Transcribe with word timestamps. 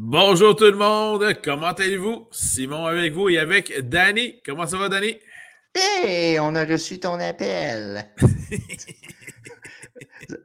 Bonjour 0.00 0.54
tout 0.54 0.66
le 0.66 0.76
monde, 0.76 1.24
comment 1.42 1.72
allez-vous? 1.72 2.28
Simon 2.30 2.86
avec 2.86 3.12
vous 3.12 3.30
et 3.30 3.38
avec 3.38 3.76
Danny. 3.88 4.40
Comment 4.46 4.64
ça 4.64 4.78
va, 4.78 4.88
Danny? 4.88 5.18
Hey, 5.74 6.38
on 6.38 6.54
a 6.54 6.64
reçu 6.64 7.00
ton 7.00 7.18
appel. 7.18 8.08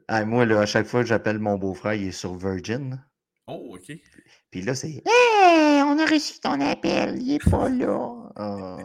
Ah, 0.08 0.24
moi, 0.24 0.44
là, 0.44 0.60
à 0.60 0.66
chaque 0.66 0.86
fois 0.86 1.02
que 1.02 1.08
j'appelle 1.08 1.38
mon 1.38 1.56
beau-frère, 1.56 1.94
il 1.94 2.08
est 2.08 2.12
sur 2.12 2.34
Virgin. 2.36 3.04
Oh, 3.46 3.76
OK. 3.76 3.96
Puis 4.50 4.62
là, 4.62 4.74
c'est 4.74 5.02
Hey, 5.06 5.82
on 5.82 5.98
a 5.98 6.06
reçu 6.06 6.40
ton 6.40 6.60
appel, 6.60 7.20
il 7.20 7.34
est 7.34 7.50
pas 7.50 7.68
là. 7.68 8.32
Ah. 8.36 8.78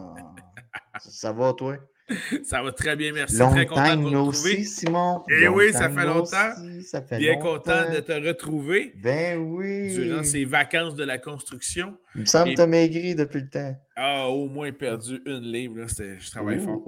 ça 0.98 1.32
va, 1.32 1.52
toi? 1.52 1.78
Ça 2.44 2.62
va 2.62 2.72
très 2.72 2.96
bien, 2.96 3.12
merci. 3.12 3.36
Long 3.38 3.50
très 3.50 3.66
content 3.66 3.96
de 3.96 4.10
no 4.10 4.26
retrouver. 4.26 4.56
see, 4.56 4.64
Simon. 4.64 5.22
Eh 5.30 5.44
Long 5.44 5.54
oui, 5.54 5.72
ça 5.72 5.88
fait 5.90 6.04
longtemps. 6.06 6.54
see, 6.56 6.82
ça 6.82 7.02
fait 7.02 7.18
Bien 7.18 7.34
longtemps. 7.34 7.52
content 7.58 7.92
de 7.94 8.00
te 8.00 8.12
retrouver 8.26 8.92
Ben 8.96 9.38
oui. 9.38 9.94
durant 9.94 10.24
ces 10.24 10.44
vacances 10.44 10.94
de 10.96 11.04
la 11.04 11.18
construction. 11.18 11.96
Il 12.16 12.22
me 12.22 12.26
semble 12.26 12.48
Et- 12.50 12.52
que 12.54 12.56
t'as 12.56 12.66
maigri 12.66 13.14
depuis 13.14 13.40
le 13.42 13.48
temps. 13.48 13.76
Ah, 13.94 14.26
au 14.28 14.48
moins 14.48 14.72
perdu 14.72 15.20
une 15.26 15.52
livre, 15.52 15.78
là, 15.78 15.86
je 15.88 16.30
travaille 16.30 16.58
fort. 16.58 16.82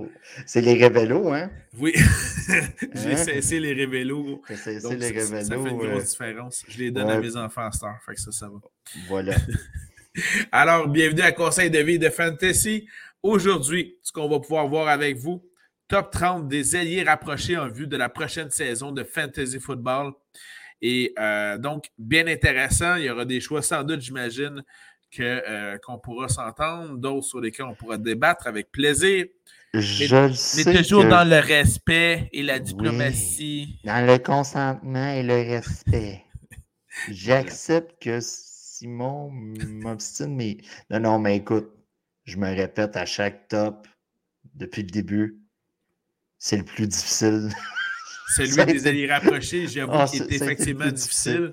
C'est 0.46 0.60
les 0.62 0.74
révélos, 0.74 1.32
hein? 1.32 1.50
Oui, 1.78 1.92
j'ai 2.94 3.12
Hein? 3.12 3.16
cessé 3.16 3.60
les 3.60 3.74
révélos. 3.74 4.24
Donc, 4.24 4.48
les 4.48 4.56
ça, 4.56 4.72
ça- 4.80 5.44
ça 5.44 5.50
fait 5.50 5.54
une 5.56 5.62
révélos. 5.62 5.78
grosse 5.78 6.02
euh, 6.02 6.06
différence. 6.10 6.64
Je 6.68 6.78
les 6.78 6.90
donne 6.90 7.10
à 7.10 7.20
mes 7.20 7.36
enfants 7.36 7.62
à 7.62 7.86
heure, 7.86 7.98
fait 8.06 8.14
que 8.14 8.20
ça, 8.20 8.32
ça 8.32 8.48
va. 8.48 8.58
Voilà. 9.08 9.34
Alors, 10.52 10.88
bienvenue 10.88 11.22
à 11.22 11.32
Conseil 11.32 11.70
de 11.70 11.78
vie 11.78 11.98
de 11.98 12.10
Fantasy. 12.10 12.86
Aujourd'hui, 13.22 13.96
ce 14.02 14.12
qu'on 14.12 14.28
va 14.28 14.40
pouvoir 14.40 14.66
voir 14.66 14.88
avec 14.88 15.16
vous, 15.16 15.44
top 15.88 16.10
30 16.10 16.48
des 16.48 16.74
alliés 16.74 17.02
rapprochés 17.04 17.56
en 17.56 17.68
vue 17.68 17.86
de 17.86 17.96
la 17.96 18.08
prochaine 18.08 18.50
saison 18.50 18.90
de 18.92 19.04
Fantasy 19.04 19.60
Football. 19.60 20.12
Et 20.80 21.12
euh, 21.18 21.58
donc, 21.58 21.86
bien 21.98 22.26
intéressant. 22.26 22.96
Il 22.96 23.04
y 23.04 23.10
aura 23.10 23.24
des 23.24 23.40
choix 23.40 23.62
sans 23.62 23.84
doute, 23.84 24.00
j'imagine, 24.00 24.64
euh, 25.20 25.78
qu'on 25.78 25.98
pourra 25.98 26.28
s'entendre, 26.28 26.96
d'autres 26.96 27.26
sur 27.26 27.40
lesquels 27.40 27.66
on 27.66 27.74
pourra 27.74 27.98
débattre 27.98 28.48
avec 28.48 28.72
plaisir. 28.72 29.26
Je 29.74 30.14
le 30.16 30.28
Mais 30.28 30.34
sais. 30.34 30.74
toujours 30.82 31.04
que 31.04 31.08
dans 31.08 31.28
le 31.28 31.38
respect 31.38 32.28
et 32.32 32.42
la 32.42 32.54
Oui. 32.56 32.62
diplomatie. 32.62 33.78
Dans 33.84 34.04
le 34.04 34.18
consentement 34.18 35.12
et 35.12 35.22
le 35.22 35.34
respect. 35.34 36.24
J'accepte 37.10 38.02
que 38.02 38.18
Simon 38.20 39.30
m'obstine, 39.30 40.34
mais. 40.34 40.56
Non, 40.90 41.00
non, 41.00 41.18
mais 41.20 41.36
écoute, 41.36 41.70
je 42.24 42.36
me 42.36 42.48
répète 42.54 42.96
à 42.96 43.04
chaque 43.06 43.48
top 43.48 43.86
depuis 44.54 44.82
le 44.82 44.90
début. 44.90 45.38
C'est 46.38 46.56
le 46.58 46.64
plus 46.64 46.86
difficile. 46.86 47.50
Celui 48.34 48.64
des 48.72 48.86
alliés 48.86 49.12
rapprochés, 49.12 49.66
j'avoue 49.68 49.92
Ah, 49.94 50.06
qu'il 50.08 50.20
ça- 50.20 50.24
est 50.26 50.32
effectivement 50.34 50.86
difficile. 50.90 51.52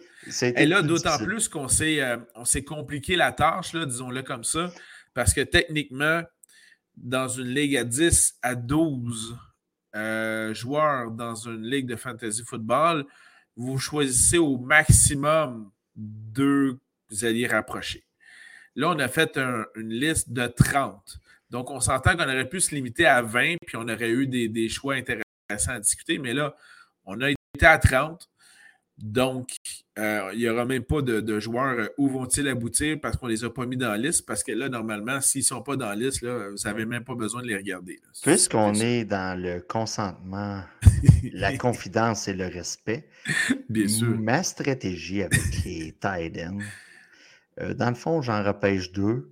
Et 0.55 0.65
là, 0.65 0.81
d'autant 0.81 1.17
plus 1.17 1.49
qu'on 1.49 1.67
s'est, 1.67 2.01
euh, 2.01 2.17
compliqué 2.65 3.15
la 3.17 3.31
tâche, 3.33 3.75
disons-le 3.75 4.23
comme 4.23 4.45
ça, 4.45 4.71
parce 5.13 5.33
que 5.33 5.41
techniquement, 5.41 6.21
dans 6.95 7.27
une 7.27 7.47
ligue 7.47 7.75
à 7.75 7.83
10 7.83 8.35
à 8.41 8.55
12 8.55 9.37
euh, 9.95 10.53
joueurs 10.53 11.11
dans 11.11 11.35
une 11.35 11.63
ligue 11.65 11.87
de 11.87 11.95
fantasy 11.95 12.43
football, 12.45 13.05
vous 13.57 13.77
choisissez 13.77 14.37
au 14.37 14.57
maximum 14.57 15.71
deux 15.95 16.79
alliés 17.23 17.47
rapprochés. 17.47 18.05
Là, 18.79 18.89
on 18.91 18.99
a 18.99 19.07
fait 19.09 19.37
un- 19.37 19.65
une 19.75 19.89
liste 19.89 20.31
de 20.31 20.47
30. 20.47 21.19
Donc, 21.49 21.69
on 21.69 21.79
s'entend 21.81 22.15
qu'on 22.15 22.23
aurait 22.23 22.47
pu 22.47 22.61
se 22.61 22.73
limiter 22.73 23.05
à 23.05 23.21
20, 23.21 23.55
puis 23.67 23.75
on 23.75 23.87
aurait 23.89 24.09
eu 24.11 24.25
des, 24.27 24.47
des 24.47 24.69
choix 24.69 24.93
intéressants 24.95 25.23
à 25.73 25.79
discuter, 25.79 26.17
mais 26.17 26.33
là, 26.33 26.55
on 27.05 27.19
a 27.21 27.29
été 27.31 27.37
à 27.65 27.77
30. 27.77 28.29
Donc, 28.97 29.49
euh, 29.97 30.29
il 30.33 30.39
n'y 30.39 30.49
aura 30.49 30.65
même 30.65 30.83
pas 30.83 31.01
de, 31.01 31.21
de 31.21 31.39
joueurs 31.39 31.79
euh, 31.79 31.87
où 31.97 32.09
vont-ils 32.09 32.47
aboutir 32.49 32.99
parce 33.01 33.15
qu'on 33.17 33.27
ne 33.27 33.31
les 33.31 33.43
a 33.45 33.49
pas 33.49 33.65
mis 33.65 33.77
dans 33.77 33.89
la 33.89 33.97
liste? 33.97 34.25
Parce 34.25 34.43
que 34.43 34.51
là, 34.51 34.67
normalement, 34.69 35.21
s'ils 35.21 35.39
ne 35.39 35.45
sont 35.45 35.61
pas 35.61 35.77
dans 35.77 35.87
la 35.89 35.95
liste, 35.95 36.21
là, 36.21 36.49
vous 36.49 36.57
n'avez 36.65 36.85
même 36.85 37.03
pas 37.05 37.15
besoin 37.15 37.41
de 37.41 37.47
les 37.47 37.55
regarder. 37.55 37.99
Puisqu'on 38.21 38.73
est 38.73 39.05
dans 39.05 39.41
le 39.41 39.61
consentement, 39.61 40.63
la 41.33 41.57
confidence 41.57 42.27
et 42.27 42.33
le 42.33 42.47
respect, 42.47 43.07
Bien 43.69 43.87
sûr. 43.87 44.17
ma 44.19 44.43
stratégie 44.43 45.23
avec 45.23 45.63
les 45.65 45.93
tight 45.99 46.37
ends, 46.45 46.59
euh, 47.61 47.73
dans 47.73 47.89
le 47.89 47.95
fond, 47.95 48.21
j'en 48.21 48.43
repêche 48.43 48.91
deux. 48.91 49.31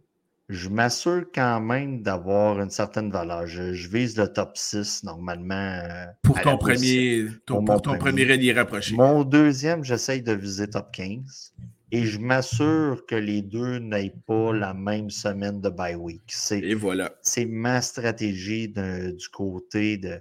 Je 0.49 0.69
m'assure 0.69 1.25
quand 1.35 1.59
même 1.59 2.01
d'avoir 2.01 2.61
une 2.61 2.69
certaine 2.69 3.11
valeur. 3.11 3.47
Je, 3.47 3.73
je 3.73 3.89
vise 3.89 4.17
le 4.17 4.27
top 4.31 4.57
6 4.57 5.03
normalement. 5.03 5.53
euh, 5.83 6.05
Pour 6.23 6.39
ton 6.39 6.57
premier, 6.57 7.25
ton, 7.45 7.55
Pour 7.55 7.65
pour 7.65 7.73
mon 7.75 7.79
ton 7.81 7.97
premier. 7.97 8.53
rapproché. 8.53 8.95
Mon 8.95 9.23
deuxième, 9.25 9.83
j'essaye 9.83 10.21
de 10.21 10.31
viser 10.31 10.69
top 10.69 10.89
15. 10.93 11.53
Et 11.91 12.05
je 12.05 12.19
m'assure 12.19 13.05
que 13.07 13.15
les 13.15 13.41
deux 13.41 13.79
n'aient 13.79 14.13
pas 14.25 14.53
la 14.53 14.73
même 14.73 15.09
semaine 15.09 15.59
de 15.61 15.69
bye 15.69 15.95
week. 15.95 16.23
C'est 16.27 16.59
Et 16.59 16.75
voilà. 16.75 17.13
c'est 17.21 17.45
ma 17.45 17.81
stratégie 17.81 18.69
de- 18.69 19.11
du 19.11 19.27
côté 19.29 19.97
de, 19.97 20.19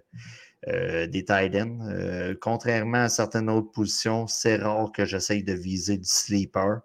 euh, 0.69 1.07
des 1.07 1.25
tight 1.25 1.55
ends. 1.57 1.79
Euh, 1.89 2.35
contrairement 2.41 3.05
à 3.05 3.09
certaines 3.09 3.49
autres 3.51 3.71
positions, 3.73 4.27
c'est 4.27 4.57
rare 4.57 4.91
que 4.93 5.05
j'essaye 5.05 5.43
de 5.45 5.53
viser 5.55 5.99
du 5.99 6.05
sleeper. 6.09 6.81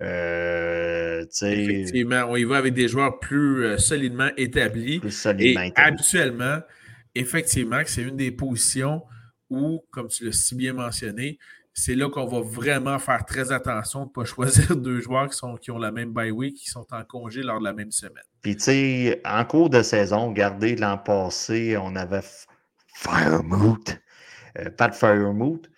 Euh, 0.00 1.24
Effectivement, 1.42 2.24
on 2.28 2.36
y 2.36 2.44
va 2.44 2.56
avec 2.58 2.74
des 2.74 2.88
joueurs 2.88 3.18
plus 3.18 3.64
euh, 3.64 3.78
solidement 3.78 4.30
établis. 4.36 5.00
plus 5.00 5.08
Et 5.08 5.12
solidement 5.12 5.62
établi. 5.62 5.88
habituellement, 5.92 6.58
effectivement, 7.14 7.80
c'est 7.84 8.02
une 8.02 8.16
des 8.16 8.30
positions 8.30 9.02
où, 9.50 9.82
comme 9.90 10.08
tu 10.08 10.24
l'as 10.26 10.32
si 10.32 10.54
bien 10.54 10.72
mentionné, 10.72 11.38
c'est 11.74 11.94
là 11.94 12.08
qu'on 12.08 12.26
va 12.26 12.40
vraiment 12.40 12.98
faire 12.98 13.24
très 13.24 13.52
attention 13.52 14.00
de 14.04 14.08
ne 14.08 14.12
pas 14.12 14.24
choisir 14.24 14.76
deux 14.76 15.00
joueurs 15.00 15.28
qui, 15.28 15.36
sont, 15.36 15.56
qui 15.56 15.70
ont 15.70 15.78
la 15.78 15.92
même 15.92 16.12
bye 16.12 16.30
week, 16.30 16.56
qui 16.56 16.68
sont 16.68 16.86
en 16.92 17.04
congé 17.04 17.42
lors 17.42 17.58
de 17.60 17.64
la 17.64 17.72
même 17.72 17.92
semaine. 17.92 18.22
Puis, 18.42 18.56
tu 18.56 18.64
sais, 18.64 19.20
en 19.24 19.44
cours 19.44 19.70
de 19.70 19.82
saison, 19.82 20.28
regardez, 20.28 20.76
l'an 20.76 20.98
passé, 20.98 21.76
on 21.76 21.94
avait 21.96 22.18
F- 22.20 22.46
Firemoot, 22.94 23.96
euh, 24.58 24.70
Pat 24.70 24.94
Firemoot, 24.94 25.68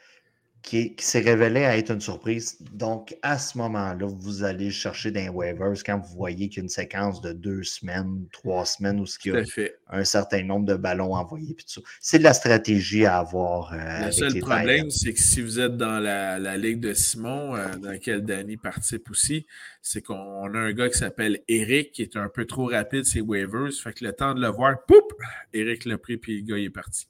qui, 0.62 0.94
qui 0.94 1.04
s'est 1.04 1.21
révélé 1.21 1.65
à 1.65 1.76
être 1.76 1.91
une 1.91 2.00
surprise. 2.00 2.59
Donc, 2.72 3.16
à 3.22 3.38
ce 3.38 3.56
moment-là, 3.59 4.06
vous 4.06 4.44
allez 4.44 4.71
chercher 4.71 5.10
des 5.10 5.28
waivers 5.28 5.72
quand 5.84 5.98
vous 5.98 6.15
voyez 6.16 6.48
qu'il 6.48 6.59
y 6.59 6.60
a 6.60 6.62
une 6.65 6.69
séquence 6.69 7.21
de 7.21 7.32
deux 7.32 7.62
semaines, 7.62 8.26
trois 8.32 8.66
semaines, 8.66 9.00
où 9.00 9.06
ce 9.06 9.19
qu'il 9.19 9.32
y 9.32 9.37
a 9.37 9.44
fait. 9.44 9.76
un 9.88 10.04
certain 10.04 10.43
nombre 10.44 10.66
de 10.66 10.75
ballons 10.75 11.15
envoyés. 11.15 11.56
C'est 12.00 12.19
de 12.19 12.25
la 12.25 12.34
stratégie 12.34 13.06
à 13.06 13.19
avoir. 13.19 13.72
euh, 13.72 13.76
Le 13.76 13.82
avec 14.03 14.12
seul 14.12 14.32
les 14.32 14.41
problème, 14.41 14.91
c'est 14.91 15.15
que 15.15 15.21
si 15.21 15.41
vous 15.41 15.59
êtes 15.60 15.76
dans 15.76 15.98
la, 15.98 16.38
la 16.38 16.56
ligue 16.56 16.81
de 16.81 16.92
Simon, 16.94 17.56
euh, 17.56 17.77
dans 17.77 17.91
laquelle 17.91 18.22
Danny 18.25 18.56
participe 18.56 19.10
aussi, 19.10 19.47
c'est 19.82 20.03
qu'on 20.03 20.53
a 20.54 20.59
un 20.59 20.72
gars 20.72 20.91
qui 20.91 20.98
s'appelle 20.98 21.41
Eric, 21.48 21.92
qui 21.92 22.03
est 22.03 22.16
un 22.16 22.28
peu 22.28 22.44
trop 22.44 22.66
rapide, 22.66 23.04
ses 23.04 23.22
waivers. 23.22 23.72
Fait 23.82 23.92
que 23.94 24.04
le 24.04 24.12
temps 24.12 24.34
de 24.34 24.41
le 24.41 24.48
voir, 24.48 24.84
poup, 24.87 25.15
Eric 25.53 25.84
l'a 25.87 25.97
pris, 25.98 26.19
puis 26.19 26.41
le 26.42 26.47
gars 26.47 26.59
il 26.59 26.65
est 26.66 26.71
parti. 26.71 27.06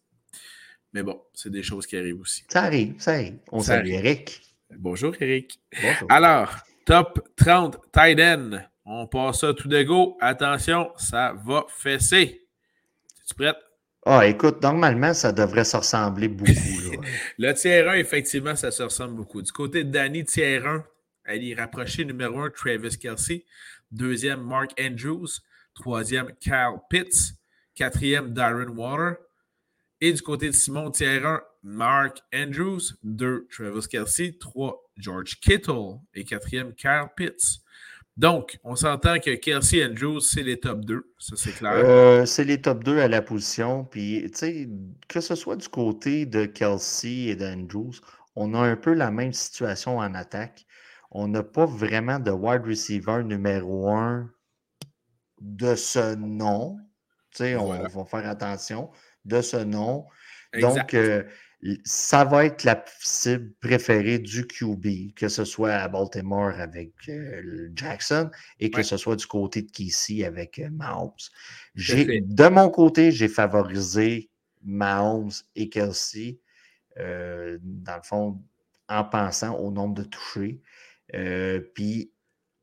Mais 0.92 1.02
bon, 1.02 1.20
c'est 1.34 1.50
des 1.50 1.62
choses 1.62 1.86
qui 1.86 1.96
arrivent 1.96 2.20
aussi. 2.20 2.44
Ça 2.48 2.62
arrive, 2.64 2.94
ça 2.98 3.12
arrive. 3.12 3.38
On 3.52 3.60
Ça 3.60 3.76
salue 3.76 3.92
arrive. 3.92 4.06
Eric. 4.06 4.42
Bonjour, 4.76 5.14
Eric. 5.20 5.60
Bonjour. 5.82 6.10
Alors, 6.10 6.54
top 6.84 7.28
30 7.36 7.78
tight 7.92 8.18
end. 8.20 8.58
On 8.84 9.06
passe 9.06 9.40
ça 9.40 9.54
tout 9.54 9.68
de 9.68 9.82
go. 9.82 10.16
Attention, 10.20 10.90
ça 10.96 11.34
va 11.44 11.64
fesser. 11.68 12.42
Es-tu 13.22 13.34
prête? 13.34 13.56
Ah, 14.06 14.26
écoute, 14.26 14.62
normalement, 14.62 15.12
ça 15.14 15.30
devrait 15.30 15.64
se 15.64 15.76
ressembler 15.76 16.28
beaucoup. 16.28 16.50
là. 16.50 16.96
Le 17.38 17.52
tiers 17.52 17.88
1, 17.88 17.94
effectivement, 17.94 18.56
ça 18.56 18.70
se 18.70 18.82
ressemble 18.82 19.14
beaucoup. 19.14 19.42
Du 19.42 19.52
côté 19.52 19.84
de 19.84 19.90
Danny, 19.90 20.24
tiers 20.24 20.66
1, 20.66 20.84
elle 21.26 21.44
est 21.48 21.54
rapprochée. 21.54 22.04
Numéro 22.04 22.40
1, 22.40 22.50
Travis 22.50 22.98
Kelsey. 22.98 23.44
Deuxième, 23.92 24.40
Mark 24.42 24.70
Andrews. 24.80 25.28
Troisième, 25.74 26.32
Kyle 26.40 26.78
Pitts. 26.88 27.34
Quatrième, 27.74 28.32
Darren 28.32 28.68
Water. 28.74 29.16
Et 30.00 30.12
du 30.12 30.22
côté 30.22 30.46
de 30.46 30.52
Simon, 30.54 30.90
tiers 30.90 31.26
1, 31.26 31.40
Mark 31.62 32.20
Andrews. 32.34 32.80
2, 33.02 33.46
Travis 33.50 33.86
Kelsey. 33.88 34.36
3, 34.38 34.82
George 34.96 35.38
Kittle. 35.40 35.98
Et 36.14 36.24
quatrième, 36.24 36.74
Kyle 36.74 37.06
Pitts. 37.16 37.60
Donc, 38.16 38.58
on 38.64 38.76
s'entend 38.76 39.18
que 39.18 39.34
Kelsey 39.34 39.78
et 39.78 39.86
Andrews, 39.86 40.20
c'est 40.20 40.42
les 40.42 40.58
top 40.60 40.84
2. 40.84 41.12
Ça, 41.18 41.36
c'est 41.36 41.52
clair. 41.52 41.72
Euh, 41.74 42.26
c'est 42.26 42.44
les 42.44 42.60
top 42.60 42.82
2 42.84 42.98
à 42.98 43.08
la 43.08 43.22
position. 43.22 43.84
Puis, 43.84 44.22
tu 44.32 44.38
sais, 44.38 44.68
que 45.08 45.20
ce 45.20 45.34
soit 45.34 45.56
du 45.56 45.68
côté 45.68 46.26
de 46.26 46.44
Kelsey 46.46 47.28
et 47.28 47.36
d'Andrews, 47.36 47.94
on 48.36 48.54
a 48.54 48.58
un 48.58 48.76
peu 48.76 48.94
la 48.94 49.10
même 49.10 49.32
situation 49.32 49.98
en 49.98 50.14
attaque. 50.14 50.66
On 51.10 51.28
n'a 51.28 51.42
pas 51.42 51.66
vraiment 51.66 52.18
de 52.18 52.30
wide 52.30 52.64
receiver 52.64 53.22
numéro 53.24 53.90
1 53.90 54.30
de 55.40 55.74
ce 55.74 56.14
nom. 56.14 56.78
Tu 57.32 57.38
sais, 57.44 57.56
on 57.56 57.66
Voilà. 57.66 57.88
va 57.88 58.04
faire 58.04 58.28
attention 58.28 58.90
de 59.24 59.40
ce 59.40 59.56
nom. 59.56 60.06
Exact. 60.52 60.74
Donc, 60.76 60.94
euh, 60.94 61.22
ça 61.84 62.24
va 62.24 62.46
être 62.46 62.64
la 62.64 62.82
cible 63.00 63.52
préférée 63.60 64.18
du 64.18 64.46
QB, 64.46 65.14
que 65.14 65.28
ce 65.28 65.44
soit 65.44 65.72
à 65.74 65.88
Baltimore 65.88 66.52
avec 66.58 66.92
euh, 67.08 67.70
Jackson 67.74 68.30
et 68.58 68.70
que 68.70 68.78
Ouais. 68.78 68.82
ce 68.82 68.96
soit 68.96 69.16
du 69.16 69.26
côté 69.26 69.62
de 69.62 69.70
Kelsey 69.70 70.24
avec 70.24 70.58
euh, 70.58 70.70
Mahomes. 70.70 71.12
de 71.76 72.48
mon 72.48 72.70
côté, 72.70 73.12
j'ai 73.12 73.28
favorisé 73.28 74.30
Mahomes 74.62 75.32
et 75.54 75.68
Kelsey, 75.68 76.38
euh, 76.98 77.58
dans 77.62 77.96
le 77.96 78.02
fond, 78.02 78.42
en 78.88 79.04
pensant 79.04 79.54
au 79.56 79.70
nombre 79.70 80.02
de 80.02 80.08
touchés. 80.08 80.60
Puis, 81.74 82.12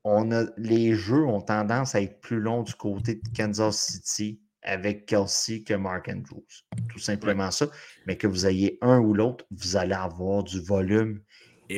on 0.03 0.31
a, 0.31 0.45
les 0.57 0.95
jeux 0.95 1.25
ont 1.25 1.41
tendance 1.41 1.93
à 1.93 2.01
être 2.01 2.19
plus 2.21 2.39
longs 2.39 2.63
du 2.63 2.73
côté 2.73 3.15
de 3.15 3.21
Kansas 3.35 3.77
City 3.77 4.39
avec 4.67 5.05
Kelsey 5.05 5.63
que 5.63 5.73
Mark 5.73 6.09
Andrews. 6.09 6.45
Tout 6.89 6.99
simplement 6.99 7.51
ça. 7.51 7.67
Mais 8.05 8.17
que 8.17 8.27
vous 8.27 8.45
ayez 8.45 8.77
un 8.81 8.99
ou 8.99 9.13
l'autre, 9.13 9.45
vous 9.51 9.75
allez 9.75 9.95
avoir 9.95 10.43
du 10.43 10.61
volume 10.61 11.21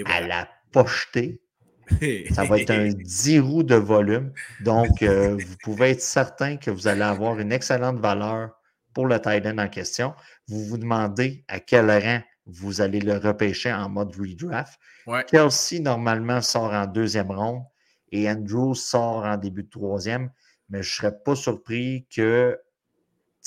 à 0.06 0.22
la 0.22 0.50
pocheté. 0.72 1.42
Ça 2.34 2.44
va 2.44 2.60
être 2.60 2.72
un 2.72 2.90
10 2.90 3.40
roues 3.40 3.64
de 3.64 3.76
volume. 3.76 4.32
Donc, 4.62 5.02
euh, 5.02 5.38
vous 5.38 5.56
pouvez 5.64 5.92
être 5.92 6.02
certain 6.02 6.58
que 6.58 6.70
vous 6.70 6.88
allez 6.88 7.02
avoir 7.02 7.40
une 7.40 7.52
excellente 7.52 8.00
valeur 8.00 8.52
pour 8.94 9.08
le 9.08 9.20
tight 9.20 9.46
end 9.46 9.58
en 9.58 9.70
question. 9.70 10.14
Vous 10.48 10.64
vous 10.66 10.78
demandez 10.78 11.44
à 11.48 11.60
quel 11.60 11.90
rang 11.90 12.22
vous 12.46 12.82
allez 12.82 13.00
le 13.00 13.18
repêcher 13.18 13.72
en 13.72 13.90
mode 13.90 14.16
redraft. 14.16 14.80
Kelsey, 15.28 15.80
normalement, 15.80 16.42
sort 16.42 16.74
en 16.74 16.86
deuxième 16.86 17.32
ronde 17.32 17.64
et 18.12 18.30
Andrews 18.30 18.76
sort 18.76 19.24
en 19.26 19.38
début 19.38 19.64
de 19.64 19.70
troisième. 19.70 20.32
Mais 20.70 20.84
je 20.84 20.90
ne 20.90 20.96
serais 20.96 21.20
pas 21.24 21.36
surpris 21.36 22.08
que, 22.16 22.60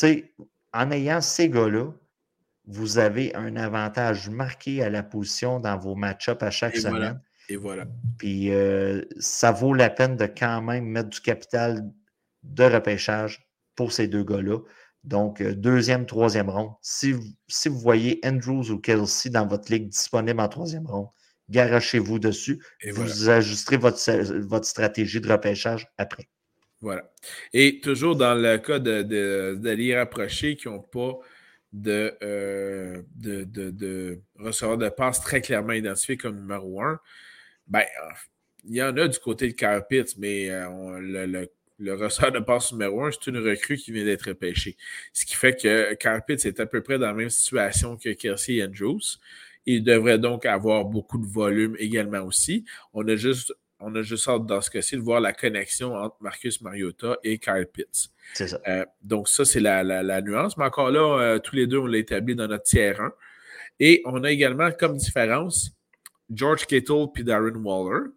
sais, 0.06 0.34
en 0.72 0.90
ayant 0.90 1.20
ces 1.20 1.48
gars-là, 1.48 1.92
vous 2.66 2.98
avez 2.98 3.34
un 3.34 3.56
avantage 3.56 4.30
marqué 4.30 4.82
à 4.82 4.90
la 4.90 5.02
position 5.02 5.60
dans 5.60 5.76
vos 5.76 5.94
match-ups 5.94 6.42
à 6.42 6.50
chaque 6.50 6.76
semaine. 6.76 7.20
Et 7.48 7.56
voilà. 7.56 7.86
Puis 8.18 8.52
euh, 8.52 9.02
ça 9.18 9.50
vaut 9.50 9.74
la 9.74 9.90
peine 9.90 10.16
de 10.16 10.26
quand 10.26 10.62
même 10.62 10.84
mettre 10.84 11.10
du 11.10 11.20
capital 11.20 11.90
de 12.42 12.64
repêchage 12.64 13.48
pour 13.74 13.92
ces 13.92 14.06
deux 14.06 14.22
gars-là. 14.22 14.58
Donc, 15.04 15.40
euh, 15.40 15.54
deuxième, 15.54 16.06
troisième 16.06 16.48
ronde. 16.48 16.70
Si, 16.80 17.14
si, 17.48 17.68
vous 17.68 17.78
voyez 17.78 18.20
Andrews 18.24 18.70
ou 18.70 18.78
Kelsey 18.78 19.30
dans 19.30 19.46
votre 19.46 19.72
ligue 19.72 19.88
disponible 19.88 20.40
en 20.40 20.48
troisième 20.48 20.86
ronde, 20.86 21.08
garochez-vous 21.48 22.20
dessus. 22.20 22.62
Et 22.82 22.92
vous 22.92 23.28
ajusterez 23.28 23.78
votre, 23.78 24.00
votre 24.46 24.66
stratégie 24.66 25.20
de 25.20 25.30
repêchage 25.30 25.88
après. 25.98 26.28
Voilà. 26.82 27.08
Et 27.52 27.80
toujours 27.80 28.16
dans 28.16 28.34
le 28.34 28.58
cas 28.58 28.80
de, 28.80 29.02
de, 29.02 29.94
rapprochés 29.96 30.56
qui 30.56 30.68
n'ont 30.68 30.80
pas 30.80 31.16
de, 31.72 32.12
euh, 32.22 33.02
de, 33.14 33.44
de, 33.44 34.20
receveurs 34.36 34.76
de 34.76 34.88
passe 34.88 35.20
très 35.20 35.40
clairement 35.40 35.72
identifié 35.74 36.16
comme 36.16 36.40
numéro 36.40 36.82
un, 36.82 36.98
ben, 37.68 37.84
il 38.64 38.76
y 38.76 38.82
en 38.82 38.96
a 38.96 39.06
du 39.06 39.18
côté 39.20 39.46
de 39.48 39.52
Carpet, 39.52 40.04
mais 40.18 40.50
euh, 40.50 40.98
le, 41.00 41.26
le, 41.26 41.48
le, 41.78 41.94
receveur 41.94 42.32
de 42.32 42.40
passe 42.40 42.72
numéro 42.72 43.04
un, 43.04 43.12
c'est 43.12 43.30
une 43.30 43.38
recrue 43.38 43.76
qui 43.76 43.92
vient 43.92 44.04
d'être 44.04 44.32
pêchée. 44.32 44.76
Ce 45.12 45.24
qui 45.24 45.36
fait 45.36 45.54
que 45.60 45.94
Carpet 45.94 46.34
est 46.34 46.58
à 46.58 46.66
peu 46.66 46.82
près 46.82 46.98
dans 46.98 47.06
la 47.06 47.14
même 47.14 47.30
situation 47.30 47.96
que 47.96 48.10
Kelsey 48.10 48.62
Andrews. 48.62 49.18
Il 49.66 49.84
devrait 49.84 50.18
donc 50.18 50.44
avoir 50.44 50.84
beaucoup 50.84 51.18
de 51.18 51.26
volume 51.26 51.76
également 51.78 52.22
aussi. 52.22 52.64
On 52.92 53.06
a 53.06 53.14
juste, 53.14 53.54
on 53.82 53.94
a 53.94 54.02
juste 54.02 54.28
hâte 54.28 54.46
dans 54.46 54.60
ce 54.60 54.70
cas-ci 54.70 54.96
de 54.96 55.00
voir 55.00 55.20
la 55.20 55.32
connexion 55.32 55.94
entre 55.94 56.16
Marcus 56.20 56.60
Mariota 56.60 57.16
et 57.22 57.38
Kyle 57.38 57.66
Pitts. 57.72 58.10
C'est 58.34 58.48
ça. 58.48 58.60
Euh, 58.68 58.84
donc, 59.02 59.28
ça, 59.28 59.44
c'est 59.44 59.60
la, 59.60 59.82
la, 59.82 60.20
nuance. 60.22 60.56
Mais 60.56 60.64
encore 60.64 60.90
là, 60.90 61.18
euh, 61.20 61.38
tous 61.38 61.56
les 61.56 61.66
deux, 61.66 61.78
on 61.78 61.86
l'a 61.86 61.98
établi 61.98 62.34
dans 62.34 62.46
notre 62.46 62.64
tiers 62.64 63.00
1. 63.00 63.12
Et 63.80 64.02
on 64.04 64.22
a 64.24 64.30
également 64.30 64.70
comme 64.70 64.96
différence 64.96 65.72
George 66.32 66.66
Kittle 66.66 67.06
puis 67.12 67.24
Darren 67.24 67.56
Waller, 67.56 68.10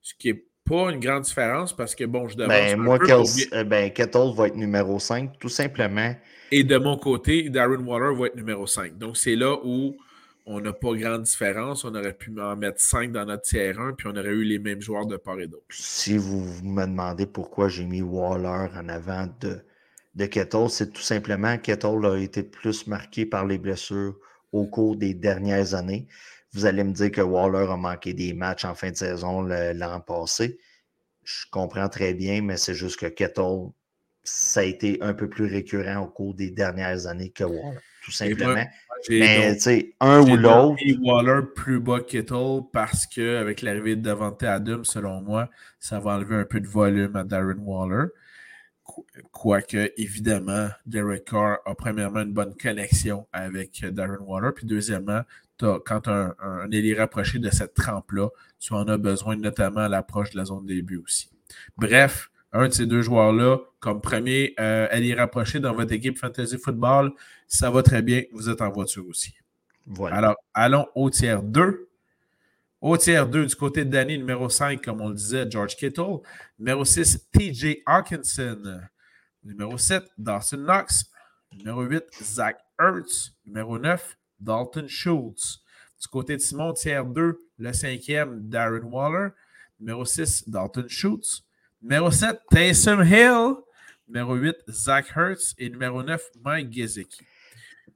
ce 0.00 0.14
qui 0.18 0.32
n'est 0.32 0.44
pas 0.64 0.90
une 0.90 1.00
grande 1.00 1.24
différence 1.24 1.74
parce 1.76 1.94
que, 1.94 2.04
bon, 2.04 2.28
je 2.28 2.36
demande. 2.36 2.50
Ben, 2.50 2.76
moi, 2.76 2.98
euh, 3.02 3.64
ben, 3.64 3.90
Kittle 3.92 4.32
va 4.34 4.46
être 4.46 4.56
numéro 4.56 4.98
5, 4.98 5.38
tout 5.38 5.48
simplement. 5.48 6.14
Et 6.52 6.64
de 6.64 6.78
mon 6.78 6.96
côté, 6.96 7.48
Darren 7.50 7.84
Waller 7.84 8.16
va 8.16 8.26
être 8.26 8.36
numéro 8.36 8.66
5. 8.66 8.96
Donc, 8.96 9.16
c'est 9.16 9.36
là 9.36 9.56
où 9.62 9.96
on 10.50 10.60
n'a 10.60 10.72
pas 10.72 10.94
grande 10.94 11.22
différence. 11.22 11.84
On 11.84 11.94
aurait 11.94 12.12
pu 12.12 12.38
en 12.40 12.56
mettre 12.56 12.80
5 12.80 13.12
dans 13.12 13.24
notre 13.24 13.42
tiers 13.42 13.78
1, 13.78 13.92
puis 13.92 14.08
on 14.08 14.16
aurait 14.16 14.30
eu 14.30 14.42
les 14.42 14.58
mêmes 14.58 14.80
joueurs 14.80 15.06
de 15.06 15.16
part 15.16 15.38
et 15.38 15.46
d'autre. 15.46 15.64
Si 15.70 16.16
vous 16.16 16.44
me 16.64 16.84
demandez 16.84 17.26
pourquoi 17.26 17.68
j'ai 17.68 17.84
mis 17.84 18.02
Waller 18.02 18.68
en 18.74 18.88
avant 18.88 19.28
de, 19.40 19.60
de 20.16 20.26
Kettle, 20.26 20.68
c'est 20.68 20.92
tout 20.92 21.02
simplement 21.02 21.56
que 21.56 21.62
Kettle 21.62 22.04
a 22.04 22.16
été 22.16 22.42
plus 22.42 22.88
marqué 22.88 23.26
par 23.26 23.46
les 23.46 23.58
blessures 23.58 24.18
au 24.50 24.66
cours 24.66 24.96
des 24.96 25.14
dernières 25.14 25.74
années. 25.74 26.08
Vous 26.52 26.66
allez 26.66 26.82
me 26.82 26.92
dire 26.92 27.12
que 27.12 27.20
Waller 27.20 27.70
a 27.70 27.76
manqué 27.76 28.12
des 28.12 28.32
matchs 28.32 28.64
en 28.64 28.74
fin 28.74 28.90
de 28.90 28.96
saison 28.96 29.42
l'an 29.42 30.00
passé. 30.00 30.58
Je 31.22 31.44
comprends 31.52 31.88
très 31.88 32.12
bien, 32.12 32.42
mais 32.42 32.56
c'est 32.56 32.74
juste 32.74 32.98
que 32.98 33.06
Kettle, 33.06 33.68
ça 34.24 34.60
a 34.60 34.64
été 34.64 34.98
un 35.00 35.14
peu 35.14 35.28
plus 35.28 35.46
récurrent 35.46 35.98
au 35.98 36.08
cours 36.08 36.34
des 36.34 36.50
dernières 36.50 37.06
années 37.06 37.30
que 37.30 37.44
Waller, 37.44 37.78
tout 38.04 38.10
simplement. 38.10 38.64
Mais 39.08 39.54
tu 39.54 39.60
sais, 39.60 39.94
un 40.00 40.20
ou 40.22 40.36
l'autre. 40.36 40.76
Waller 41.02 41.46
plus 41.54 41.80
bas 41.80 42.00
que 42.00 42.18
Kittle 42.18 42.68
parce 42.72 43.06
qu'avec 43.06 43.62
l'arrivée 43.62 43.96
de 43.96 44.02
Davante 44.02 44.42
Adams, 44.42 44.84
selon 44.84 45.22
moi, 45.22 45.48
ça 45.78 46.00
va 46.00 46.12
enlever 46.12 46.36
un 46.36 46.44
peu 46.44 46.60
de 46.60 46.68
volume 46.68 47.16
à 47.16 47.24
Darren 47.24 47.58
Waller. 47.58 48.08
Quoique, 49.30 49.92
évidemment, 49.96 50.68
Derek 50.84 51.24
Carr 51.24 51.58
a 51.64 51.74
premièrement 51.74 52.22
une 52.22 52.32
bonne 52.32 52.54
connexion 52.56 53.26
avec 53.32 53.84
Darren 53.86 54.18
Waller. 54.20 54.50
Puis 54.54 54.66
deuxièmement, 54.66 55.22
quand 55.58 56.08
un, 56.08 56.34
un, 56.40 56.68
un 56.70 56.96
rapproché 56.96 57.38
de 57.38 57.50
cette 57.50 57.74
trempe-là, 57.74 58.28
tu 58.58 58.74
en 58.74 58.88
as 58.88 58.98
besoin 58.98 59.36
notamment 59.36 59.80
à 59.80 59.88
l'approche 59.88 60.30
de 60.30 60.38
la 60.38 60.44
zone 60.44 60.66
début 60.66 60.98
aussi. 60.98 61.30
Bref, 61.76 62.30
un 62.52 62.68
de 62.68 62.72
ces 62.72 62.86
deux 62.86 63.02
joueurs-là, 63.02 63.58
comme 63.78 64.00
premier 64.00 64.54
euh, 64.58 64.88
allié 64.90 65.14
rapproché 65.14 65.60
dans 65.60 65.72
votre 65.72 65.92
équipe 65.92 66.18
Fantasy 66.18 66.58
Football, 66.58 67.12
ça 67.46 67.70
va 67.70 67.82
très 67.82 68.02
bien. 68.02 68.22
Vous 68.32 68.48
êtes 68.48 68.60
en 68.60 68.70
voiture 68.70 69.06
aussi. 69.08 69.34
Voilà. 69.86 70.16
Alors, 70.16 70.36
allons 70.54 70.86
au 70.94 71.10
tiers 71.10 71.42
2. 71.42 71.88
Au 72.80 72.96
tiers 72.96 73.28
2, 73.28 73.46
du 73.46 73.54
côté 73.54 73.84
de 73.84 73.90
Danny, 73.90 74.16
numéro 74.16 74.48
5, 74.48 74.82
comme 74.82 75.00
on 75.02 75.08
le 75.08 75.14
disait, 75.14 75.46
George 75.50 75.76
Kittle. 75.76 76.20
Numéro 76.58 76.84
6, 76.84 77.28
TJ 77.30 77.82
Hawkinson. 77.84 78.80
Numéro 79.44 79.76
7, 79.76 80.04
Dawson 80.16 80.58
Knox. 80.58 81.04
Numéro 81.52 81.82
8, 81.82 82.04
Zach 82.22 82.58
Ertz. 82.80 83.32
Numéro 83.44 83.78
9, 83.78 84.16
Dalton 84.40 84.88
Schultz. 84.88 85.62
Du 86.00 86.08
côté 86.08 86.36
de 86.36 86.40
Simon, 86.40 86.72
tiers 86.72 87.04
2, 87.04 87.38
le 87.58 87.72
cinquième, 87.74 88.48
Darren 88.48 88.84
Waller. 88.84 89.28
Numéro 89.78 90.04
6, 90.04 90.48
Dalton 90.48 90.88
Schultz. 90.88 91.44
Numéro 91.82 92.10
7, 92.10 92.38
Taysom 92.50 93.02
Hill. 93.02 93.56
Numéro 94.06 94.34
8, 94.34 94.56
Zach 94.68 95.06
Hertz. 95.16 95.54
Et 95.58 95.70
numéro 95.70 96.02
9, 96.02 96.20
Mike 96.44 96.72
Gesicki. 96.72 97.24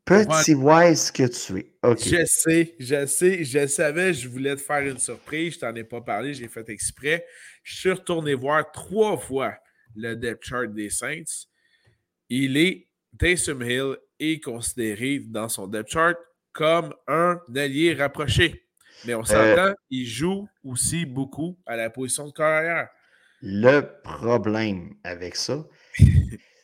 Petit 0.05 0.55
wise 0.55 1.11
que 1.11 1.25
tu 1.25 1.59
es. 1.59 1.73
Je 1.83 2.25
sais, 2.27 2.75
je 2.79 3.07
sais, 3.07 3.45
je 3.45 3.67
savais, 3.67 4.13
je 4.13 4.29
voulais 4.29 4.55
te 4.55 4.61
faire 4.61 4.81
une 4.81 4.99
surprise. 4.99 5.55
Je 5.55 5.61
t'en 5.61 5.75
ai 5.75 5.85
pas 5.85 6.01
parlé, 6.01 6.35
j'ai 6.35 6.49
fait 6.49 6.69
exprès. 6.69 7.27
Je 7.63 7.77
suis 7.77 7.93
retourné 7.93 8.35
voir 8.35 8.71
trois 8.71 9.17
fois 9.17 9.55
le 9.97 10.15
depth 10.15 10.45
chart 10.45 10.69
des 10.69 10.91
Saints. 10.91 11.47
Il 12.29 12.57
est, 12.57 12.89
Taysom 13.19 13.63
Hill 13.63 13.97
est 14.19 14.43
considéré 14.43 15.21
dans 15.21 15.49
son 15.49 15.67
depth 15.67 15.91
chart 15.91 16.17
comme 16.53 16.95
un 17.07 17.41
allié 17.55 17.95
rapproché. 17.95 18.67
Mais 19.07 19.15
on 19.15 19.21
euh, 19.21 19.25
s'entend, 19.25 19.75
il 19.91 20.07
joue 20.07 20.49
aussi 20.63 21.05
beaucoup 21.05 21.59
à 21.67 21.77
la 21.77 21.91
position 21.91 22.27
de 22.27 22.33
carrière. 22.33 22.89
Le 23.47 23.83
problème 24.03 24.95
avec 25.05 25.37
ça, 25.37 25.67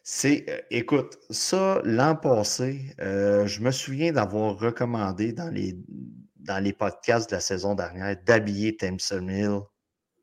c'est, 0.02 0.46
euh, 0.48 0.62
écoute, 0.70 1.18
ça, 1.28 1.82
l'an 1.84 2.16
passé, 2.16 2.94
euh, 3.02 3.46
je 3.46 3.60
me 3.60 3.70
souviens 3.70 4.12
d'avoir 4.12 4.58
recommandé 4.58 5.34
dans 5.34 5.50
les, 5.50 6.72
podcasts 6.72 7.28
de 7.28 7.34
la 7.34 7.40
saison 7.40 7.74
dernière 7.74 8.16
d'habiller 8.24 8.78
Timson 8.78 9.28
Hill 9.28 9.60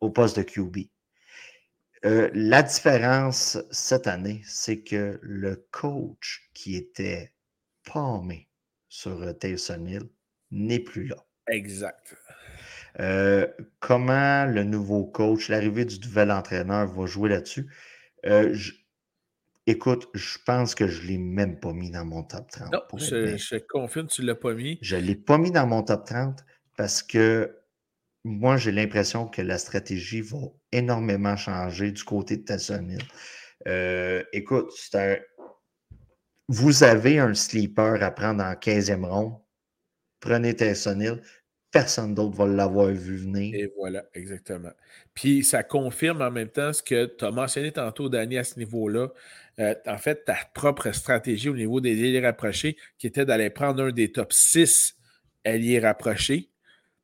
au 0.02 0.10
poste 0.10 0.38
de 0.38 0.42
QB. 0.42 0.90
la 2.04 2.64
différence 2.64 3.60
cette 3.70 4.08
année, 4.08 4.42
c'est 4.44 4.82
que 4.82 5.20
le 5.22 5.68
coach 5.70 6.50
qui 6.56 6.76
était 6.76 7.34
palmé 7.84 8.50
sur 8.90 9.22
euh, 9.22 9.34
Taysom 9.34 9.88
Hill 9.88 10.10
n'est 10.50 10.80
plus 10.80 11.06
là. 11.06 11.18
Exact. 11.50 12.16
Euh, 13.00 13.48
comment 13.80 14.46
le 14.46 14.64
nouveau 14.64 15.06
coach, 15.06 15.50
l'arrivée 15.50 15.86
du 15.86 16.00
nouvel 16.00 16.32
entraîneur 16.32 16.88
va 16.88 17.06
jouer 17.06 17.30
là-dessus? 17.30 17.72
Euh, 18.26 18.56
écoute, 19.68 20.08
je 20.14 20.38
pense 20.46 20.74
que 20.74 20.88
je 20.88 21.04
ne 21.04 21.08
l'ai 21.08 21.18
même 21.18 21.60
pas 21.60 21.74
mis 21.74 21.92
dans 21.92 22.06
mon 22.06 22.24
top 22.24 22.50
30. 22.50 22.74
Non, 22.74 22.82
je, 22.98 23.38
je, 23.38 23.58
confirme, 23.58 24.08
tu 24.08 24.22
ne 24.22 24.28
l'as 24.28 24.36
pas 24.36 24.54
mis. 24.54 24.80
Je 24.82 24.96
ne 24.96 25.02
l'ai 25.02 25.16
pas 25.16 25.38
mis 25.38 25.52
dans 25.52 25.68
mon 25.68 25.84
top 25.84 26.06
30 26.06 26.44
parce 26.76 27.04
que 27.04 27.56
moi, 28.24 28.58
j'ai 28.58 28.72
l'impression 28.72 29.28
que 29.28 29.42
la 29.42 29.58
stratégie 29.58 30.22
va 30.22 30.40
énormément 30.72 31.38
changer 31.38 31.92
du 31.92 32.04
côté 32.04 32.38
de 32.38 32.44
Taysom 32.44 32.90
Hill. 32.90 34.26
écoute, 34.34 34.72
c'est 34.76 34.98
un, 34.98 35.18
vous 36.50 36.84
avez 36.84 37.20
un 37.20 37.34
sleeper 37.34 38.02
à 38.02 38.12
prendre 38.12 38.44
en 38.44 38.54
15e 38.54 39.06
ronde, 39.06 39.38
prenez 40.20 40.56
Tyson 40.56 41.00
Hill. 41.00 41.22
Personne 41.72 42.16
d'autre 42.16 42.36
va 42.36 42.48
l'avoir 42.48 42.88
vu 42.88 43.18
venir. 43.18 43.54
Et 43.54 43.72
voilà, 43.78 44.06
exactement. 44.14 44.72
Puis 45.14 45.44
ça 45.44 45.64
confirme 45.64 46.22
en 46.22 46.32
même 46.32 46.50
temps 46.50 46.72
ce 46.72 46.82
que 46.82 47.06
tu 47.06 47.26
as 47.26 47.32
mentionné 47.32 47.72
tantôt, 47.72 48.08
Danny, 48.08 48.38
à 48.38 48.44
ce 48.44 48.58
niveau-là. 48.58 49.10
Euh, 49.60 49.76
en 49.86 49.98
fait, 49.98 50.24
ta 50.26 50.38
propre 50.54 50.92
stratégie 50.92 51.50
au 51.50 51.56
niveau 51.56 51.82
des 51.82 51.92
alliés 51.92 52.26
rapprochés, 52.26 52.78
qui 52.98 53.08
était 53.08 53.26
d'aller 53.26 53.50
prendre 53.50 53.84
un 53.84 53.92
des 53.92 54.12
top 54.12 54.32
6 54.32 54.96
alliés 55.44 55.80
rapprochés, 55.80 56.50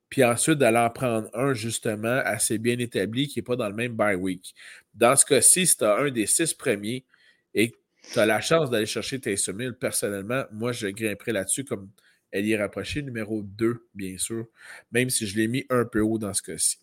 puis 0.08 0.24
ensuite 0.24 0.58
d'aller 0.58 0.78
en 0.78 0.90
prendre 0.90 1.28
un 1.34 1.52
justement 1.54 2.20
assez 2.24 2.58
bien 2.58 2.78
établi 2.78 3.26
qui 3.28 3.38
n'est 3.38 3.42
pas 3.42 3.56
dans 3.56 3.68
le 3.68 3.74
même 3.74 3.94
bye 3.94 4.14
week. 4.14 4.54
Dans 4.94 5.16
ce 5.16 5.24
cas-ci, 5.24 5.66
si 5.66 5.76
tu 5.76 5.84
as 5.84 5.96
un 5.96 6.10
des 6.10 6.26
six 6.26 6.54
premiers 6.54 7.04
et 7.52 7.72
tu 8.12 8.18
as 8.18 8.26
la 8.26 8.40
chance 8.40 8.70
d'aller 8.70 8.86
chercher 8.86 9.18
tes 9.20 9.34
Hill, 9.34 9.74
personnellement, 9.78 10.44
moi, 10.52 10.72
je 10.72 10.86
grimperai 10.86 11.32
là-dessus 11.32 11.64
comme 11.64 11.90
elle 12.34 12.46
y 12.46 12.52
est 12.52 12.58
rapprochée, 12.58 13.00
numéro 13.00 13.42
2, 13.42 13.86
bien 13.94 14.18
sûr, 14.18 14.46
même 14.90 15.08
si 15.08 15.26
je 15.26 15.36
l'ai 15.36 15.46
mis 15.46 15.64
un 15.70 15.84
peu 15.84 16.00
haut 16.00 16.18
dans 16.18 16.34
ce 16.34 16.42
cas-ci. 16.42 16.78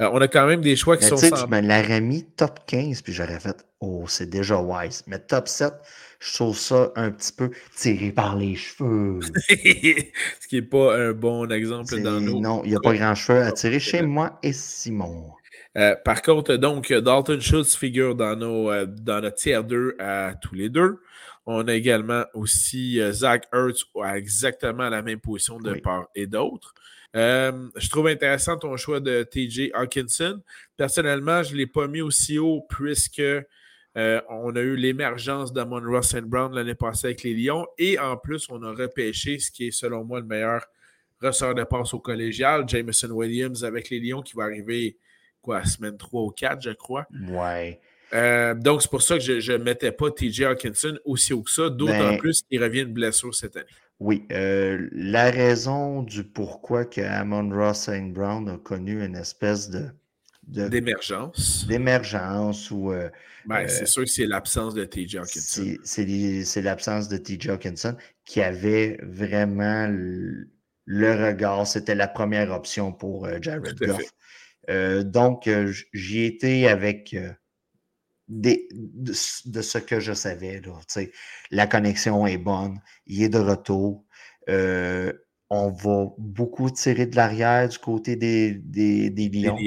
Euh, 0.00 0.10
on 0.12 0.20
a 0.20 0.26
quand 0.26 0.46
même 0.48 0.62
des 0.62 0.74
choix 0.74 0.96
qui 0.96 1.04
sont. 1.04 1.14
Tu 1.14 1.26
je 1.26 1.46
me 1.46 1.60
l'aurais 1.60 2.00
mis 2.00 2.24
top 2.24 2.58
15, 2.66 3.02
puis 3.02 3.12
j'aurais 3.12 3.38
fait 3.38 3.64
Oh, 3.78 4.04
c'est 4.08 4.28
déjà 4.28 4.60
wise. 4.60 5.04
Mais 5.06 5.20
top 5.20 5.46
7, 5.46 5.72
je 6.18 6.34
trouve 6.34 6.58
ça 6.58 6.92
un 6.96 7.12
petit 7.12 7.32
peu 7.32 7.50
tiré 7.76 8.10
par 8.10 8.36
les 8.36 8.56
cheveux. 8.56 9.20
Ce 9.48 10.48
qui 10.48 10.56
n'est 10.56 10.62
pas 10.62 10.96
un 10.96 11.12
bon 11.12 11.50
exemple 11.52 12.02
dans 12.02 12.20
nos. 12.20 12.40
Non, 12.40 12.62
il 12.64 12.70
n'y 12.70 12.76
a 12.76 12.80
pas 12.80 12.94
grand 12.94 13.14
cheveux 13.14 13.42
à 13.42 13.52
tirer 13.52 13.78
chez 13.78 14.02
moi 14.02 14.40
et 14.42 14.52
Simon. 14.52 15.30
Euh, 15.78 15.94
par 16.04 16.20
contre, 16.22 16.56
donc, 16.56 16.92
Dalton 16.92 17.40
Schultz 17.40 17.76
figure 17.76 18.16
dans, 18.16 18.34
nos, 18.34 18.72
euh, 18.72 18.86
dans 18.86 19.20
notre 19.20 19.36
tiers 19.36 19.62
2 19.62 19.94
à 20.00 20.34
tous 20.34 20.56
les 20.56 20.68
deux. 20.68 20.98
On 21.46 21.66
a 21.68 21.74
également 21.74 22.24
aussi 22.34 23.00
Zach 23.12 23.46
Ertz 23.52 23.84
à 24.02 24.18
exactement 24.18 24.88
la 24.88 25.02
même 25.02 25.20
position 25.20 25.58
de 25.58 25.74
part 25.74 26.08
et 26.14 26.26
d'autre. 26.26 26.74
Euh, 27.16 27.68
je 27.76 27.88
trouve 27.88 28.06
intéressant 28.06 28.56
ton 28.56 28.76
choix 28.76 29.00
de 29.00 29.24
TJ 29.24 29.70
Hawkinson. 29.74 30.40
Personnellement, 30.76 31.42
je 31.42 31.52
ne 31.52 31.58
l'ai 31.58 31.66
pas 31.66 31.88
mis 31.88 32.00
aussi 32.00 32.38
haut 32.38 32.64
puisque 32.68 33.20
euh, 33.20 34.20
on 34.28 34.54
a 34.54 34.60
eu 34.60 34.76
l'émergence 34.76 35.52
d'Amon 35.52 35.82
Ross 35.84 36.14
Brown 36.14 36.54
l'année 36.54 36.76
passée 36.76 37.08
avec 37.08 37.24
les 37.24 37.34
Lions 37.34 37.66
et 37.78 37.98
en 37.98 38.16
plus, 38.16 38.48
on 38.50 38.62
a 38.62 38.72
repêché 38.72 39.38
ce 39.38 39.50
qui 39.50 39.68
est 39.68 39.70
selon 39.72 40.04
moi 40.04 40.20
le 40.20 40.26
meilleur 40.26 40.64
ressort 41.20 41.54
de 41.54 41.64
passe 41.64 41.92
au 41.92 41.98
collégial, 41.98 42.68
Jameson 42.68 43.10
Williams 43.10 43.64
avec 43.64 43.90
les 43.90 43.98
Lions 43.98 44.22
qui 44.22 44.36
va 44.36 44.44
arriver 44.44 44.96
quoi, 45.42 45.64
semaine 45.64 45.96
3 45.96 46.22
ou 46.22 46.30
4, 46.30 46.62
je 46.62 46.70
crois. 46.70 47.06
Ouais. 47.28 47.80
Euh, 48.12 48.54
donc, 48.54 48.82
c'est 48.82 48.90
pour 48.90 49.02
ça 49.02 49.18
que 49.18 49.40
je 49.40 49.52
ne 49.52 49.58
mettais 49.58 49.92
pas 49.92 50.10
TJ 50.10 50.42
Hawkinson 50.42 50.98
aussi 51.04 51.32
haut 51.32 51.42
que 51.42 51.50
ça, 51.50 51.70
d'autant 51.70 52.10
ben 52.10 52.18
plus 52.18 52.42
qu'il 52.42 52.62
revient 52.62 52.84
de 52.84 52.92
blessure 52.92 53.34
cette 53.34 53.56
année. 53.56 53.66
Oui, 54.00 54.26
euh, 54.32 54.88
la 54.92 55.30
raison 55.30 56.02
du 56.02 56.24
pourquoi 56.24 56.86
que 56.86 57.02
Amon 57.02 57.50
Ross 57.50 57.82
St. 57.82 58.12
Brown 58.12 58.48
a 58.48 58.56
connu 58.56 59.04
une 59.04 59.16
espèce 59.16 59.70
de 59.70 59.88
d'émergence. 60.46 61.66
D'émergence 61.68 62.70
ou. 62.72 62.92
Euh, 62.92 63.08
ben, 63.46 63.68
c'est 63.68 63.86
sûr 63.86 64.02
que 64.02 64.10
c'est 64.10 64.26
l'absence 64.26 64.74
de 64.74 64.84
TJ 64.84 65.16
Hawkinson. 65.16 65.76
C'est 65.84 66.62
l'absence 66.62 67.08
de 67.08 67.18
TJ 67.18 67.50
Hawkinson 67.50 67.96
qui 68.24 68.40
avait 68.40 68.98
vraiment 69.02 69.86
le, 69.86 70.48
regard. 71.26 71.66
C'était 71.66 71.94
la 71.94 72.08
première 72.08 72.50
option 72.50 72.92
pour 72.92 73.28
Jared 73.40 73.78
Goff. 73.78 75.04
donc, 75.04 75.48
j'y 75.92 76.24
étais 76.24 76.66
avec 76.66 77.14
de, 78.30 79.12
ce 79.12 79.78
que 79.78 80.00
je 80.00 80.12
savais. 80.12 80.62
la 81.50 81.66
connexion 81.66 82.26
est 82.26 82.38
bonne, 82.38 82.80
il 83.06 83.22
est 83.22 83.28
de 83.28 83.38
retour. 83.38 84.04
Euh, 84.48 85.12
on 85.50 85.70
va 85.70 86.06
beaucoup 86.16 86.70
tirer 86.70 87.06
de 87.06 87.16
l'arrière 87.16 87.68
du 87.68 87.78
côté 87.78 88.14
des, 88.14 88.54
des, 88.54 89.10
Lions. 89.28 89.58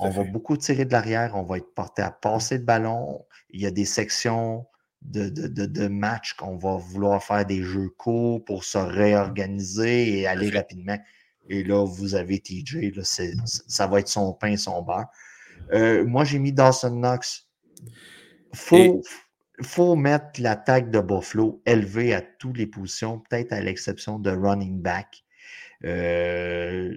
on 0.00 0.10
va 0.10 0.24
beaucoup 0.24 0.56
tirer 0.56 0.84
de 0.84 0.92
l'arrière, 0.92 1.32
on 1.36 1.44
va 1.44 1.58
être 1.58 1.72
porté 1.72 2.02
à 2.02 2.10
passer 2.10 2.58
le 2.58 2.64
ballon. 2.64 3.24
Il 3.50 3.60
y 3.60 3.66
a 3.66 3.70
des 3.70 3.84
sections 3.84 4.66
de, 5.02 5.28
de, 5.28 5.86
match 5.86 6.32
qu'on 6.34 6.56
va 6.56 6.76
vouloir 6.76 7.22
faire 7.22 7.46
des 7.46 7.62
jeux 7.62 7.90
courts 7.90 8.44
pour 8.44 8.64
se 8.64 8.78
réorganiser 8.78 10.18
et 10.18 10.26
aller 10.26 10.50
rapidement. 10.50 10.98
Et 11.48 11.62
là, 11.62 11.84
vous 11.84 12.16
avez 12.16 12.40
TJ, 12.40 12.90
ça 13.04 13.86
va 13.86 14.00
être 14.00 14.08
son 14.08 14.32
pain, 14.32 14.56
son 14.56 14.82
beurre. 14.82 15.06
Euh, 15.72 16.04
moi, 16.04 16.24
j'ai 16.24 16.38
mis 16.38 16.52
Dawson 16.52 16.90
Knox 16.90 17.43
faut, 18.52 19.02
faut 19.62 19.96
mettre 19.96 20.40
l'attaque 20.40 20.90
de 20.90 21.00
Buffalo 21.00 21.62
élevée 21.66 22.14
à 22.14 22.22
toutes 22.22 22.58
les 22.58 22.66
positions, 22.66 23.20
peut-être 23.20 23.52
à 23.52 23.60
l'exception 23.60 24.18
de 24.18 24.30
running 24.30 24.80
back. 24.80 25.24
Euh, 25.84 26.96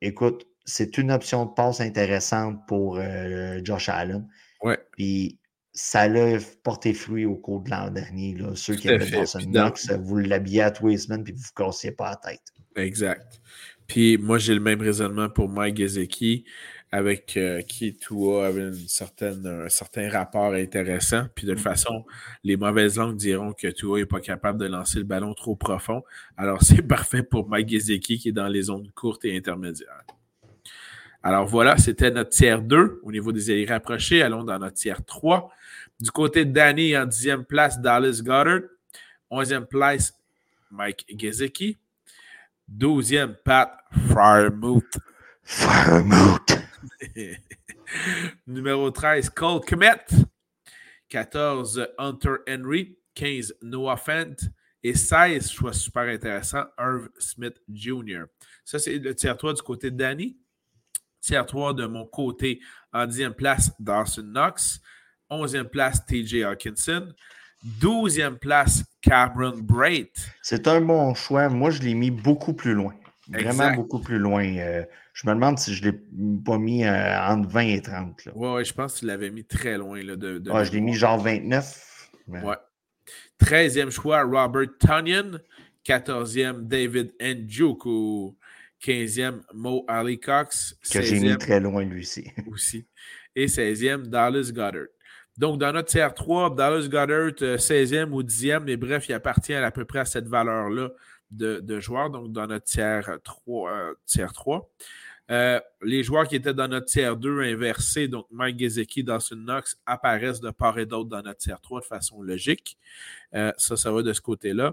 écoute, 0.00 0.46
c'est 0.64 0.98
une 0.98 1.10
option 1.10 1.46
de 1.46 1.50
passe 1.50 1.80
intéressante 1.80 2.60
pour 2.66 2.98
euh, 2.98 3.60
Josh 3.64 3.88
Allen. 3.88 4.26
Ouais. 4.62 4.78
Puis 4.92 5.38
ça 5.72 6.06
l'a 6.06 6.38
porté 6.62 6.94
fruit 6.94 7.24
au 7.24 7.36
cours 7.36 7.60
de 7.60 7.70
l'an 7.70 7.90
dernier. 7.90 8.34
Là. 8.34 8.54
Ceux 8.54 8.74
qui 8.74 8.88
avaient 8.88 9.10
Dawson 9.10 9.40
Knox, 9.40 9.90
vous 9.90 10.18
l'habillez 10.18 10.62
à 10.62 10.70
tous 10.70 10.88
les 10.88 10.98
semaines 10.98 11.24
puis 11.24 11.32
vous 11.32 11.40
ne 11.40 11.44
vous 11.44 11.52
cassiez 11.54 11.90
pas 11.92 12.10
la 12.10 12.16
tête. 12.16 12.42
Exact. 12.76 13.40
Puis 13.86 14.16
moi, 14.18 14.38
j'ai 14.38 14.54
le 14.54 14.60
même 14.60 14.80
raisonnement 14.80 15.28
pour 15.28 15.48
Mike 15.48 15.78
Gesicki 15.78 16.44
avec 16.92 17.38
euh, 17.38 17.62
qui 17.62 17.96
Tua 17.96 18.46
avait 18.46 18.68
une 18.68 18.74
certaine, 18.86 19.46
un 19.46 19.68
certain 19.70 20.10
rapport 20.10 20.52
intéressant. 20.52 21.24
Puis 21.34 21.46
de 21.46 21.52
toute 21.52 21.60
mm. 21.60 21.64
façon, 21.64 22.04
les 22.44 22.58
mauvaises 22.58 22.98
langues 22.98 23.16
diront 23.16 23.54
que 23.54 23.68
Tua 23.68 23.98
n'est 23.98 24.06
pas 24.06 24.20
capable 24.20 24.58
de 24.60 24.66
lancer 24.66 24.98
le 24.98 25.04
ballon 25.04 25.32
trop 25.32 25.56
profond. 25.56 26.04
Alors 26.36 26.62
c'est 26.62 26.82
parfait 26.82 27.22
pour 27.22 27.48
Mike 27.48 27.70
Gesicki 27.70 28.18
qui 28.18 28.28
est 28.28 28.32
dans 28.32 28.46
les 28.46 28.62
zones 28.62 28.90
courtes 28.94 29.24
et 29.24 29.34
intermédiaires. 29.34 30.04
Alors 31.22 31.46
voilà, 31.46 31.78
c'était 31.78 32.10
notre 32.10 32.30
tiers 32.30 32.60
2 32.60 33.00
au 33.02 33.10
niveau 33.10 33.32
des 33.32 33.48
alliés 33.50 33.66
rapprochés. 33.66 34.22
Allons 34.22 34.44
dans 34.44 34.58
notre 34.58 34.74
tiers 34.74 35.02
3. 35.02 35.50
Du 35.98 36.10
côté 36.10 36.44
de 36.44 36.52
Danny, 36.52 36.96
en 36.96 37.06
dixième 37.06 37.44
place, 37.44 37.80
Dallas 37.80 38.20
Goddard. 38.22 38.60
Onzième 39.30 39.66
place, 39.66 40.12
Mike 40.70 41.06
Gesicki. 41.16 41.78
Douzième, 42.68 43.34
Pat 43.44 43.72
Fryermuth. 44.10 44.98
Fryermuth. 45.42 46.61
Numéro 48.46 48.90
13, 48.90 49.30
Cole 49.30 49.60
Kmet. 49.60 50.04
14, 51.08 51.88
Hunter 51.98 52.36
Henry. 52.48 52.96
15, 53.14 53.54
Noah 53.62 53.96
Fent. 53.96 54.36
Et 54.84 54.94
16, 54.94 55.50
choix 55.50 55.72
super 55.72 56.02
intéressant, 56.02 56.64
Irv 56.76 57.08
Smith 57.18 57.60
Jr. 57.72 58.24
Ça, 58.64 58.80
c'est 58.80 58.98
le 58.98 59.14
tiers 59.14 59.36
3 59.36 59.54
du 59.54 59.62
côté 59.62 59.90
de 59.90 59.96
Danny. 59.96 60.36
Tiers 61.20 61.46
3 61.46 61.74
de 61.74 61.86
mon 61.86 62.04
côté, 62.04 62.60
en 62.92 63.06
10e 63.06 63.32
place, 63.32 63.70
Dawson 63.78 64.22
Knox. 64.24 64.80
11e 65.30 65.68
place, 65.68 66.04
TJ 66.04 66.42
Hawkinson. 66.42 67.14
12e 67.80 68.38
place, 68.38 68.84
Cameron 69.00 69.58
Brait. 69.58 70.12
C'est 70.42 70.66
un 70.66 70.80
bon 70.80 71.14
choix. 71.14 71.48
Moi, 71.48 71.70
je 71.70 71.82
l'ai 71.82 71.94
mis 71.94 72.10
beaucoup 72.10 72.54
plus 72.54 72.74
loin. 72.74 72.94
Vraiment 73.32 73.74
beaucoup 73.74 74.00
plus 74.00 74.18
loin. 74.18 74.44
Euh, 74.58 74.84
je 75.14 75.26
me 75.26 75.34
demande 75.34 75.58
si 75.58 75.74
je 75.74 75.84
ne 75.84 75.90
l'ai 75.90 75.98
pas 76.44 76.58
mis 76.58 76.84
euh, 76.84 77.20
entre 77.20 77.48
20 77.48 77.60
et 77.60 77.82
30. 77.82 78.28
Oui, 78.34 78.48
ouais, 78.48 78.64
je 78.64 78.72
pense 78.72 78.94
que 78.94 78.98
tu 79.00 79.06
l'avais 79.06 79.30
mis 79.30 79.44
très 79.44 79.78
loin. 79.78 80.02
Là, 80.02 80.16
de, 80.16 80.42
je 80.44 80.72
l'ai 80.72 80.80
mis 80.80 80.94
genre 80.94 81.18
29. 81.18 82.10
Ouais. 82.28 82.40
13e 83.40 83.90
choix, 83.90 84.22
Robert 84.22 84.68
Tunyon. 84.78 85.40
14e, 85.84 86.66
David 86.66 87.12
Njoku. 87.20 88.36
15e, 88.82 89.40
Mo 89.54 89.84
Ali 89.88 90.18
Cox. 90.18 90.76
Que 90.90 91.02
j'ai 91.02 91.20
mis 91.20 91.36
très 91.38 91.60
loin 91.60 91.84
lui 91.84 92.00
aussi. 92.00 92.30
aussi. 92.50 92.86
Et 93.34 93.46
16e, 93.46 94.06
Dallas 94.06 94.50
Goddard. 94.52 94.88
Donc, 95.38 95.58
dans 95.58 95.72
notre 95.72 95.88
tiers 95.88 96.12
3, 96.12 96.54
Dallas 96.54 96.88
Goddard, 96.88 97.32
16e 97.32 97.94
euh, 97.94 98.06
ou 98.10 98.22
10e, 98.22 98.64
mais 98.64 98.76
bref, 98.76 99.08
il 99.08 99.14
appartient 99.14 99.54
à, 99.54 99.70
peu 99.70 99.84
près 99.84 100.00
à 100.00 100.04
cette 100.04 100.28
valeur-là 100.28 100.90
de, 101.32 101.60
de, 101.60 101.80
joueurs, 101.80 102.10
donc 102.10 102.32
dans 102.32 102.46
notre 102.46 102.64
tiers 102.64 103.18
3. 103.24 103.72
Euh, 103.72 103.94
tiers 104.06 104.32
3. 104.32 104.70
Euh, 105.30 105.60
les 105.82 106.02
joueurs 106.02 106.28
qui 106.28 106.36
étaient 106.36 106.52
dans 106.52 106.68
notre 106.68 106.86
tiers 106.86 107.16
2 107.16 107.42
inversé, 107.42 108.08
donc 108.08 108.26
Mike 108.30 108.58
Gesicki, 108.58 109.02
Dawson 109.02 109.36
Knox, 109.36 109.78
apparaissent 109.86 110.40
de 110.40 110.50
part 110.50 110.78
et 110.78 110.86
d'autre 110.86 111.08
dans 111.08 111.22
notre 111.22 111.38
tiers 111.38 111.60
3 111.60 111.80
de 111.80 111.86
façon 111.86 112.22
logique. 112.22 112.76
Euh, 113.34 113.52
ça, 113.56 113.76
ça 113.76 113.90
va 113.90 114.02
de 114.02 114.12
ce 114.12 114.20
côté-là. 114.20 114.72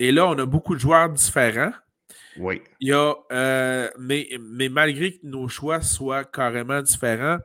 Et 0.00 0.12
là, 0.12 0.26
on 0.26 0.38
a 0.38 0.46
beaucoup 0.46 0.74
de 0.74 0.80
joueurs 0.80 1.08
différents. 1.08 1.72
Oui. 2.36 2.62
Il 2.80 2.88
y 2.88 2.92
a, 2.92 3.14
mais, 3.98 4.28
mais 4.40 4.68
malgré 4.68 5.12
que 5.12 5.26
nos 5.26 5.48
choix 5.48 5.80
soient 5.80 6.24
carrément 6.24 6.80
différents, 6.82 7.38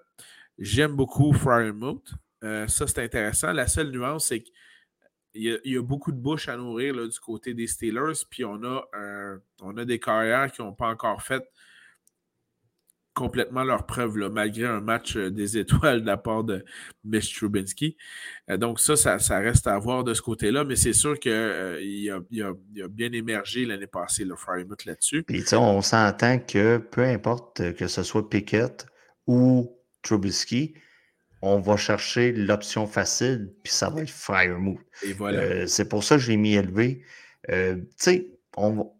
j'aime 0.58 0.94
beaucoup 0.94 1.34
Fryermuth. 1.34 2.14
ça, 2.42 2.88
c'est 2.88 3.00
intéressant. 3.00 3.52
La 3.52 3.68
seule 3.68 3.92
nuance, 3.92 4.28
c'est 4.28 4.42
que 4.42 4.50
il 5.34 5.60
y, 5.64 5.78
a, 5.78 5.82
beaucoup 5.82 6.12
de 6.12 6.18
bouches 6.18 6.50
à 6.50 6.58
nourrir 6.58 6.96
du 6.96 7.20
côté 7.20 7.54
des 7.54 7.68
Steelers, 7.68 8.26
puis 8.30 8.44
on 8.46 8.64
a, 8.64 8.86
on 9.62 9.78
a 9.78 9.86
des 9.86 10.00
carrières 10.00 10.52
qui 10.52 10.62
n'ont 10.62 10.74
pas 10.74 10.88
encore 10.88 11.22
fait 11.22 11.44
complètement 13.20 13.66
leur 13.66 13.86
preuve, 13.86 14.16
malgré 14.32 14.66
un 14.66 14.80
match 14.80 15.18
euh, 15.18 15.30
des 15.30 15.58
étoiles 15.58 16.02
de 16.02 16.06
la 16.06 16.16
part 16.16 16.46
de 16.46 16.64
Mitch 17.04 17.36
Trubinsky. 17.36 17.98
Euh, 18.50 18.56
donc 18.56 18.80
ça, 18.80 18.96
ça, 18.96 19.40
reste 19.40 19.68
à 19.68 19.78
voir 19.78 20.06
de 20.06 20.14
ce 20.14 20.22
côté-là, 20.22 20.64
mais 20.64 20.78
c'est 20.78 20.94
sûr 20.94 21.20
qu'il 21.20 21.32
euh, 21.34 22.20
a, 22.42 22.88
bien 22.88 23.12
émergé 23.12 23.66
l'année 23.66 23.88
passée, 23.88 24.24
le 24.24 24.38
Frymouth 24.38 24.86
là-dessus. 24.86 25.24
Puis 25.24 25.44
on 25.54 25.82
s'entend 25.82 26.40
que 26.40 26.78
peu 26.78 27.04
importe 27.04 27.74
que 27.74 27.88
ce 27.88 28.04
soit 28.04 28.30
Pickett 28.30 28.86
ou 29.28 29.78
Trubisky, 30.02 30.76
on 31.42 31.60
va 31.60 31.78
chercher 31.78 32.32
l'option 32.32 32.86
facile, 32.86 33.54
puis 33.64 33.74
ça 33.74 33.90
va 33.90 34.02
être. 34.02 34.14
Et 35.04 35.14
voilà. 35.14 35.40
Euh, 35.40 35.68
c'est 35.68 35.88
pour 35.88 36.04
ça 36.04 36.16
que 36.16 36.22
je 36.22 36.32
l'ai 36.32 36.38
mis 36.38 36.56
élevé. 36.56 37.02
Euh, 37.50 37.76
tu 37.76 37.84
sais, 37.98 38.28
on 38.58 38.92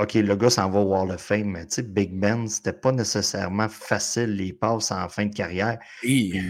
OK, 0.00 0.14
le 0.14 0.34
gars 0.34 0.48
s'en 0.48 0.70
va 0.70 0.80
au 0.80 0.84
Wall 0.84 1.10
of 1.10 1.20
Fame, 1.20 1.50
mais 1.50 1.66
tu 1.66 1.74
sais, 1.74 1.82
Big 1.82 2.18
Ben, 2.18 2.48
c'était 2.48 2.72
pas 2.72 2.90
nécessairement 2.90 3.68
facile 3.68 4.34
les 4.34 4.54
passes 4.54 4.90
en 4.92 5.08
fin 5.10 5.26
de 5.26 5.34
carrière. 5.34 5.78
Et, 6.02 6.40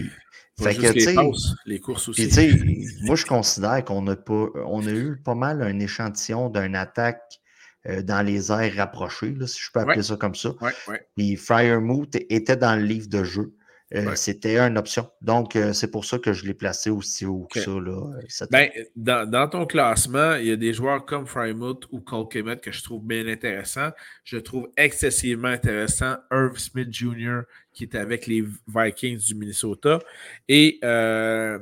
fait 0.61 0.75
que, 0.75 0.81
les, 0.81 0.93
tu 0.93 1.01
sais, 1.01 1.13
passes, 1.15 1.53
les 1.65 1.79
courses 1.79 2.07
aussi. 2.07 2.27
puis, 2.27 2.29
tu 2.29 2.35
sais, 2.35 2.95
moi, 3.01 3.15
je 3.17 3.25
considère 3.25 3.83
qu'on 3.83 4.07
a, 4.07 4.15
pas, 4.15 4.47
on 4.65 4.87
a 4.87 4.91
eu 4.91 5.17
pas 5.17 5.35
mal 5.35 5.61
un 5.63 5.79
échantillon 5.79 6.49
d'une 6.49 6.75
attaque 6.75 7.41
euh, 7.87 8.01
dans 8.01 8.21
les 8.21 8.51
airs 8.51 8.73
rapprochés, 8.75 9.31
là, 9.31 9.47
si 9.47 9.59
je 9.59 9.69
peux 9.73 9.81
appeler 9.81 9.97
Ouais. 9.97 10.03
ça 10.03 10.15
comme 10.15 10.35
ça. 10.35 10.51
Ouais, 10.61 10.71
ouais. 10.87 11.05
Puis 11.17 11.35
Fryermuth 11.35 12.15
était 12.29 12.55
dans 12.55 12.75
le 12.75 12.83
livre 12.83 13.09
de 13.09 13.23
jeu. 13.23 13.53
Euh, 13.93 14.05
Ouais. 14.05 14.15
C'était 14.15 14.57
une 14.57 14.77
option. 14.77 15.09
Donc, 15.21 15.55
euh, 15.55 15.73
c'est 15.73 15.91
pour 15.91 16.05
ça 16.05 16.17
que 16.17 16.31
je 16.31 16.45
l'ai 16.45 16.53
placé 16.53 16.89
aussi 16.89 17.25
haut 17.25 17.45
que 17.51 17.59
ça. 17.59 17.71
Là, 17.71 18.15
euh, 18.17 18.21
cette- 18.29 18.49
Ben, 18.51 18.69
dans, 18.95 19.29
dans 19.29 19.49
ton 19.49 19.65
classement, 19.65 20.35
il 20.35 20.45
y 20.47 20.51
a 20.51 20.55
des 20.55 20.73
joueurs 20.73 21.05
comme 21.05 21.25
Frymouth 21.27 21.85
ou 21.91 21.99
Cole 21.99 22.27
Kemet 22.29 22.57
que 22.57 22.71
je 22.71 22.81
trouve 22.83 23.05
bien 23.05 23.27
intéressants. 23.27 23.89
Je 24.23 24.37
trouve 24.37 24.69
excessivement 24.77 25.49
intéressant 25.49 26.15
Irv 26.31 26.57
Smith 26.57 26.87
Jr. 26.91 27.41
qui 27.73 27.83
est 27.83 27.95
avec 27.95 28.27
les 28.27 28.45
Vikings 28.67 29.17
du 29.19 29.35
Minnesota. 29.35 29.99
Et 30.47 30.79
euh, 30.85 31.59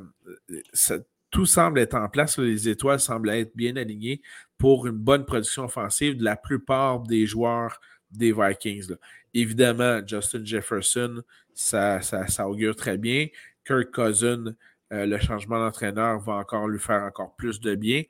ça- 0.74 1.00
tout 1.32 1.46
semble 1.46 1.80
être 1.80 1.96
en 1.96 2.10
place. 2.10 2.38
Les 2.40 2.70
étoiles 2.70 3.00
semblent 3.00 3.30
être 3.30 3.56
bien 3.56 3.76
alignées 3.76 4.22
pour 4.58 4.88
une 4.88 4.98
bonne 4.98 5.26
production 5.26 5.64
offensive 5.66 6.18
de 6.18 6.24
la 6.24 6.36
plupart 6.36 7.00
des 7.02 7.26
joueurs 7.28 7.80
des 8.12 8.32
Vikings. 8.34 8.90
là. 8.90 8.96
Évidemment, 9.36 10.02
Justin 10.06 10.44
Jefferson, 10.44 11.22
ça, 11.60 12.02
ça, 12.02 12.26
ça 12.28 12.48
augure 12.48 12.74
très 12.74 12.98
bien. 12.98 13.28
Kirk 13.68 13.92
Cousin, 13.92 14.56
euh, 14.94 15.06
le 15.06 15.20
changement 15.20 15.60
d'entraîneur 15.60 16.18
va 16.22 16.36
encore 16.36 16.70
lui 16.70 16.80
faire 16.80 17.04
encore 17.04 17.36
plus 17.36 17.60
de 17.60 17.76
bien. 17.76 18.04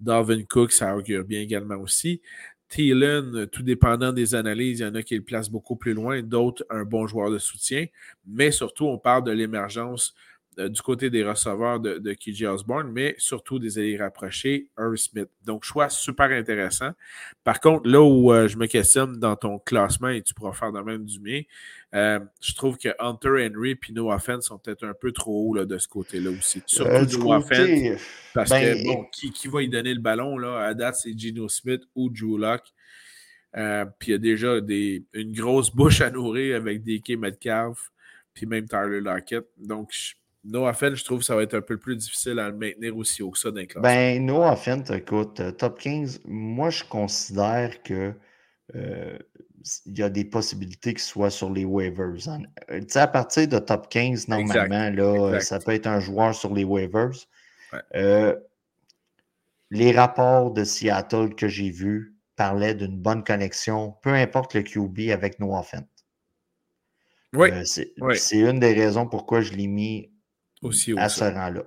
Dalvin 0.00 0.42
Cook, 0.42 0.72
ça 0.72 0.96
augure 0.96 1.24
bien 1.24 1.40
également 1.40 1.76
aussi. 1.76 2.20
Thielen, 2.68 3.46
tout 3.46 3.62
dépendant 3.62 4.12
des 4.12 4.34
analyses, 4.34 4.80
il 4.80 4.82
y 4.82 4.86
en 4.86 4.94
a 4.96 5.04
qui 5.04 5.14
le 5.14 5.22
placent 5.22 5.50
beaucoup 5.50 5.76
plus 5.76 5.94
loin, 5.94 6.20
d'autres 6.22 6.64
un 6.68 6.82
bon 6.82 7.06
joueur 7.06 7.30
de 7.30 7.38
soutien. 7.38 7.86
Mais 8.26 8.50
surtout, 8.50 8.86
on 8.86 8.98
parle 8.98 9.22
de 9.22 9.30
l'émergence 9.30 10.12
euh, 10.58 10.68
du 10.68 10.82
côté 10.82 11.10
des 11.10 11.22
receveurs 11.22 11.78
de, 11.78 11.98
de 11.98 12.12
KJ 12.12 12.42
Osborne, 12.44 12.90
mais 12.92 13.14
surtout 13.18 13.58
des 13.58 13.78
alliés 13.78 13.96
rapprochés, 13.98 14.68
Irv 14.78 14.96
Smith. 14.96 15.28
Donc, 15.44 15.64
choix 15.64 15.88
super 15.88 16.30
intéressant. 16.32 16.90
Par 17.44 17.60
contre, 17.60 17.88
là 17.88 18.02
où 18.02 18.32
euh, 18.32 18.48
je 18.48 18.56
me 18.56 18.66
questionne 18.66 19.18
dans 19.18 19.36
ton 19.36 19.58
classement, 19.60 20.08
et 20.08 20.22
tu 20.22 20.34
pourras 20.34 20.52
faire 20.52 20.72
de 20.72 20.80
même 20.80 21.04
du 21.04 21.20
mien, 21.20 21.40
euh, 21.94 22.18
je 22.42 22.54
trouve 22.54 22.78
que 22.78 22.88
Hunter 22.98 23.48
Henry 23.48 23.70
et 23.72 23.92
No 23.92 24.10
Offense 24.12 24.46
sont 24.46 24.58
peut-être 24.58 24.84
un 24.84 24.94
peu 24.94 25.12
trop 25.12 25.48
hauts 25.50 25.54
là, 25.54 25.64
de 25.64 25.78
ce 25.78 25.86
côté-là 25.88 26.30
aussi. 26.30 26.62
Surtout 26.66 27.06
du 27.06 27.18
No 27.18 27.32
Offense. 27.34 27.58
côté, 27.58 27.96
Parce 28.34 28.50
ben, 28.50 28.76
que, 28.76 28.84
bon, 28.86 29.06
qui, 29.12 29.30
qui 29.30 29.48
va 29.48 29.62
y 29.62 29.68
donner 29.68 29.94
le 29.94 30.00
ballon, 30.00 30.36
là? 30.36 30.58
À 30.66 30.74
date, 30.74 30.96
c'est 30.96 31.16
Gino 31.16 31.48
Smith 31.48 31.82
ou 31.94 32.10
Drew 32.10 32.38
Locke. 32.38 32.72
Puis 33.52 34.08
il 34.08 34.10
y 34.10 34.14
a 34.14 34.18
déjà 34.18 34.60
des, 34.60 35.04
une 35.12 35.32
grosse 35.32 35.70
bouche 35.74 36.00
à 36.00 36.10
nourrir 36.10 36.56
avec 36.56 36.82
DK 36.84 37.16
Metcalf, 37.18 37.90
puis 38.34 38.46
même 38.46 38.68
Tyler 38.68 39.00
Lockett. 39.00 39.46
Donc, 39.58 39.90
je- 39.92 40.14
no 40.44 40.66
offense, 40.66 40.94
je 40.94 41.04
trouve 41.04 41.18
que 41.20 41.24
ça 41.24 41.36
va 41.36 41.42
être 41.42 41.54
un 41.54 41.60
peu 41.60 41.78
plus 41.78 41.96
difficile 41.96 42.38
à 42.38 42.48
le 42.48 42.56
maintenir 42.56 42.96
aussi 42.96 43.22
haut 43.22 43.30
que 43.30 43.38
ça 43.38 43.50
classes. 43.52 43.82
Ben, 43.82 44.24
no 44.24 44.42
offense, 44.42 44.90
écoute, 44.90 45.40
euh, 45.40 45.52
top 45.52 45.78
15, 45.78 46.20
moi, 46.24 46.70
je 46.70 46.84
considère 46.84 47.82
que 47.82 48.14
euh, 48.74 49.18
il 49.84 49.98
y 49.98 50.02
a 50.02 50.08
des 50.08 50.24
possibilités 50.24 50.92
qu'il 50.94 51.02
soit 51.02 51.30
sur 51.30 51.50
les 51.52 51.64
waivers. 51.64 52.28
hein. 52.28 52.42
Euh, 52.70 52.80
Tu 52.80 52.86
sais, 52.88 53.00
à 53.00 53.06
partir 53.06 53.46
de 53.48 53.58
top 53.58 53.88
15, 53.90 54.28
normalement, 54.28 54.90
là, 54.90 55.26
exact. 55.34 55.40
ça 55.42 55.58
peut 55.58 55.72
être 55.72 55.86
un 55.86 56.00
joueur 56.00 56.34
sur 56.34 56.54
les 56.54 56.64
waivers. 56.64 57.10
Ouais. 57.72 57.80
Euh, 57.96 58.36
les 59.70 59.92
rapports 59.92 60.52
de 60.52 60.64
Seattle 60.64 61.34
que 61.34 61.46
j'ai 61.48 61.70
vus 61.70 62.16
parlaient 62.36 62.74
d'une 62.74 62.98
bonne 62.98 63.22
connexion, 63.22 63.94
peu 64.02 64.10
importe 64.14 64.54
le 64.54 64.62
QB 64.62 65.10
avec 65.12 65.38
no 65.38 65.54
offense. 65.54 65.84
oui, 67.34 67.50
Euh, 67.52 67.64
c'est 67.64 67.92
oui. 68.00 68.16
c'est 68.18 68.38
une 68.40 68.58
des 68.58 68.72
raisons 68.72 69.06
pourquoi 69.06 69.40
je 69.42 69.52
l'ai 69.52 69.66
mis 69.68 70.09
aussi 70.62 70.94
à 70.98 71.08
ce 71.08 71.24
rang-là. 71.24 71.62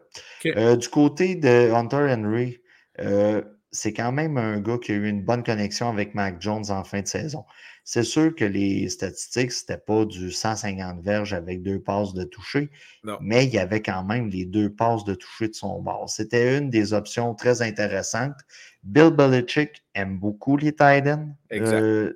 Euh, 0.46 0.76
du 0.76 0.90
côté 0.90 1.36
de 1.36 1.72
Hunter 1.72 2.14
Henry, 2.14 2.60
euh, 3.00 3.42
c'est 3.72 3.94
quand 3.94 4.12
même 4.12 4.38
un 4.38 4.60
gars 4.60 4.78
qui 4.78 4.92
a 4.92 4.96
eu 4.96 5.08
une 5.08 5.24
bonne 5.24 5.44
connexion 5.44 5.90
avec 5.90 6.14
Mac 6.14 6.40
Jones 6.40 6.70
en 6.70 6.84
fin 6.84 7.02
de 7.02 7.08
saison. 7.08 7.44
C'est 7.86 8.04
sûr 8.04 8.34
que 8.34 8.46
les 8.46 8.88
statistiques, 8.88 9.52
c'était 9.52 9.78
pas 9.78 10.06
du 10.06 10.32
150 10.32 11.02
verges 11.02 11.34
avec 11.34 11.64
deux 11.64 11.82
passes 11.82 12.14
de 12.14 12.24
toucher, 12.24 12.70
Non. 13.04 13.18
mais 13.20 13.46
il 13.46 13.54
y 13.54 13.58
avait 13.58 13.82
quand 13.82 14.06
même 14.06 14.30
les 14.30 14.46
deux 14.46 14.70
passes 14.70 15.04
de 15.04 15.16
toucher 15.16 15.50
de 15.50 15.54
son 15.54 15.82
bord. 15.82 16.10
C'était 16.10 16.58
une 16.58 16.70
des 16.70 16.94
options 16.94 17.36
très 17.36 17.62
intéressantes. 17.62 18.38
Bill 18.84 19.10
Belichick 19.10 19.84
aime 19.96 20.18
beaucoup 20.18 20.56
les 20.56 20.72
tight 20.74 21.08
ends 21.08 21.28
euh, 21.52 22.14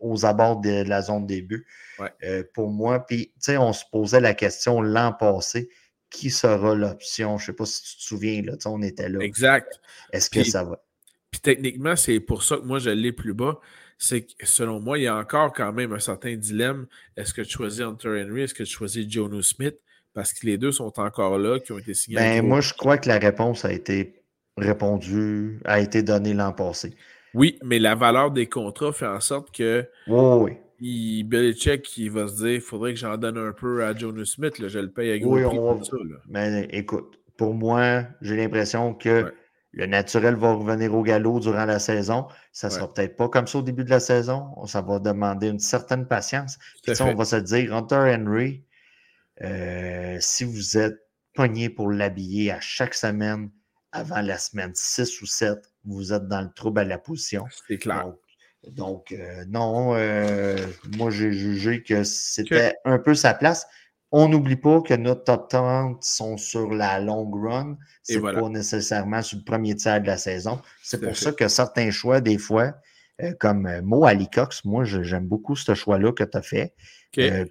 aux 0.00 0.26
abords 0.26 0.60
de 0.60 0.82
la 0.82 1.00
zone 1.00 1.26
début. 1.26 1.66
Ouais. 1.98 2.12
Euh, 2.24 2.42
pour 2.52 2.68
moi, 2.68 3.06
puis, 3.06 3.28
tu 3.28 3.32
sais, 3.38 3.56
on 3.56 3.72
se 3.72 3.84
posait 3.90 4.20
la 4.20 4.34
question 4.34 4.82
l'an 4.82 5.12
passé 5.12 5.70
qui 6.10 6.30
sera 6.30 6.74
l'option? 6.74 7.38
Je 7.38 7.44
ne 7.44 7.46
sais 7.46 7.52
pas 7.52 7.66
si 7.66 7.82
tu 7.82 7.96
te 7.96 8.02
souviens, 8.02 8.42
là, 8.42 8.52
on 8.66 8.82
était 8.82 9.08
là. 9.08 9.20
Exact. 9.20 9.80
Est-ce 10.12 10.28
que 10.28 10.44
ça 10.44 10.64
va? 10.64 10.82
Puis 11.30 11.40
techniquement, 11.40 11.96
c'est 11.96 12.20
pour 12.20 12.42
ça 12.42 12.56
que 12.56 12.64
moi, 12.64 12.78
je 12.78 12.90
l'ai 12.90 13.12
plus 13.12 13.34
bas. 13.34 13.60
C'est 13.98 14.22
que 14.22 14.46
selon 14.46 14.80
moi, 14.80 14.98
il 14.98 15.02
y 15.02 15.06
a 15.06 15.16
encore 15.16 15.52
quand 15.52 15.72
même 15.72 15.92
un 15.92 15.98
certain 15.98 16.34
dilemme. 16.34 16.86
Est-ce 17.16 17.34
que 17.34 17.42
tu 17.42 17.50
choisis 17.50 17.80
Hunter 17.82 18.24
Henry? 18.24 18.42
Est-ce 18.42 18.54
que 18.54 18.62
tu 18.64 18.72
choisis 18.72 19.08
Jono 19.08 19.42
Smith? 19.42 19.76
Parce 20.14 20.32
que 20.32 20.46
les 20.46 20.58
deux 20.58 20.72
sont 20.72 20.98
encore 20.98 21.38
là, 21.38 21.60
qui 21.60 21.72
ont 21.72 21.78
été 21.78 21.94
signés. 21.94 22.16
Ben, 22.16 22.44
moi, 22.44 22.60
je 22.60 22.74
crois 22.74 22.98
que 22.98 23.08
la 23.08 23.18
réponse 23.18 23.64
a 23.64 23.72
été 23.72 24.24
répondue, 24.56 25.60
a 25.64 25.80
été 25.80 26.02
donnée 26.02 26.34
l'an 26.34 26.52
passé. 26.52 26.94
Oui, 27.34 27.58
mais 27.62 27.78
la 27.78 27.94
valeur 27.94 28.32
des 28.32 28.46
contrats 28.46 28.92
fait 28.92 29.06
en 29.06 29.20
sorte 29.20 29.54
que 29.54 29.88
Oui, 30.08 30.52
oui. 30.52 30.56
Il, 30.80 31.24
Belichick 31.24 31.96
il 31.98 32.10
va 32.10 32.26
se 32.28 32.36
dire 32.36 32.54
il 32.54 32.60
faudrait 32.60 32.94
que 32.94 32.98
j'en 33.00 33.16
donne 33.16 33.38
un 33.38 33.52
peu 33.52 33.84
à 33.84 33.94
Jono 33.96 34.24
Smith. 34.24 34.58
Là, 34.58 34.68
je 34.68 34.78
le 34.78 34.90
paye 34.90 35.12
à 35.12 35.18
gros 35.18 35.34
Oui, 35.36 35.44
prix 35.44 35.58
on 35.58 35.76
pour 35.76 35.86
ça. 35.86 35.96
là. 35.96 36.16
Mais 36.28 36.68
écoute, 36.72 37.18
pour 37.36 37.54
moi, 37.54 38.04
j'ai 38.22 38.36
l'impression 38.36 38.94
que 38.94 39.24
Ouais. 39.24 39.32
le 39.72 39.86
naturel 39.86 40.34
va 40.34 40.52
revenir 40.52 40.94
au 40.94 41.02
galop 41.02 41.40
durant 41.40 41.64
la 41.64 41.78
saison. 41.78 42.26
Ça 42.52 42.68
ne 42.68 42.72
sera 42.72 42.92
peut-être 42.92 43.16
pas 43.16 43.28
comme 43.28 43.46
ça 43.46 43.58
au 43.58 43.62
début 43.62 43.84
de 43.84 43.90
la 43.90 44.00
saison. 44.00 44.46
Ça 44.66 44.80
va 44.82 44.98
demander 44.98 45.48
une 45.48 45.58
certaine 45.60 46.06
patience. 46.06 46.58
Puis, 46.82 46.92
on 47.00 47.14
va 47.14 47.24
se 47.24 47.36
dire, 47.36 47.74
Hunter 47.74 48.16
Henry, 48.18 48.64
euh, 49.42 50.16
si 50.20 50.44
vous 50.44 50.76
êtes 50.76 50.98
pogné 51.34 51.70
pour 51.70 51.90
l'habiller 51.90 52.50
à 52.50 52.60
chaque 52.60 52.94
semaine 52.94 53.50
avant 53.92 54.20
la 54.20 54.38
semaine 54.38 54.72
6 54.74 55.20
ou 55.22 55.26
7, 55.26 55.58
vous 55.84 56.12
êtes 56.12 56.26
dans 56.28 56.42
le 56.42 56.50
trouble 56.54 56.80
à 56.80 56.84
la 56.84 56.98
position. 56.98 57.44
C'est 57.68 57.78
clair. 57.78 58.04
Donc, 58.04 58.18
donc, 58.68 59.12
euh, 59.12 59.44
non, 59.48 59.94
euh, 59.94 60.56
moi 60.96 61.10
j'ai 61.10 61.32
jugé 61.32 61.82
que 61.82 62.04
c'était 62.04 62.74
un 62.84 62.98
peu 62.98 63.14
sa 63.14 63.34
place. 63.34 63.66
On 64.12 64.28
n'oublie 64.28 64.56
pas 64.56 64.80
que 64.82 64.94
notre 64.94 65.24
top 65.24 65.48
30 65.48 66.02
sont 66.02 66.36
sur 66.36 66.70
la 66.70 67.00
long 67.00 67.30
run. 67.30 67.78
C'est 68.02 68.18
voilà. 68.18 68.40
pas 68.40 68.48
nécessairement 68.48 69.22
sur 69.22 69.38
le 69.38 69.44
premier 69.44 69.76
tiers 69.76 70.00
de 70.00 70.06
la 70.06 70.16
saison. 70.16 70.60
C'est 70.82 71.00
pour 71.00 71.16
fait. 71.16 71.24
ça 71.24 71.32
que 71.32 71.48
certains 71.48 71.90
choix, 71.90 72.20
des 72.20 72.36
fois, 72.36 72.74
euh, 73.22 73.32
comme 73.38 73.80
Mo 73.82 74.04
Ali 74.04 74.28
Cox, 74.28 74.64
moi 74.64 74.84
j'aime 74.84 75.26
beaucoup 75.26 75.54
ce 75.54 75.74
choix-là 75.74 76.12
que 76.12 76.24
tu 76.24 76.36
as 76.36 76.42
fait. 76.42 76.74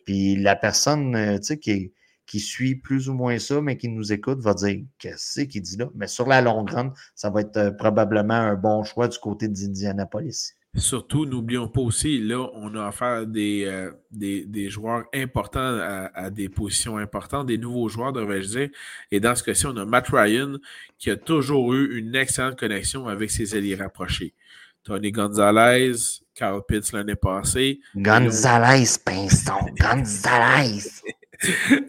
Puis 0.05 0.35
la 0.35 0.55
personne 0.55 1.37
tu 1.39 1.43
sais, 1.43 1.57
qui, 1.59 1.93
qui 2.29 2.39
suit 2.39 2.75
plus 2.75 3.09
ou 3.09 3.15
moins 3.15 3.39
ça, 3.39 3.59
mais 3.59 3.75
qui 3.75 3.89
nous 3.89 4.13
écoute, 4.13 4.39
va 4.39 4.53
dire 4.53 4.83
Qu'est-ce 4.99 5.41
qu'il 5.41 5.63
dit 5.63 5.77
là? 5.77 5.89
Mais 5.95 6.05
sur 6.05 6.27
la 6.27 6.41
longue 6.41 6.69
run, 6.69 6.93
ça 7.15 7.31
va 7.31 7.41
être 7.41 7.57
euh, 7.57 7.71
probablement 7.71 8.35
un 8.35 8.53
bon 8.53 8.83
choix 8.83 9.07
du 9.07 9.17
côté 9.17 9.47
d'Indianapolis. 9.47 10.53
Surtout, 10.75 11.25
n'oublions 11.25 11.67
pas 11.67 11.81
aussi, 11.81 12.19
là, 12.19 12.47
on 12.53 12.75
a 12.75 12.85
affaire 12.85 13.21
à 13.21 13.25
des, 13.25 13.65
euh, 13.65 13.91
des, 14.11 14.45
des 14.45 14.69
joueurs 14.69 15.05
importants 15.15 15.59
à, 15.81 16.11
à 16.13 16.29
des 16.29 16.47
positions 16.47 16.97
importantes, 16.97 17.47
des 17.47 17.57
nouveaux 17.57 17.89
joueurs, 17.89 18.13
devrais-je 18.13 18.47
dire. 18.47 18.69
Et 19.11 19.19
dans 19.19 19.35
ce 19.35 19.43
cas-ci, 19.43 19.65
on 19.65 19.75
a 19.77 19.85
Matt 19.85 20.09
Ryan 20.09 20.57
qui 20.99 21.09
a 21.09 21.15
toujours 21.15 21.73
eu 21.73 21.97
une 21.97 22.15
excellente 22.15 22.59
connexion 22.59 23.07
avec 23.07 23.31
ses 23.31 23.55
alliés 23.55 23.75
rapprochés. 23.75 24.35
Tony 24.83 25.11
Gonzalez, 25.11 25.93
Carl 26.35 26.61
Pitts 26.67 26.93
l'année 26.93 27.15
passée. 27.15 27.79
Gonzalez, 27.95 28.85
Pinston, 29.03 29.65
Gonzalez. 29.79 30.83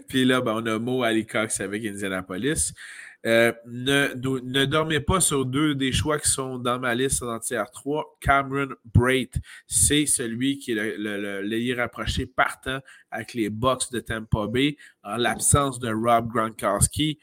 Puis 0.08 0.24
là, 0.24 0.40
ben, 0.40 0.54
on 0.56 0.66
a 0.66 0.78
Mo 0.78 1.02
Ali 1.02 1.26
Cox 1.26 1.60
avec 1.60 1.84
Indianapolis. 1.84 2.72
Euh, 3.26 3.52
ne, 3.66 4.64
dormez 4.64 5.00
pas 5.00 5.20
sur 5.20 5.44
deux 5.44 5.74
des 5.74 5.92
choix 5.92 6.18
qui 6.18 6.28
sont 6.30 6.59
dans 6.59 6.78
ma 6.78 6.94
liste 6.94 7.22
en 7.22 7.38
tiers 7.38 7.70
3. 7.70 8.16
Cameron 8.20 8.68
Brait, 8.94 9.28
c'est 9.66 10.06
celui 10.06 10.59
qui 10.59 10.72
est 10.72 10.74
le, 10.74 10.96
le, 10.96 11.20
le, 11.20 11.40
l'ailier 11.42 11.74
rapproché 11.74 12.24
partant 12.24 12.80
avec 13.11 13.35
les 13.35 13.50
Bucks 13.50 13.92
de 13.92 14.00
Tampa 14.00 14.46
Bay. 14.46 14.76
En 15.04 15.16
l'absence 15.16 15.78
de 15.78 15.90
Rob 15.92 16.28
Gronkowski, 16.28 17.18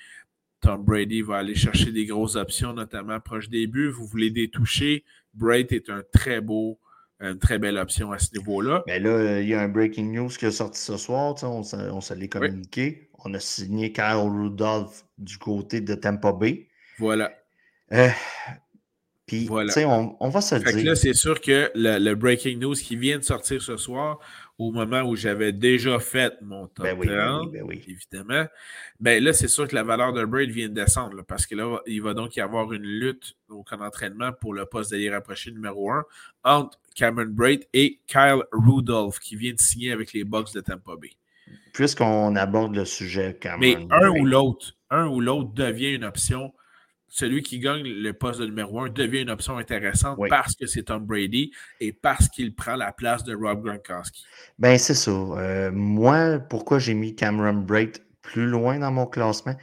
Tom 0.61 0.83
Brady 0.83 1.21
va 1.23 1.37
aller 1.37 1.55
chercher 1.55 1.91
des 1.91 2.05
grosses 2.05 2.35
options, 2.35 2.73
notamment 2.73 3.19
proche 3.19 3.49
des 3.49 3.65
buts. 3.67 3.89
Vous 3.89 4.05
voulez 4.05 4.29
des 4.29 4.49
toucher. 4.49 5.03
Brait 5.33 5.67
est 5.71 5.89
un 5.89 6.01
très 6.13 6.41
beau, 6.41 6.79
une 7.19 7.37
très 7.39 7.57
belle 7.59 7.77
option 7.77 8.11
à 8.11 8.19
ce 8.19 8.35
niveau-là. 8.37 8.83
Mais 8.87 8.99
là, 8.99 9.39
il 9.41 9.47
y 9.47 9.53
a 9.55 9.61
un 9.61 9.67
breaking 9.67 10.11
news 10.13 10.29
qui 10.29 10.45
est 10.45 10.51
sorti 10.51 10.79
ce 10.79 10.97
soir. 10.97 11.35
On, 11.43 11.63
se- 11.63 11.75
on 11.75 12.01
se 12.01 12.13
l'est 12.13 12.27
communiqué. 12.27 13.06
On 13.25 13.33
a 13.33 13.39
signé 13.39 13.91
Kyle 13.91 14.23
Rudolph 14.23 15.05
du 15.17 15.37
côté 15.37 15.81
de 15.81 15.95
Tampa 15.95 16.31
Bay. 16.31 16.67
Voilà. 16.99 17.31
Euh, 17.91 18.09
Puis, 19.25 19.49
sais, 19.69 19.85
on, 19.85 20.15
on, 20.19 20.29
va 20.29 20.41
se 20.41 20.55
le 20.55 20.71
dire. 20.71 20.85
là, 20.85 20.95
c'est 20.95 21.13
sûr 21.13 21.41
que 21.41 21.71
le, 21.75 22.13
breaking 22.15 22.59
news 22.59 22.73
qui 22.73 22.95
vient 22.95 23.17
de 23.17 23.23
sortir 23.23 23.61
ce 23.61 23.75
soir, 23.75 24.19
au 24.57 24.71
moment 24.71 25.01
où 25.01 25.15
j'avais 25.15 25.51
déjà 25.51 25.99
fait 25.99 26.33
mon 26.41 26.67
top 26.67 26.85
ben 26.85 26.97
oui, 26.97 27.07
ben 27.07 27.63
oui, 27.63 27.83
évidemment, 27.87 28.45
ben 28.99 29.23
là, 29.23 29.33
c'est 29.33 29.47
sûr 29.47 29.67
que 29.67 29.75
la 29.75 29.83
valeur 29.83 30.13
de 30.13 30.25
Braid 30.25 30.49
vient 30.49 30.69
de 30.69 30.73
descendre, 30.73 31.23
parce 31.23 31.45
que 31.45 31.55
là, 31.55 31.79
il 31.85 32.01
va 32.01 32.13
donc 32.13 32.35
y 32.35 32.41
avoir 32.41 32.71
une 32.73 32.83
lutte 32.83 33.35
au 33.49 33.63
camp 33.63 33.77
d'entraînement 33.77 34.31
pour 34.31 34.53
le 34.53 34.65
poste 34.65 34.91
d'aller 34.91 35.09
rapprocher 35.09 35.51
numéro 35.51 35.91
1 35.91 36.05
entre 36.43 36.79
Cameron 36.95 37.29
Braid 37.29 37.67
et 37.73 37.99
Kyle 38.07 38.43
Rudolph, 38.51 39.19
qui 39.19 39.35
vient 39.35 39.53
de 39.53 39.59
signer 39.59 39.91
avec 39.91 40.13
les 40.13 40.23
Bucks 40.23 40.53
de 40.53 40.61
Tampa 40.61 40.93
Bay. 40.99 41.11
Puisqu'on 41.73 42.35
aborde 42.35 42.75
le 42.75 42.85
sujet 42.85 43.37
Cameron 43.39 43.59
Mais 43.59 43.77
un 43.91 44.09
ou 44.09 44.25
l'autre, 44.25 44.73
un 44.89 45.07
ou 45.07 45.21
l'autre 45.21 45.53
devient 45.53 45.93
une 45.93 46.05
option 46.05 46.51
celui 47.09 47.41
qui 47.41 47.59
gagne 47.59 47.83
le 47.83 48.13
poste 48.13 48.39
de 48.39 48.45
numéro 48.45 48.81
1 48.81 48.89
devient 48.89 49.21
une 49.21 49.29
option 49.29 49.57
intéressante 49.57 50.19
parce 50.29 50.55
que 50.55 50.65
c'est 50.65 50.83
Tom 50.83 51.05
Brady 51.05 51.51
et 51.79 51.93
parce 51.93 52.27
qu'il 52.27 52.53
prend 52.53 52.75
la 52.75 52.91
place 52.91 53.23
de 53.23 53.33
Rob 53.35 53.63
Gronkowski. 53.63 54.25
Ben, 54.59 54.77
c'est 54.77 54.93
ça. 54.93 55.11
Euh, 55.11 55.71
moi, 55.71 56.39
pourquoi 56.39 56.79
j'ai 56.79 56.93
mis 56.93 57.15
Cameron 57.15 57.53
Braid 57.53 57.99
plus 58.21 58.45
loin 58.45 58.79
dans 58.79 58.91
mon 58.91 59.05
classement? 59.05 59.55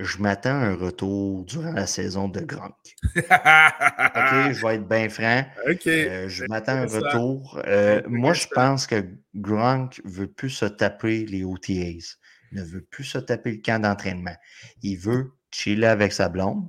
Je 0.00 0.18
m'attends 0.18 0.50
à 0.50 0.66
un 0.66 0.74
retour 0.74 1.44
durant 1.44 1.72
la 1.72 1.86
saison 1.86 2.28
de 2.28 2.40
Gronk. 2.40 2.74
OK, 3.16 3.22
je 3.22 4.66
vais 4.66 4.74
être 4.74 4.88
bien 4.88 5.08
franc. 5.08 5.44
OK. 5.70 5.86
Euh, 5.86 6.28
je 6.28 6.44
m'attends 6.48 6.72
à 6.72 6.80
un 6.80 6.86
retour. 6.86 7.60
Euh, 7.66 8.02
moi, 8.08 8.32
je 8.32 8.46
pense 8.52 8.88
que 8.88 9.04
Gronk 9.36 10.00
ne 10.04 10.10
veut 10.10 10.26
plus 10.26 10.50
se 10.50 10.64
taper 10.64 11.26
les 11.26 11.44
OTAs. 11.44 12.16
Il 12.50 12.58
ne 12.58 12.64
veut 12.64 12.82
plus 12.82 13.04
se 13.04 13.18
taper 13.18 13.52
le 13.52 13.58
camp 13.58 13.80
d'entraînement. 13.80 14.34
Il 14.82 14.96
veut 14.96 15.32
chiller 15.52 15.86
avec 15.86 16.12
sa 16.12 16.28
blonde. 16.28 16.68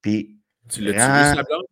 Puis. 0.00 0.40
Tu 0.70 0.80
l'as 0.80 1.34
sa 1.34 1.42
blonde? 1.42 1.66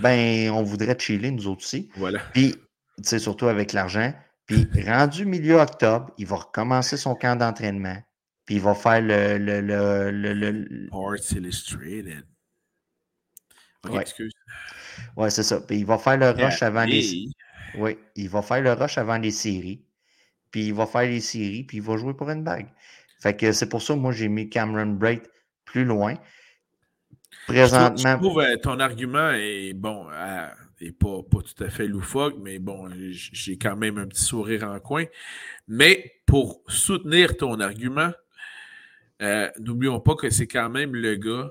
Ben, 0.00 0.50
on 0.50 0.62
voudrait 0.62 0.98
chiller, 0.98 1.30
nous 1.30 1.46
autres 1.46 1.62
aussi. 1.62 1.90
Voilà. 1.96 2.20
Puis, 2.32 2.52
tu 2.96 3.02
sais, 3.02 3.18
surtout 3.18 3.48
avec 3.48 3.72
l'argent. 3.74 4.14
Puis, 4.46 4.66
rendu 4.86 5.26
milieu 5.26 5.60
octobre, 5.60 6.10
il 6.16 6.26
va 6.26 6.36
recommencer 6.36 6.96
son 6.96 7.14
camp 7.14 7.36
d'entraînement. 7.36 7.98
Puis, 8.46 8.56
il 8.56 8.60
va 8.60 8.74
faire 8.74 9.00
le. 9.00 9.38
le, 9.38 9.60
le, 9.60 10.32
le, 10.34 10.86
Sports 10.88 11.32
Illustrated. 11.32 12.24
ouais. 13.88 14.02
excuse. 14.02 14.32
Ouais, 15.16 15.30
c'est 15.30 15.42
ça. 15.42 15.60
Puis, 15.60 15.78
il 15.78 15.86
va 15.86 15.98
faire 15.98 16.16
le 16.16 16.30
rush 16.30 16.62
avant 16.62 16.84
les. 16.84 17.28
Oui, 17.76 17.98
il 18.14 18.28
va 18.28 18.42
faire 18.42 18.62
le 18.62 18.72
rush 18.72 18.98
avant 18.98 19.18
les 19.18 19.30
séries. 19.30 19.82
Puis, 20.50 20.66
il 20.66 20.74
va 20.74 20.86
faire 20.86 21.02
les 21.02 21.20
séries. 21.20 21.64
Puis, 21.64 21.78
il 21.78 21.82
va 21.82 21.96
jouer 21.96 22.14
pour 22.14 22.30
une 22.30 22.44
bague. 22.44 22.68
Fait 23.20 23.36
que 23.36 23.52
c'est 23.52 23.68
pour 23.68 23.82
ça 23.82 23.94
que 23.94 23.98
moi, 23.98 24.12
j'ai 24.12 24.28
mis 24.28 24.48
Cameron 24.48 24.86
Braid 24.86 25.22
plus 25.64 25.84
loin. 25.84 26.14
Présentement. 27.46 28.12
Je 28.12 28.16
trouve, 28.16 28.40
euh, 28.40 28.56
ton 28.56 28.78
argument 28.80 29.30
est 29.32 29.72
bon, 29.72 30.06
euh, 30.10 30.46
pas, 30.98 31.22
pas, 31.30 31.38
tout 31.42 31.64
à 31.64 31.68
fait 31.68 31.86
loufoque, 31.86 32.36
mais 32.40 32.58
bon, 32.58 32.88
j'ai 33.10 33.58
quand 33.58 33.76
même 33.76 33.98
un 33.98 34.06
petit 34.06 34.22
sourire 34.22 34.64
en 34.64 34.78
coin. 34.80 35.04
Mais 35.68 36.12
pour 36.26 36.62
soutenir 36.68 37.36
ton 37.36 37.60
argument, 37.60 38.12
euh, 39.22 39.50
n'oublions 39.58 40.00
pas 40.00 40.14
que 40.14 40.30
c'est 40.30 40.46
quand 40.46 40.70
même 40.70 40.94
le 40.94 41.14
gars 41.16 41.50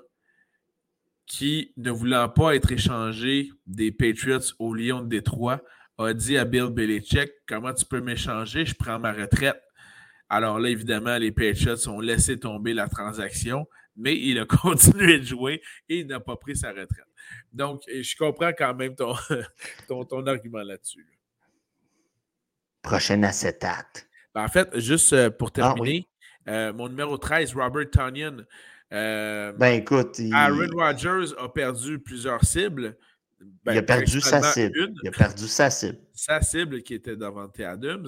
qui, 1.26 1.74
ne 1.78 1.92
voulant 1.92 2.30
pas 2.30 2.56
être 2.56 2.72
échangé 2.72 3.50
des 3.66 3.92
Patriots 3.92 4.54
au 4.60 4.74
Lyon 4.74 5.02
de 5.02 5.08
Détroit, 5.08 5.62
a 5.98 6.14
dit 6.14 6.38
à 6.38 6.46
Bill 6.46 6.68
Belichick 6.68 7.32
Comment 7.48 7.74
tu 7.74 7.86
peux 7.86 8.02
m'échanger? 8.02 8.66
Je 8.66 8.76
prends 8.76 9.00
ma 9.00 9.14
retraite. 9.14 9.62
Alors 10.30 10.60
là, 10.60 10.70
évidemment, 10.70 11.18
les 11.18 11.32
Patriots 11.32 11.88
ont 11.88 12.00
laissé 12.00 12.40
tomber 12.40 12.74
la 12.74 12.88
transaction, 12.88 13.68
mais 13.96 14.18
il 14.18 14.40
a 14.40 14.46
continué 14.62 15.20
de 15.20 15.26
jouer 15.26 15.62
et 15.90 16.00
il 16.00 16.08
n'a 16.08 16.20
pas 16.20 16.36
pris 16.36 16.58
sa 16.58 16.70
retraite. 16.70 17.06
Donc, 17.52 17.84
je 17.88 18.16
comprends 18.18 18.52
quand 18.58 18.74
même 18.74 18.96
ton, 18.96 19.16
ton, 19.88 20.26
argument 20.28 20.64
là-dessus. 20.64 21.06
Prochaine 22.82 23.24
acétate. 23.24 24.10
Ben, 24.34 24.44
en 24.44 24.48
fait, 24.48 24.78
juste 24.80 25.14
euh, 25.14 25.30
pour 25.30 25.50
ah 25.50 25.52
terminer, 25.52 26.08
euh, 26.48 26.74
mon 26.74 26.90
numéro 26.90 27.18
13, 27.18 27.54
Robert 27.54 27.90
Tonyan. 27.92 28.38
Euh, 28.92 29.52
ben 29.54 29.82
écoute, 29.82 30.20
Aaron 30.34 30.68
Rodgers 30.76 31.34
a 31.40 31.50
perdu 31.50 32.00
plusieurs 32.00 32.44
cibles. 32.44 32.96
Ben, 33.66 33.74
il 33.74 33.78
a 33.80 33.84
perdu 33.84 34.22
sa 34.22 34.42
cible. 34.42 34.94
Il 35.02 35.10
a 35.10 35.12
perdu 35.12 35.48
sa 35.48 35.70
cible. 35.70 35.98
Sa 36.14 36.42
cible 36.42 36.84
qui 36.84 36.94
était 36.94 37.16
Davante 37.16 37.60
Adams 37.60 38.08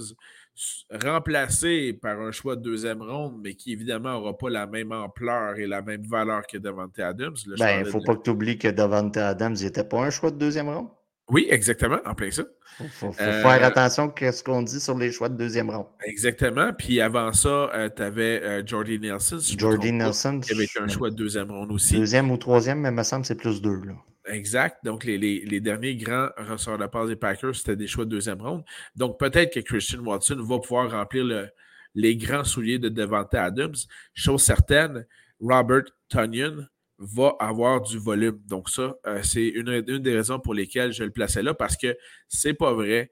remplacé 1.04 1.94
par 1.94 2.20
un 2.22 2.32
choix 2.32 2.56
de 2.56 2.62
deuxième 2.62 3.02
ronde, 3.02 3.42
mais 3.44 3.56
qui 3.56 3.74
évidemment 3.74 4.14
n'aura 4.14 4.38
pas 4.38 4.50
la 4.50 4.68
même 4.68 4.92
ampleur 4.92 5.58
et 5.58 5.68
la 5.68 5.82
même 5.82 6.04
valeur 6.04 6.48
que 6.48 6.58
Davante 6.58 6.98
Adams. 7.00 7.36
Il 7.46 7.56
ben, 7.60 7.82
ne 7.82 7.86
faut 7.86 8.00
pas 8.00 8.16
que 8.16 8.22
tu 8.22 8.30
oublies 8.30 8.58
que 8.58 8.70
Davante 8.70 9.18
Adams 9.18 9.56
n'était 9.56 9.84
pas 9.84 10.06
un 10.06 10.10
choix 10.10 10.32
de 10.32 10.38
deuxième 10.38 10.70
ronde. 10.70 10.88
Oui, 11.30 11.48
exactement, 11.50 11.98
en 12.06 12.14
plein 12.14 12.30
ça. 12.32 12.44
Il 12.82 12.90
faut, 12.90 13.12
faire 13.14 13.46
euh, 13.46 13.68
attention 13.68 14.14
à 14.22 14.32
ce 14.32 14.44
qu'on 14.44 14.62
dit 14.62 14.80
sur 14.80 14.98
les 14.98 15.12
choix 15.12 15.30
de 15.30 15.38
deuxième 15.38 15.70
ronde. 15.70 15.88
Exactement. 16.04 16.74
Puis 16.74 17.00
avant 17.00 17.32
ça, 17.32 17.72
euh, 17.74 17.90
tu 17.96 18.02
avais 18.02 18.44
euh, 18.44 18.64
Jordy 18.66 19.00
Nelson. 19.00 19.40
Jordy 19.40 19.92
Nelson. 19.94 20.42
Qui 20.42 20.54
avait 20.54 20.68
un 20.80 20.88
choix 20.88 21.10
de 21.10 21.16
deuxième 21.16 21.52
ronde 21.52 21.72
aussi. 21.72 21.96
Deuxième 21.96 22.30
ou 22.32 22.38
troisième, 22.38 22.82
mais 22.82 22.90
il 22.90 22.96
me 22.96 23.04
semble 23.04 23.22
que 23.22 23.30
c'est 23.30 23.36
plus 23.36 23.62
deux. 23.62 23.82
Là. 23.86 23.94
Exact. 24.28 24.78
Donc, 24.84 25.06
les, 25.06 25.60
derniers 25.62 25.96
grands 25.96 26.30
ressorts 26.38 26.78
de 26.78 26.86
passe 26.86 27.08
des 27.08 27.16
Packers, 27.16 27.56
c'était 27.56 27.76
des 27.76 27.88
choix 27.88 28.06
de 28.06 28.10
deuxième 28.10 28.42
ronde. 28.42 28.64
Donc, 28.96 29.20
peut-être 29.20 29.54
que 29.54 29.62
Christian 29.62 30.00
Watson 30.00 30.38
va 30.42 30.60
pouvoir 30.60 30.92
remplir 30.92 31.48
les 31.94 32.18
grands 32.18 32.44
souliers 32.44 32.80
de 32.80 32.90
Devante 32.90 33.34
Adams. 33.34 33.76
Chose 34.14 34.44
certaine, 34.44 35.06
Robert 35.40 35.86
Tunyon 36.10 36.68
va 36.98 37.36
avoir 37.40 37.82
du 37.82 37.98
volume. 37.98 38.40
Donc, 38.48 38.70
ça, 38.70 38.96
euh, 39.06 39.22
c'est 39.24 39.48
une, 39.48 39.82
des 39.82 40.16
raisons 40.16 40.40
pour 40.40 40.54
lesquelles 40.54 40.94
je 40.94 41.04
le 41.04 41.12
plaçais 41.12 41.44
là, 41.44 41.54
parce 41.54 41.76
que 41.78 41.98
c'est 42.28 42.54
pas 42.54 42.74
vrai 42.74 43.12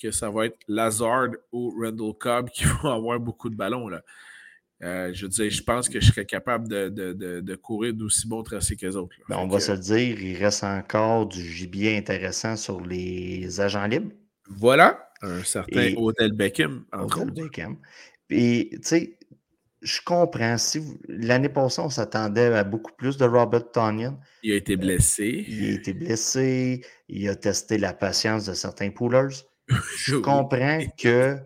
que 0.00 0.10
ça 0.10 0.30
va 0.30 0.46
être 0.46 0.58
Lazard 0.68 1.30
ou 1.52 1.74
Randall 1.80 2.12
Cobb 2.18 2.50
qui 2.50 2.64
vont 2.82 2.90
avoir 2.90 3.18
beaucoup 3.18 3.48
de 3.48 3.56
ballons. 3.56 3.88
Là. 3.88 4.02
Euh, 4.82 5.10
je 5.14 5.26
veux 5.26 5.48
je 5.48 5.62
pense 5.62 5.88
que 5.88 6.00
je 6.00 6.06
serais 6.06 6.26
capable 6.26 6.68
de, 6.68 7.54
courir 7.56 7.94
d'aussi 7.94 8.28
bon 8.28 8.42
tracé 8.42 8.76
que 8.76 8.84
les 8.84 8.96
autres. 8.96 9.16
Ben, 9.28 9.38
on 9.38 9.48
va 9.48 9.58
se 9.58 9.72
le 9.72 9.78
dire, 9.78 10.20
il 10.20 10.36
reste 10.36 10.64
encore 10.64 11.26
du 11.26 11.42
gibier 11.42 11.96
intéressant 11.96 12.56
sur 12.56 12.84
les 12.84 13.60
agents 13.60 13.86
libres. 13.86 14.12
Voilà, 14.48 15.10
un 15.22 15.42
certain 15.42 15.94
Odell 15.96 16.32
Beckham, 16.32 16.84
Odell 16.92 17.30
Beckham. 17.30 17.78
Et 18.28 18.70
tu 18.72 18.78
sais, 18.82 19.15
je 19.82 20.00
comprends. 20.04 20.58
Si 20.58 20.82
l'année 21.08 21.48
passée, 21.48 21.80
on 21.80 21.90
s'attendait 21.90 22.54
à 22.54 22.64
beaucoup 22.64 22.92
plus 22.96 23.16
de 23.16 23.24
Robert 23.24 23.70
Tonyan. 23.70 24.18
Il 24.42 24.52
a 24.52 24.56
été 24.56 24.74
euh, 24.74 24.76
blessé. 24.76 25.44
il 25.48 25.70
a 25.70 25.72
été 25.74 25.92
blessé. 25.92 26.84
Il 27.08 27.28
a 27.28 27.36
testé 27.36 27.78
la 27.78 27.92
patience 27.92 28.46
de 28.46 28.54
certains 28.54 28.90
poolers. 28.90 29.44
Je 29.98 30.16
comprends 30.16 30.80
que 30.98 31.38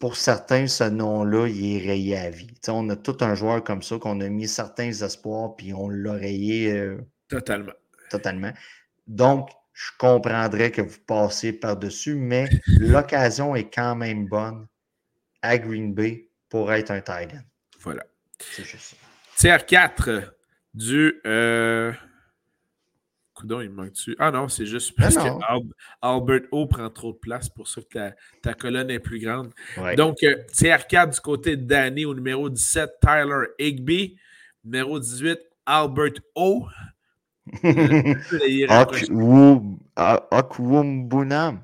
pour 0.00 0.16
certains, 0.16 0.66
ce 0.66 0.84
nom-là, 0.84 1.46
il 1.46 1.76
est 1.76 1.86
rayé 1.86 2.16
à 2.16 2.30
vie. 2.30 2.50
on 2.68 2.88
a 2.88 2.96
tout 2.96 3.18
un 3.20 3.34
joueur 3.34 3.62
comme 3.62 3.82
ça 3.82 3.98
qu'on 3.98 4.20
a 4.20 4.28
mis 4.28 4.48
certains 4.48 4.90
espoirs, 4.90 5.54
puis 5.54 5.72
on 5.72 5.88
l'a 5.88 6.12
rayé. 6.12 6.72
Euh, 6.72 6.98
totalement. 7.28 7.72
Totalement. 8.10 8.52
Donc, 9.06 9.50
je 9.74 9.90
comprendrais 9.98 10.72
que 10.72 10.82
vous 10.82 10.98
passiez 11.06 11.52
par-dessus, 11.52 12.16
mais 12.16 12.48
l'occasion 12.80 13.54
est 13.54 13.72
quand 13.72 13.94
même 13.94 14.26
bonne 14.26 14.66
à 15.42 15.58
Green 15.58 15.94
Bay 15.94 16.28
pour 16.48 16.72
être 16.72 16.90
un 16.90 17.00
Titan. 17.00 17.40
Voilà. 17.80 18.04
C'est 18.38 18.64
juste 18.64 18.96
ça. 19.36 19.56
TR4 19.56 20.30
du. 20.74 21.20
Euh, 21.26 21.92
Coudon, 23.34 23.60
il 23.60 23.70
manque-tu? 23.70 24.16
Ah 24.18 24.32
non, 24.32 24.48
c'est 24.48 24.66
juste 24.66 24.96
parce 24.96 25.14
que 25.14 25.28
Albert 26.02 26.48
O 26.50 26.66
prend 26.66 26.90
trop 26.90 27.12
de 27.12 27.18
place 27.18 27.48
pour 27.48 27.68
ça 27.68 27.80
que 27.88 28.10
ta, 28.42 28.54
colonne 28.54 28.90
est 28.90 28.98
plus 28.98 29.20
grande. 29.20 29.52
Donc, 29.96 30.24
euh, 30.24 30.34
TR4 30.52 31.14
du 31.14 31.20
côté 31.20 31.56
de 31.56 31.62
Danny 31.64 32.04
au 32.04 32.14
numéro 32.14 32.50
17, 32.50 32.94
Tyler 33.00 33.46
Higby. 33.60 34.18
Numéro 34.64 34.98
18, 34.98 35.38
Albert 35.66 36.14
O. 36.34 36.66
Akwumbunam. 40.30 41.60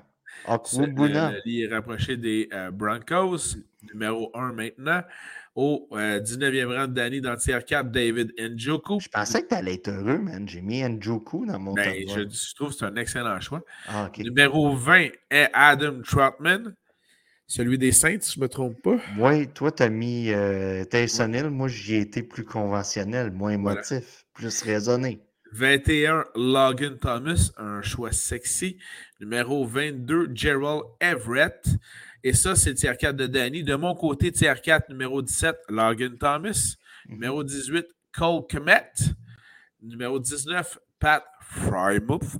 Il 1.44 1.62
est 1.62 1.74
rapproché 1.74 2.16
des 2.16 2.48
euh, 2.52 2.70
Broncos, 2.70 3.56
numéro 3.92 4.30
1 4.34 4.52
maintenant. 4.52 5.02
Au 5.56 5.88
19e 5.92 6.42
euh, 6.42 6.78
rang 6.78 6.88
de 6.88 6.94
Danny 6.94 7.20
dans 7.20 7.36
tier 7.36 7.60
4, 7.64 7.88
David 7.88 8.32
Njoku. 8.36 8.98
Je 8.98 9.08
pensais 9.08 9.42
que 9.42 9.48
tu 9.48 9.54
allais 9.54 9.74
être 9.74 9.88
heureux, 9.88 10.18
man. 10.18 10.48
J'ai 10.48 10.60
mis 10.60 10.82
Njoku 10.82 11.46
dans 11.46 11.60
mon 11.60 11.74
ben, 11.74 11.94
je, 12.08 12.28
je, 12.28 12.54
trouve 12.56 12.70
que 12.70 12.74
c'est 12.74 12.84
un 12.84 12.96
excellent 12.96 13.38
choix. 13.40 13.62
Ah, 13.86 14.10
numéro 14.18 14.74
20 14.74 15.10
est 15.30 15.50
Adam 15.52 16.00
Trotman. 16.02 16.74
Celui 17.46 17.78
des 17.78 17.92
Saints, 17.92 18.18
si 18.20 18.34
je 18.34 18.40
ne 18.40 18.44
me 18.44 18.48
trompe 18.48 18.80
pas. 18.82 18.96
Oui, 19.18 19.46
toi, 19.48 19.70
tu 19.70 19.82
as 19.82 19.90
mis 19.90 20.32
euh, 20.32 20.84
Tyson 20.84 21.32
Hill. 21.32 21.50
Moi, 21.50 21.68
j'y 21.68 21.96
ai 21.96 22.00
été 22.00 22.22
plus 22.22 22.44
conventionnel, 22.44 23.30
moins 23.32 23.50
émotif, 23.50 24.24
plus 24.32 24.62
raisonné. 24.62 25.20
21, 25.54 26.24
Logan 26.34 26.98
Thomas, 26.98 27.52
un 27.56 27.80
choix 27.80 28.10
sexy. 28.10 28.76
Numéro 29.20 29.64
22, 29.64 30.32
Gerald 30.34 30.82
Everett. 31.00 31.64
Et 32.24 32.32
ça, 32.32 32.56
c'est 32.56 32.70
le 32.70 32.76
tier 32.76 32.96
4 32.98 33.14
de 33.14 33.26
Danny. 33.28 33.62
De 33.62 33.76
mon 33.76 33.94
côté, 33.94 34.32
tier 34.32 34.54
4, 34.60 34.88
numéro 34.88 35.22
17, 35.22 35.56
Logan 35.68 36.18
Thomas. 36.18 36.74
Mhm. 37.06 37.14
Numéro 37.14 37.44
18, 37.44 37.86
Cole 38.12 38.42
Komet. 38.50 38.90
Numéro 39.80 40.18
19, 40.18 40.76
Pat 40.98 41.24
Frymouth. 41.40 42.36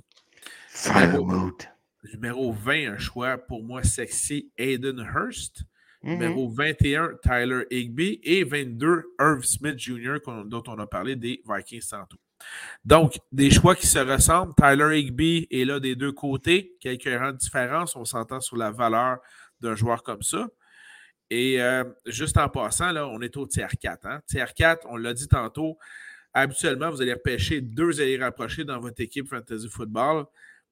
Frymouth. 0.67 1.69
Numéro 2.11 2.51
20, 2.51 2.95
un 2.95 2.97
choix 2.97 3.37
pour 3.37 3.63
moi 3.63 3.81
sexy, 3.83 4.51
Aiden 4.57 4.99
Hurst. 4.99 5.63
Mhm. 6.03 6.11
Numéro 6.11 6.49
21, 6.49 7.11
Tyler 7.23 7.65
Higby. 7.71 8.19
Et 8.23 8.43
22, 8.43 9.05
Irv 9.21 9.43
Smith 9.43 9.79
Jr., 9.79 10.17
dont 10.47 10.63
on 10.67 10.79
a 10.79 10.85
parlé 10.85 11.15
des 11.15 11.41
Vikings 11.47 11.87
tantôt. 11.89 12.17
Donc, 12.83 13.19
des 13.31 13.49
choix 13.49 13.75
qui 13.75 13.87
se 13.87 13.99
ressemblent. 13.99 14.53
Tyler 14.55 14.99
Higby 14.99 15.47
est 15.49 15.65
là 15.65 15.79
des 15.79 15.95
deux 15.95 16.11
côtés. 16.11 16.75
Quelques 16.79 17.19
rangs 17.19 17.31
de 17.31 17.37
différence. 17.37 17.95
On 17.95 18.05
s'entend 18.05 18.39
sur 18.39 18.57
la 18.57 18.71
valeur 18.71 19.17
d'un 19.61 19.75
joueur 19.75 20.03
comme 20.03 20.21
ça. 20.21 20.47
Et 21.29 21.61
euh, 21.61 21.83
juste 22.05 22.37
en 22.37 22.49
passant, 22.49 22.91
là, 22.91 23.07
on 23.07 23.21
est 23.21 23.35
au 23.37 23.47
tiers 23.47 23.71
4. 23.79 24.05
Hein? 24.05 24.21
Tiers 24.27 24.53
4, 24.53 24.85
on 24.89 24.97
l'a 24.97 25.13
dit 25.13 25.27
tantôt, 25.27 25.77
habituellement, 26.33 26.91
vous 26.91 27.01
allez 27.01 27.13
repêcher 27.13 27.61
deux 27.61 27.99
alliés 27.99 28.17
rapprochés 28.17 28.63
dans 28.63 28.79
votre 28.79 29.01
équipe 29.01 29.27
Fantasy 29.27 29.67
Football. 29.69 30.25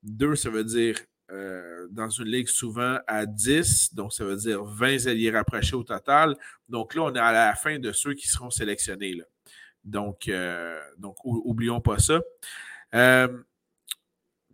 Deux, 0.03 0.35
ça 0.35 0.49
veut 0.49 0.63
dire 0.63 0.97
euh, 1.31 1.87
dans 1.89 2.09
une 2.09 2.25
ligue 2.25 2.47
souvent 2.47 2.99
à 3.07 3.25
10, 3.25 3.95
donc 3.95 4.13
ça 4.13 4.25
veut 4.25 4.35
dire 4.35 4.63
20 4.63 5.07
alliés 5.07 5.31
rapprochés 5.31 5.75
au 5.75 5.83
total. 5.83 6.35
Donc 6.69 6.93
là, 6.93 7.03
on 7.03 7.15
est 7.15 7.19
à 7.19 7.31
la 7.31 7.55
fin 7.55 7.79
de 7.79 7.91
ceux 7.91 8.13
qui 8.13 8.27
seront 8.27 8.51
sélectionnés. 8.51 9.15
Donc, 9.83 10.27
euh, 10.27 10.79
donc 10.97 11.17
oublions 11.23 11.81
pas 11.81 11.99
ça. 11.99 12.21
Euh, 12.95 13.27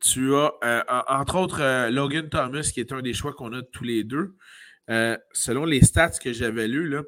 tu 0.01 0.33
as, 0.35 0.53
euh, 0.63 0.81
entre 1.07 1.37
autres, 1.37 1.89
Logan 1.89 2.29
Thomas, 2.29 2.69
qui 2.73 2.79
est 2.79 2.93
un 2.93 3.01
des 3.01 3.13
choix 3.13 3.33
qu'on 3.33 3.53
a 3.53 3.61
tous 3.61 3.83
les 3.83 4.03
deux. 4.03 4.35
selon 5.33 5.65
les 5.65 5.81
stats 5.81 6.17
que 6.19 6.33
j'avais 6.33 6.67
lus, 6.67 6.89
là, 6.89 7.03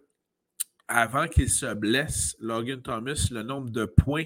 avant 0.87 1.27
qu'il 1.27 1.49
se 1.49 1.73
blesse, 1.73 2.35
Logan 2.39 2.81
Thomas, 2.81 3.27
le 3.31 3.43
nombre 3.43 3.69
de 3.69 3.85
points 3.85 4.25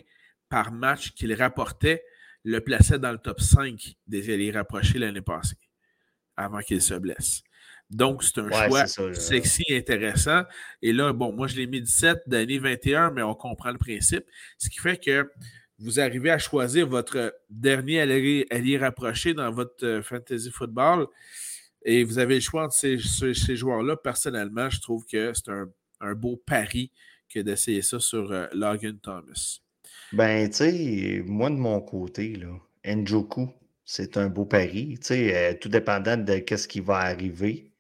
par 0.50 0.72
match 0.72 1.12
qu'il 1.14 1.34
rapportait 1.34 2.04
le 2.44 2.60
plaçait 2.60 3.00
dans 3.00 3.12
le 3.12 3.18
top 3.18 3.40
5 3.40 3.96
des 4.08 4.34
alliés 4.34 4.52
rapprochés 4.52 5.00
l'année 5.00 5.22
passée, 5.22 5.58
avant 6.36 6.60
qu'il 6.60 6.82
se 6.82 6.94
blesse. 6.96 7.45
Donc, 7.90 8.24
c'est 8.24 8.40
un 8.40 8.50
choix 8.50 8.88
sexy, 8.88 9.64
intéressant. 9.72 10.44
Et 10.82 10.92
là, 10.92 11.14
bon, 11.14 11.32
moi, 11.32 11.48
je 11.48 11.56
l'ai 11.56 11.68
mis 11.68 11.82
17 11.82 12.24
d'année 12.28 12.58
21, 12.58 13.12
mais 13.12 13.22
on 13.22 13.36
comprend 13.36 13.72
le 13.72 13.78
principe. 13.78 14.26
Ce 14.58 14.70
qui 14.70 14.80
fait 14.80 14.98
que 14.98 15.30
vous 15.78 16.00
arrivez 16.00 16.32
à 16.32 16.38
choisir 16.38 16.88
votre 16.88 17.36
dernier 17.50 18.02
allié, 18.02 18.78
rapproché 18.78 19.34
dans 19.34 19.52
votre 19.52 19.86
euh, 19.86 20.02
fantasy 20.02 20.50
football 20.50 21.08
et 21.84 22.04
vous 22.04 22.18
avez 22.18 22.36
le 22.36 22.42
choix 22.42 22.66
entre 22.66 22.76
ces, 22.76 22.98
joueurs-là. 23.56 23.98
Personnellement, 23.98 24.70
je 24.70 24.82
trouve 24.82 25.06
que 25.06 25.34
c'est 25.34 25.52
un, 25.52 26.16
beau 26.16 26.38
pari 26.38 26.92
que 27.30 27.40
d'essayer 27.40 27.82
ça 27.82 28.00
sur 28.00 28.32
euh, 28.32 28.48
Logan 28.54 28.98
Thomas. 29.00 29.60
Ben, 30.14 30.50
tu 30.50 30.56
sais, 30.56 31.24
moi, 31.26 31.50
de 31.50 31.56
mon 31.56 31.82
côté, 31.82 32.36
là, 32.36 32.58
Njoku, 32.86 33.50
c'est 33.84 34.18
un 34.18 34.30
beau 34.30 34.46
pari. 34.46 34.98
Tu 35.00 35.08
sais, 35.08 35.36
euh, 35.36 35.58
tout 35.60 35.70
dépendant 35.70 36.18
de 36.18 36.44
ce 36.56 36.68
qui 36.68 36.80
va 36.80 36.98
arriver. 36.98 37.72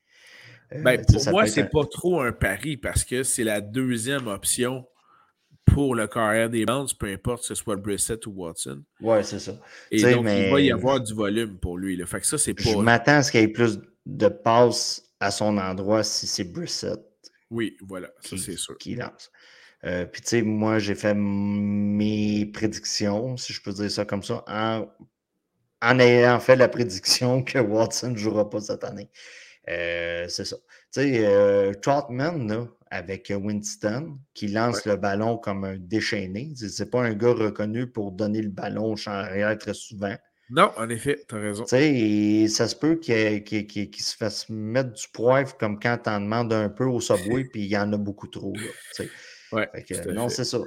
Euh, 0.73 0.81
ben, 0.81 1.03
pour 1.05 1.29
moi, 1.29 1.47
c'est 1.47 1.69
pas 1.69 1.85
trop 1.85 2.21
un 2.21 2.31
pari 2.31 2.77
parce 2.77 3.03
que 3.03 3.23
c'est 3.23 3.43
la 3.43 3.61
deuxième 3.61 4.27
option 4.27 4.85
pour 5.65 5.95
le 5.95 6.07
carrière 6.07 6.49
des 6.49 6.65
Bounds, 6.65 6.93
peu 6.93 7.07
importe 7.07 7.41
que 7.41 7.47
ce 7.47 7.55
soit 7.55 7.75
Brissett 7.75 8.25
ou 8.27 8.31
Watson. 8.31 8.83
Ouais, 9.01 9.23
c'est 9.23 9.39
ça. 9.39 9.59
Et 9.91 10.01
donc, 10.01 10.25
il 10.29 10.51
va 10.51 10.61
y 10.61 10.71
avoir 10.71 11.01
du 11.01 11.13
volume 11.13 11.57
pour 11.57 11.77
lui. 11.77 12.01
Fait 12.05 12.19
que 12.19 12.27
ça, 12.27 12.37
c'est 12.37 12.53
pas... 12.53 12.63
Je 12.63 12.77
m'attends 12.77 13.17
à 13.17 13.23
ce 13.23 13.31
qu'il 13.31 13.41
y 13.41 13.43
ait 13.43 13.47
plus 13.47 13.79
de 14.05 14.27
passes 14.27 15.03
à 15.19 15.31
son 15.31 15.57
endroit 15.57 16.03
si 16.03 16.27
c'est 16.27 16.43
Brissett. 16.43 16.99
Oui, 17.49 17.77
voilà, 17.81 18.09
ça 18.21 18.37
c'est 18.37 18.57
sûr. 18.57 18.77
Qui 18.77 18.95
lance. 18.95 19.31
Euh, 19.83 20.05
puis, 20.05 20.21
tu 20.21 20.29
sais, 20.29 20.41
moi, 20.41 20.79
j'ai 20.79 20.95
fait 20.95 21.13
mes 21.15 22.45
prédictions, 22.47 23.37
si 23.37 23.53
je 23.53 23.61
peux 23.61 23.71
dire 23.71 23.91
ça 23.91 24.05
comme 24.05 24.23
ça, 24.23 24.43
en, 24.47 24.87
en 25.81 25.99
ayant 25.99 26.39
fait 26.39 26.55
la 26.55 26.67
prédiction 26.67 27.43
que 27.43 27.59
Watson 27.59 28.11
ne 28.11 28.17
jouera 28.17 28.49
pas 28.49 28.61
cette 28.61 28.83
année. 28.83 29.09
Euh, 29.69 30.25
c'est 30.27 30.45
ça. 30.45 30.57
Tu 30.91 31.01
sais, 31.01 31.25
euh, 31.25 31.73
Trotman, 31.73 32.47
là, 32.47 32.67
avec 32.91 33.33
Winston, 33.35 34.17
qui 34.33 34.47
lance 34.47 34.85
le 34.85 34.95
ballon 34.95 35.37
comme 35.37 35.63
un 35.63 35.77
déchaîné. 35.77 36.53
C'est 36.55 36.89
pas 36.89 37.03
un 37.03 37.13
gars 37.13 37.33
reconnu 37.33 37.87
pour 37.87 38.11
donner 38.11 38.41
le 38.41 38.49
ballon 38.49 38.93
au 38.93 38.95
champ 38.95 39.11
arrière 39.11 39.57
très 39.57 39.73
souvent. 39.73 40.15
Non, 40.51 40.71
en 40.77 40.89
effet, 40.89 41.25
tu 41.27 41.35
as 41.35 41.39
raison. 41.39 41.63
Tu 41.63 41.69
sais, 41.69 42.47
ça 42.49 42.67
se 42.67 42.75
peut 42.75 42.97
qu'il 42.97 43.89
se 43.97 44.15
fasse 44.15 44.47
mettre 44.49 44.93
du 44.93 45.07
poivre 45.11 45.57
comme 45.57 45.79
quand 45.79 45.97
tu 46.03 46.09
en 46.09 46.21
demandes 46.21 46.53
un 46.53 46.69
peu 46.69 46.85
au 46.85 47.01
subway, 47.01 47.45
puis 47.51 47.63
il 47.63 47.67
y 47.67 47.77
en 47.77 47.91
a 47.93 47.97
beaucoup 47.97 48.27
trop. 48.27 48.53
Là, 48.53 49.05
ouais, 49.53 49.69
non, 50.13 50.29
c'est 50.29 50.43
ça. 50.43 50.59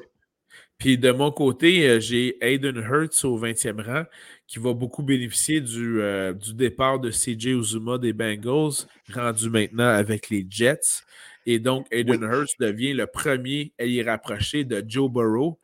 Puis 0.79 0.97
de 0.97 1.11
mon 1.11 1.33
côté, 1.33 1.89
euh, 1.89 1.99
j'ai 1.99 2.37
Aiden 2.41 2.77
Hurts 2.77 3.25
au 3.25 3.37
20e 3.37 3.83
rang 3.83 4.05
qui 4.47 4.61
va 4.61 4.73
beaucoup 4.73 5.03
bénéficier 5.03 5.61
du, 5.61 6.01
euh, 6.01 6.33
du 6.33 6.55
départ 6.55 7.01
de 7.01 7.11
CJ 7.11 7.47
Uzuma 7.47 7.99
des 7.99 8.13
Bengals, 8.13 8.87
rendu 9.13 9.51
maintenant 9.51 9.89
avec 9.89 10.31
les 10.31 10.47
Jets. 10.49 11.03
Et 11.47 11.59
donc, 11.59 11.87
Aiden 11.91 12.23
Hurts 12.23 12.55
devient 12.61 12.93
le 12.93 13.07
premier 13.09 13.73
à 13.79 13.85
y 13.85 14.03
rapprocher 14.03 14.65
de 14.65 14.85
Joe 14.87 15.11
Burrow. 15.11 15.59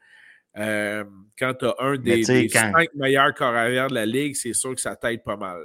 Euh, 0.57 1.05
quand 1.38 1.55
tu 1.55 1.66
as 1.66 1.74
un 1.79 1.96
des, 1.96 2.24
cinq 2.24 2.88
meilleurs 2.94 3.35
corps 3.35 3.55
arrière 3.55 3.88
de 3.88 3.94
la 3.94 4.07
ligue, 4.07 4.35
c'est 4.35 4.53
sûr 4.53 4.74
que 4.74 4.81
ça 4.81 4.96
t'aide 4.96 5.22
pas 5.22 5.37
mal. 5.37 5.61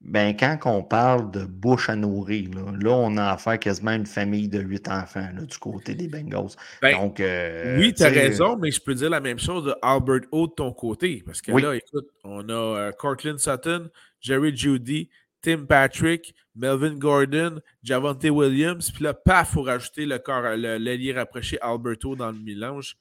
Ben, 0.00 0.36
quand 0.36 0.58
on 0.66 0.82
parle 0.82 1.30
de 1.32 1.44
bouche 1.44 1.88
à 1.88 1.96
nourrir, 1.96 2.50
là, 2.54 2.90
on 2.92 3.16
a 3.16 3.32
affaire 3.32 3.58
quasiment 3.58 3.90
à 3.90 3.96
une 3.96 4.06
famille 4.06 4.48
de 4.48 4.60
huit 4.60 4.88
enfants 4.88 5.28
du 5.34 5.58
côté 5.58 5.94
des 5.94 6.06
Bengals. 6.06 6.52
Ben, 6.80 6.92
Donc, 6.92 7.18
euh, 7.18 7.78
oui, 7.78 7.92
tu 7.92 8.04
as 8.04 8.08
raison, 8.08 8.56
mais 8.56 8.70
je 8.70 8.80
peux 8.80 8.94
dire 8.94 9.10
la 9.10 9.20
même 9.20 9.40
chose 9.40 9.64
de 9.64 9.74
Albert 9.82 10.20
O 10.30 10.46
de 10.46 10.52
ton 10.52 10.72
côté. 10.72 11.22
Parce 11.26 11.42
que 11.42 11.50
là, 11.50 11.74
écoute, 11.74 12.06
on 12.22 12.48
a 12.48 12.52
euh, 12.52 12.92
Cortland 12.92 13.38
Sutton, 13.38 13.90
Jerry 14.20 14.56
Judy, 14.56 15.10
Tim 15.42 15.66
Patrick, 15.66 16.34
Melvin 16.54 16.94
Gordon, 16.94 17.60
Javante 17.82 18.24
Williams, 18.24 18.90
puis 18.90 19.04
là, 19.04 19.14
paf, 19.14 19.50
il 19.50 19.54
faut 19.54 19.62
rajouter 19.62 20.06
le 20.06 20.18
corps, 20.18 20.42
l'allié 20.56 21.12
rapproché 21.12 21.58
Alberto 21.60 22.14
dans 22.14 22.30
le 22.30 22.38
mélange. 22.38 22.96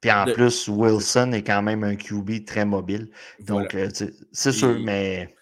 Puis 0.00 0.10
en 0.10 0.24
plus, 0.24 0.68
Wilson 0.68 1.32
est 1.32 1.42
quand 1.42 1.62
même 1.62 1.84
un 1.84 1.96
QB 1.96 2.44
très 2.44 2.64
mobile. 2.64 3.08
Donc, 3.40 3.74
euh, 3.74 3.88
c'est 4.32 4.52
sûr, 4.52 4.78
mais 4.78 5.34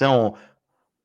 on, 0.00 0.34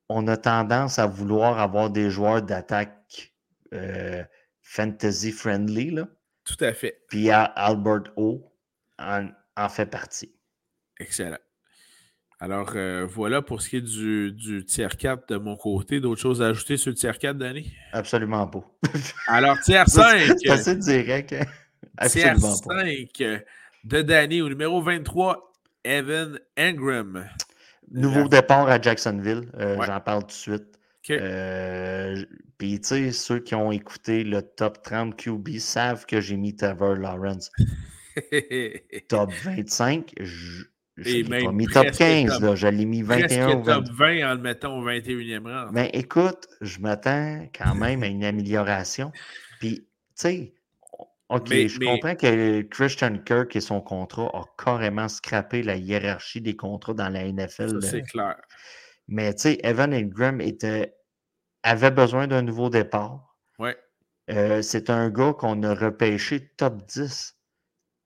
on, 0.10 0.28
a 0.28 0.38
tendance 0.38 1.00
à 1.00 1.08
vouloir 1.08 1.60
avoir 1.60 1.90
des 1.90 2.10
joueurs 2.10 2.42
d'attaque 2.42 3.34
euh, 3.74 4.24
fantasy 4.62 5.32
friendly. 5.32 5.92
Là. 5.92 6.08
Tout 6.46 6.64
à 6.64 6.74
fait. 6.74 7.04
Puis 7.10 7.30
Albert 7.30 8.14
O 8.16 8.52
en, 9.00 9.70
fait 9.70 9.86
partie. 9.86 10.34
Excellent. 11.00 11.38
Alors 12.40 12.74
euh, 12.76 13.06
voilà 13.06 13.42
pour 13.42 13.64
ce 13.64 13.70
qui 13.70 13.78
est 13.78 13.82
du, 13.82 14.32
du 14.32 14.64
tiers 14.64 14.96
4 14.96 15.28
de 15.30 15.38
mon 15.38 15.58
côté. 15.58 16.00
D'autres 16.00 16.22
choses 16.22 16.42
à 16.42 16.48
ajouter 16.48 16.78
sur 16.78 16.92
le 16.92 16.96
tiers 16.96 17.18
4, 17.18 17.38
Danny? 17.38 17.74
Absolument 17.92 18.48
pas. 18.48 18.64
Alors, 19.28 19.60
tiers 19.62 19.90
5. 19.90 20.38
C'est 20.38 20.50
assez 20.50 20.76
direct. 20.76 21.34
Hein? 21.34 22.08
Tiers 22.08 22.40
5 22.40 23.44
de 23.88 24.02
Danny 24.02 24.42
au 24.42 24.50
numéro 24.50 24.82
23, 24.82 25.54
Evan 25.84 26.40
Engram. 26.58 27.26
Nouveau 27.92 28.28
départ 28.28 28.68
à 28.70 28.82
Jacksonville, 28.82 29.50
euh, 29.60 29.78
j'en 29.86 30.00
parle 30.00 30.22
tout 30.24 30.28
de 30.28 30.32
suite. 30.34 30.78
Euh, 31.10 32.26
puis, 32.58 32.82
tu 32.82 32.88
sais, 32.88 33.12
ceux 33.12 33.40
qui 33.40 33.56
ont 33.56 33.72
écouté 33.72 34.24
le 34.24 34.42
top 34.42 34.82
30 34.84 35.16
QB 35.16 35.58
savent 35.60 36.06
que 36.06 36.20
j'ai 36.20 36.36
mis 36.36 36.56
Trevor 36.56 36.96
Lawrence. 36.96 37.52
top 39.08 39.32
25, 39.44 40.14
je 40.20 40.64
l'ai 40.98 41.24
pas 41.24 41.52
mis 41.52 41.68
top 41.68 41.92
15, 41.92 42.42
là, 42.42 42.56
je 42.56 42.68
l'ai 42.68 42.86
mis 42.86 43.04
21. 43.04 43.62
top 43.62 43.86
20 43.92 44.30
en 44.30 44.34
le 44.34 44.42
mettant 44.42 44.78
au 44.78 44.86
21e 44.86 45.44
rang. 45.44 45.72
Mais 45.72 45.90
ben, 45.94 46.00
écoute, 46.02 46.48
je 46.62 46.80
m'attends 46.80 47.48
quand 47.58 47.76
même 47.76 48.04
à 48.04 48.08
une 48.08 48.24
amélioration. 48.24 49.12
Puis, 49.60 49.80
tu 49.80 49.86
sais, 50.16 50.54
OK, 51.30 51.50
je 51.50 51.80
comprends 51.80 52.16
que 52.16 52.62
Christian 52.62 53.18
Kirk 53.18 53.56
et 53.56 53.62
son 53.62 53.82
contrat 53.82 54.34
ont 54.34 54.46
carrément 54.58 55.10
scrappé 55.10 55.62
la 55.62 55.76
hiérarchie 55.76 56.42
des 56.42 56.56
contrats 56.56 56.94
dans 56.94 57.10
la 57.10 57.30
NFL. 57.30 57.82
c'est 57.82 58.04
clair. 58.04 58.38
Mais 59.10 59.34
tu 59.34 59.42
sais, 59.42 59.60
Evan 59.64 59.94
Ingram 59.94 60.40
était, 60.40 60.96
avait 61.64 61.92
besoin 61.92 62.28
d'un 62.28 62.42
nouveau 62.42 62.70
départ. 62.70 63.38
Ouais. 63.60 63.78
Euh, 64.30 64.62
c'est 64.62 64.90
un 64.90 65.10
gars 65.10 65.34
qu'on 65.34 65.64
a 65.64 65.74
repêché 65.74 66.50
top 66.58 66.86
10 66.86 67.38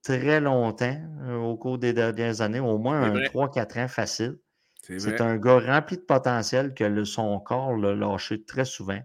très 0.02 0.40
longtemps 0.40 1.00
euh, 1.22 1.36
au 1.36 1.56
cours 1.56 1.78
des 1.78 1.92
dernières 1.92 2.40
années, 2.40 2.60
au 2.60 2.78
moins 2.78 3.02
un 3.02 3.14
3-4 3.14 3.84
ans 3.84 3.88
facile. 3.88 4.38
C'est 4.82 5.20
un 5.20 5.36
gars 5.36 5.60
rempli 5.60 5.96
de 5.96 6.02
potentiel 6.02 6.74
que 6.74 7.04
son 7.04 7.38
corps 7.38 7.76
l'a 7.76 7.94
lâché 7.94 8.44
très 8.44 8.64
souvent. 8.64 9.00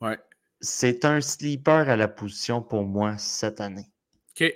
Ouais 0.00 0.18
c'est 0.60 1.04
un 1.04 1.20
sleeper 1.20 1.88
à 1.88 1.96
la 1.96 2.08
position 2.08 2.62
pour 2.62 2.84
moi 2.84 3.16
cette 3.18 3.60
année. 3.60 3.86
OK. 4.40 4.52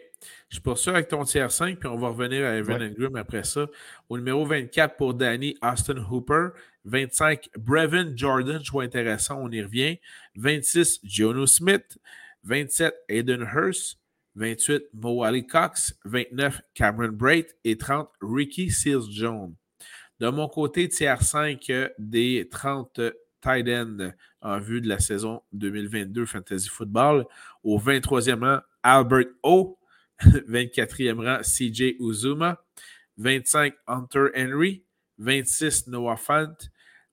Je 0.49 0.61
poursuis 0.61 0.91
avec 0.91 1.09
ton 1.09 1.25
tiers 1.25 1.51
5, 1.51 1.79
puis 1.79 1.89
on 1.89 1.97
va 1.97 2.09
revenir 2.09 2.45
à 2.45 2.55
Evan 2.55 2.83
Ingram 2.83 3.17
après 3.17 3.43
ça. 3.43 3.67
Au 4.09 4.19
numéro 4.19 4.45
24 4.45 4.97
pour 4.97 5.15
Danny, 5.15 5.57
Austin 5.63 5.97
Hooper. 6.11 6.49
25, 6.85 7.49
Brevin 7.59 8.13
Jordan, 8.15 8.63
choix 8.63 8.85
intéressant, 8.85 9.41
on 9.41 9.51
y 9.51 9.63
revient. 9.63 9.99
26, 10.37 11.01
Jono 11.05 11.47
Smith. 11.47 11.99
27, 12.45 12.95
Aiden 13.09 13.43
Hurst. 13.43 13.99
28, 14.35 14.85
Mo 14.93 15.23
Ali 15.23 15.47
Cox. 15.47 15.99
29, 16.05 16.61
Cameron 16.75 17.13
Brait. 17.13 17.49
Et 17.65 17.79
30, 17.79 18.11
Ricky 18.21 18.71
Seals 18.71 19.11
Jones. 19.11 19.55
De 20.21 20.29
mon 20.29 20.49
côté, 20.49 20.89
tiers 20.89 21.23
5 21.23 21.73
des 21.99 22.49
30 22.51 23.01
tight 23.43 23.69
ends 23.69 24.13
en 24.41 24.59
vue 24.59 24.81
de 24.81 24.89
la 24.89 24.99
saison 24.99 25.43
2022 25.53 26.25
Fantasy 26.25 26.69
Football. 26.69 27.27
Au 27.63 27.79
23e 27.79 28.41
rang, 28.41 28.61
Albert 28.83 29.27
O. 29.43 29.79
24e 30.23 31.19
rang, 31.19 31.43
CJ 31.43 31.97
Uzuma. 32.01 32.59
25, 33.19 33.75
Hunter 33.87 34.31
Henry. 34.35 34.83
26, 35.19 35.89
Noah 35.89 36.17
Fant. 36.17 36.57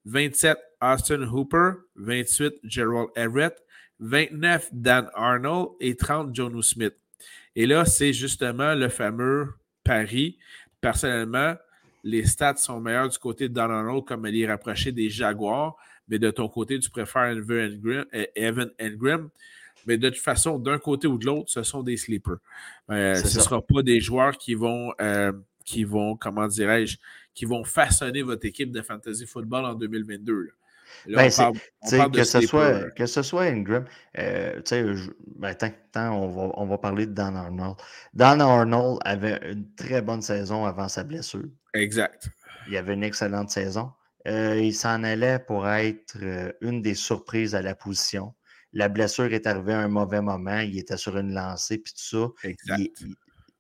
27, 0.05 0.57
Austin 0.79 1.23
Hooper. 1.23 1.73
28, 1.95 2.59
Gerald 2.63 3.09
Everett. 3.15 3.55
29, 3.99 4.69
Dan 4.71 5.09
Arnold. 5.13 5.71
Et 5.79 5.95
30, 5.95 6.33
Jonu 6.33 6.63
Smith. 6.63 6.95
Et 7.55 7.65
là, 7.65 7.85
c'est 7.85 8.13
justement 8.13 8.73
le 8.75 8.89
fameux 8.89 9.49
pari. 9.83 10.37
Personnellement, 10.79 11.55
les 12.03 12.25
stats 12.25 12.55
sont 12.55 12.79
meilleurs 12.79 13.09
du 13.09 13.17
côté 13.17 13.49
de 13.49 13.53
Dan 13.53 13.71
Arnold, 13.71 14.05
comme 14.05 14.25
elle 14.25 14.37
est 14.37 14.47
rapprochée 14.47 14.91
des 14.91 15.09
Jaguars. 15.09 15.75
Mais 16.09 16.19
de 16.19 16.31
ton 16.31 16.49
côté, 16.49 16.79
tu 16.79 16.89
préfères 16.89 17.35
Evan 18.35 18.71
Engram. 18.81 19.29
Mais 19.85 19.97
de 19.97 20.09
toute 20.09 20.19
façon, 20.19 20.59
d'un 20.59 20.77
côté 20.77 21.07
ou 21.07 21.17
de 21.17 21.25
l'autre, 21.25 21.49
ce 21.49 21.63
sont 21.63 21.83
des 21.83 21.97
sleepers. 21.97 22.37
Euh, 22.91 23.15
ce 23.15 23.37
ne 23.37 23.43
sera 23.43 23.61
pas 23.61 23.81
des 23.81 23.99
joueurs 23.99 24.37
qui 24.37 24.53
vont, 24.53 24.93
euh, 24.99 25.31
qui 25.65 25.83
vont 25.83 26.15
comment 26.17 26.47
dirais-je, 26.47 26.97
qui 27.33 27.45
vont 27.45 27.63
façonner 27.63 28.21
votre 28.21 28.45
équipe 28.45 28.71
de 28.71 28.81
fantasy 28.81 29.25
football 29.25 29.65
en 29.65 29.73
2022. 29.75 30.49
Ben, 31.07 31.29
que, 32.11 32.23
ce 32.23 32.41
soit, 32.41 32.89
que 32.91 33.05
ce 33.05 33.21
soit 33.21 33.43
Ingram, 33.43 33.85
euh, 34.17 34.59
ben, 35.37 35.55
on, 36.11 36.29
va, 36.29 36.51
on 36.55 36.65
va 36.65 36.77
parler 36.77 37.05
de 37.05 37.13
Dan 37.13 37.35
Arnold. 37.35 37.75
Dan 38.13 38.41
Arnold 38.41 38.99
avait 39.05 39.39
une 39.51 39.73
très 39.75 40.01
bonne 40.01 40.21
saison 40.21 40.65
avant 40.65 40.89
sa 40.89 41.03
blessure. 41.03 41.45
Exact. 41.73 42.29
Il 42.67 42.75
avait 42.75 42.95
une 42.95 43.03
excellente 43.03 43.49
saison. 43.49 43.91
Euh, 44.27 44.59
il 44.59 44.73
s'en 44.73 45.03
allait 45.03 45.39
pour 45.39 45.67
être 45.67 46.17
euh, 46.21 46.51
une 46.61 46.81
des 46.81 46.95
surprises 46.95 47.55
à 47.55 47.61
la 47.61 47.75
position. 47.75 48.33
La 48.73 48.89
blessure 48.89 49.33
est 49.33 49.47
arrivée 49.47 49.73
à 49.73 49.79
un 49.79 49.87
mauvais 49.87 50.21
moment. 50.21 50.59
Il 50.59 50.77
était 50.77 50.97
sur 50.97 51.17
une 51.17 51.33
lancée, 51.33 51.77
puis 51.77 51.93
tout 51.93 52.33
ça. 52.43 52.47
Exact. 52.47 53.03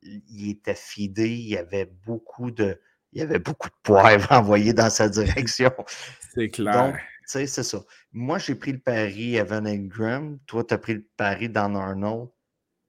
Il, 0.01 0.49
était 0.49 0.75
fidé. 0.75 1.29
Il 1.29 1.47
y 1.47 1.57
avait 1.57 1.91
beaucoup 2.05 2.51
de, 2.51 2.79
il 3.13 3.19
y 3.19 3.23
avait 3.23 3.39
beaucoup 3.39 3.69
de 3.69 3.75
poivre 3.83 4.31
envoyé 4.31 4.73
dans 4.73 4.89
sa 4.89 5.09
direction. 5.09 5.71
C'est 6.35 6.49
clair 6.49 6.95
c'est 7.29 7.63
ça. 7.63 7.83
Moi, 8.11 8.39
j'ai 8.39 8.55
pris 8.55 8.71
le 8.71 8.79
pari 8.79 9.35
Evan 9.35 9.67
Ingram. 9.67 10.39
Toi, 10.47 10.63
tu 10.63 10.73
as 10.73 10.77
pris 10.77 10.95
le 10.95 11.05
pari 11.15 11.49
dans 11.49 11.75
Arnold. 11.75 12.29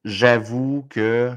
J'avoue 0.04 0.86
que 0.88 1.32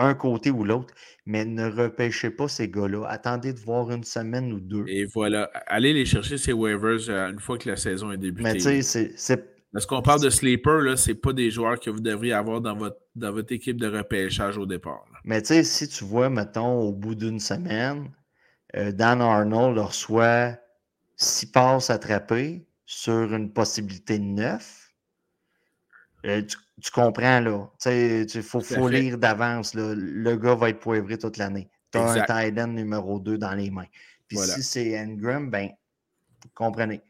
un 0.00 0.14
côté 0.14 0.50
ou 0.50 0.64
l'autre, 0.64 0.94
mais 1.26 1.44
ne 1.44 1.70
repêchez 1.70 2.30
pas 2.30 2.48
ces 2.48 2.68
gars-là. 2.68 3.06
Attendez 3.08 3.52
de 3.52 3.60
voir 3.60 3.90
une 3.90 4.04
semaine 4.04 4.52
ou 4.52 4.60
deux. 4.60 4.84
Et 4.88 5.04
voilà, 5.06 5.50
allez 5.66 5.92
les 5.92 6.04
chercher 6.04 6.38
ces 6.38 6.52
waivers 6.52 7.08
euh, 7.08 7.30
une 7.30 7.40
fois 7.40 7.58
que 7.58 7.68
la 7.68 7.76
saison 7.76 8.10
est 8.10 8.18
débutée. 8.18 8.52
Mais 8.52 8.54
tu 8.54 8.82
sais, 8.82 9.12
c'est. 9.16 9.60
Parce 9.72 9.86
qu'on 9.86 10.02
parle 10.02 10.20
de 10.20 10.30
sleeper, 10.30 10.98
ce 10.98 11.10
n'est 11.10 11.14
pas 11.14 11.32
des 11.32 11.50
joueurs 11.50 11.78
que 11.78 11.90
vous 11.90 12.00
devriez 12.00 12.32
avoir 12.32 12.60
dans 12.60 12.76
votre, 12.76 12.98
dans 13.14 13.30
votre 13.30 13.52
équipe 13.52 13.80
de 13.80 13.86
repêchage 13.86 14.58
au 14.58 14.66
départ. 14.66 15.04
Mais 15.24 15.40
tu 15.42 15.48
sais, 15.48 15.62
si 15.62 15.88
tu 15.88 16.04
vois, 16.04 16.28
mettons, 16.28 16.80
au 16.80 16.92
bout 16.92 17.14
d'une 17.14 17.38
semaine, 17.38 18.10
euh, 18.76 18.90
Dan 18.90 19.20
Arnold 19.20 19.78
reçoit 19.78 20.56
six 21.16 21.46
passes 21.46 21.90
attrapées 21.90 22.66
sur 22.84 23.32
une 23.32 23.52
possibilité 23.52 24.18
de 24.18 24.24
neuf, 24.24 24.92
euh, 26.26 26.42
tu, 26.42 26.56
comprends, 26.92 27.40
là. 27.40 27.68
Il 27.86 28.42
faut, 28.42 28.60
faut 28.60 28.88
lire 28.88 29.18
d'avance. 29.18 29.74
Le 29.74 30.36
gars 30.36 30.54
va 30.54 30.70
être 30.70 30.80
poivré 30.80 31.18
toute 31.18 31.36
l'année. 31.36 31.68
Tu 31.92 31.98
as 31.98 32.12
un 32.12 32.24
tight 32.24 32.58
end 32.58 32.68
numéro 32.68 33.18
2 33.18 33.38
dans 33.38 33.54
les 33.54 33.70
mains. 33.70 33.88
Puis 34.28 34.38
si 34.38 34.62
c'est 34.62 34.98
Engram, 34.98 35.50
ben, 35.50 35.70
vous 36.42 36.50
comprenez. 36.54 37.02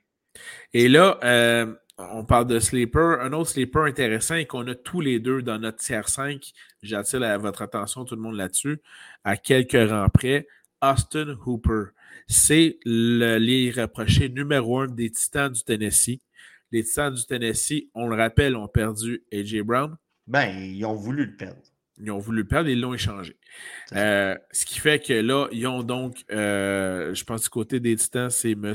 Et 0.72 0.88
là, 0.88 1.18
euh, 1.22 1.74
on 1.98 2.24
parle 2.24 2.46
de 2.46 2.58
sleeper. 2.58 3.20
Un 3.20 3.32
autre 3.34 3.50
sleeper 3.50 3.84
intéressant 3.84 4.36
et 4.36 4.46
qu'on 4.46 4.66
a 4.68 4.74
tous 4.74 5.02
les 5.02 5.20
deux 5.20 5.42
dans 5.42 5.58
notre 5.58 5.78
tiers 5.78 6.08
5. 6.08 6.42
J'attire 6.82 7.22
à 7.22 7.36
votre 7.36 7.60
attention, 7.60 8.06
tout 8.06 8.16
le 8.16 8.22
monde 8.22 8.36
là-dessus, 8.36 8.80
à 9.24 9.36
quelques 9.36 9.90
rangs 9.90 10.08
près. 10.08 10.46
Austin 10.82 11.36
Hooper 11.44 11.90
c'est 12.30 12.78
le, 12.84 13.38
les 13.38 13.74
numéro 14.28 14.78
un 14.78 14.86
des 14.86 15.10
Titans 15.10 15.52
du 15.52 15.64
Tennessee. 15.64 16.20
Les 16.72 16.84
Titans 16.84 17.12
du 17.12 17.24
Tennessee, 17.26 17.88
on 17.94 18.06
le 18.08 18.16
rappelle, 18.16 18.56
ont 18.56 18.68
perdu 18.68 19.24
A.J. 19.32 19.62
Brown. 19.62 19.96
Ben, 20.26 20.48
ils 20.56 20.84
ont 20.84 20.94
voulu 20.94 21.26
le 21.26 21.36
perdre. 21.36 21.60
Ils 21.98 22.10
ont 22.10 22.18
voulu 22.18 22.38
le 22.38 22.48
perdre 22.48 22.68
et 22.68 22.72
ils 22.72 22.80
l'ont 22.80 22.94
échangé. 22.94 23.36
Euh, 23.94 24.36
ce 24.52 24.64
qui 24.64 24.78
fait 24.78 25.04
que 25.04 25.12
là, 25.12 25.48
ils 25.52 25.66
ont 25.66 25.82
donc, 25.82 26.24
euh, 26.30 27.12
je 27.14 27.24
pense 27.24 27.42
du 27.42 27.48
côté 27.50 27.80
des 27.80 27.96
Titans, 27.96 28.30
c'est 28.30 28.52
M. 28.52 28.74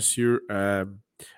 Euh, 0.52 0.86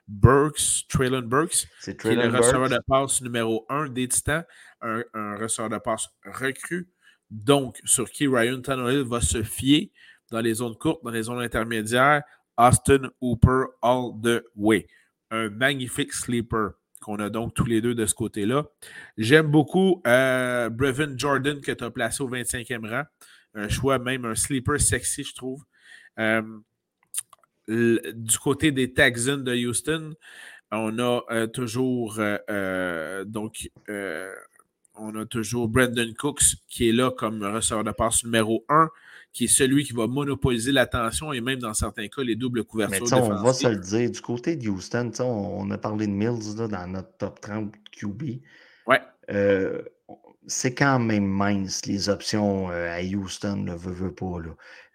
Burks, 0.08 0.86
Traylon 0.90 1.22
Burks, 1.22 1.68
qui 1.84 1.92
est 1.92 2.16
le 2.16 2.36
receveur 2.36 2.70
de 2.70 2.80
passe 2.88 3.22
numéro 3.22 3.66
un 3.70 3.88
des 3.88 4.08
Titans, 4.08 4.44
un, 4.82 5.04
un 5.14 5.38
receveur 5.38 5.70
de 5.70 5.78
passe 5.78 6.08
recru, 6.26 6.90
donc 7.30 7.80
sur 7.86 8.10
qui 8.10 8.28
Ryan 8.28 8.62
Tannehill 8.62 9.04
va 9.04 9.22
se 9.22 9.44
fier 9.44 9.92
dans 10.32 10.42
les 10.42 10.56
zones 10.56 10.76
courtes, 10.76 11.04
dans 11.04 11.12
les 11.12 11.24
zones 11.24 11.42
intermédiaires, 11.42 12.24
Austin 12.58 13.12
Hooper 13.22 13.66
all 13.82 14.14
the 14.22 14.44
way. 14.56 14.88
Un 15.32 15.50
magnifique 15.50 16.14
sleeper 16.14 16.72
qu'on 17.02 17.18
a 17.20 17.30
donc 17.30 17.54
tous 17.54 17.66
les 17.66 17.82
deux 17.82 17.96
de 17.96 18.06
ce 18.06 18.14
côté-là. 18.14 18.66
J'aime 19.18 19.48
beaucoup 19.48 20.02
euh, 20.08 20.70
Brevin 20.70 21.18
Jordan 21.18 21.62
que 21.62 21.72
tu 21.72 21.84
as 21.84 21.92
placé 21.92 22.24
au 22.24 22.30
25e 22.30 22.90
rang. 22.90 23.04
Un 23.54 23.70
choix, 23.70 24.00
même 24.00 24.26
un 24.26 24.36
sleeper 24.36 24.80
sexy, 24.80 25.24
je 25.24 25.34
trouve. 25.34 25.64
Euh, 26.20 26.42
du 27.68 28.38
côté 28.40 28.72
des 28.72 28.94
Texans 28.94 29.44
de 29.44 29.54
Houston, 29.54 30.14
on 30.72 31.00
a 31.00 31.22
euh, 31.32 31.48
toujours 31.48 32.20
donc 33.26 33.70
on 35.00 35.16
a 35.16 35.26
toujours 35.26 35.68
Brandon 35.68 36.12
Cooks 36.18 36.56
qui 36.68 36.90
est 36.90 36.94
là 36.94 37.12
comme 37.12 37.44
receveur 37.44 37.84
de 37.84 37.92
passe 37.92 38.24
numéro 38.24 38.66
1 38.70 38.90
qui 39.38 39.44
est 39.44 39.48
celui 39.48 39.84
qui 39.84 39.94
va 39.94 40.08
monopoliser 40.08 40.72
l'attention 40.72 41.32
et 41.32 41.42
même 41.42 41.60
dans 41.60 41.76
certains 41.76 42.08
cas 42.08 42.24
les 42.24 42.36
doubles 42.36 42.64
couvertures. 42.64 43.06
Mais 43.06 43.18
on 43.22 43.44
va 43.44 43.54
se 43.54 43.68
le 43.68 43.76
dire, 43.76 44.10
du 44.10 44.20
côté 44.20 44.56
de 44.56 44.68
Houston, 44.68 45.12
on 45.20 45.70
a 45.70 45.78
parlé 45.78 46.08
de 46.08 46.12
Mills 46.12 46.56
dans 46.56 46.88
notre 46.88 47.16
top 47.20 47.40
30 47.40 47.72
QB. 47.92 48.24
Ouais. 48.88 49.00
Euh, 49.30 49.84
c'est 50.48 50.74
quand 50.74 50.98
même 50.98 51.28
mince 51.28 51.86
les 51.86 52.10
options 52.10 52.72
euh, 52.72 52.90
à 52.90 53.04
Houston, 53.04 53.58
ne 53.58 53.76
veut, 53.76 53.92
veut 53.92 54.12
pas. 54.12 54.38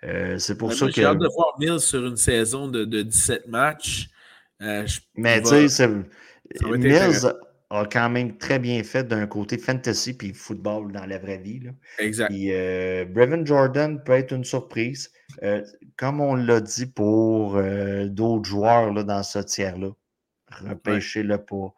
Euh, 0.02 0.38
c'est 0.38 0.59
pour 0.59 0.72
ça 0.72 0.87
que. 0.87 0.92
J'ai 0.92 1.05
hâte 1.05 1.18
de 1.18 1.28
voir 1.33 1.55
Mills 1.61 1.78
sur 1.78 2.05
une 2.05 2.16
saison 2.16 2.66
de, 2.66 2.85
17 2.85 3.46
matchs. 3.46 4.09
mais 4.59 5.40
tu 5.40 5.68
sais, 5.68 5.88
Mills, 6.66 7.33
a 7.73 7.87
quand 7.87 8.11
même 8.11 8.37
très 8.37 8.59
bien 8.59 8.83
fait 8.85 9.05
d'un 9.05 9.27
côté 9.27 9.57
fantasy 9.57 10.13
puis 10.13 10.35
football 10.35 10.93
dans 10.93 11.07
la 11.07 11.19
vraie 11.19 11.39
vie. 11.39 11.61
Là. 11.61 11.71
Exact. 11.99 12.29
Puis 12.29 12.53
euh, 12.53 13.07
Brevin 13.07 13.45
Jordan 13.47 14.03
peut 14.05 14.13
être 14.13 14.33
une 14.33 14.45
surprise. 14.45 15.11
Euh, 15.43 15.63
comme 15.97 16.21
on 16.21 16.35
l'a 16.35 16.61
dit 16.61 16.87
pour 16.87 17.57
euh, 17.57 18.07
d'autres 18.09 18.45
joueurs 18.45 18.93
là, 18.93 19.03
dans 19.05 19.23
ce 19.23 19.39
tiers-là, 19.39 19.89
repêchez-le 20.51 21.39
pas. 21.39 21.75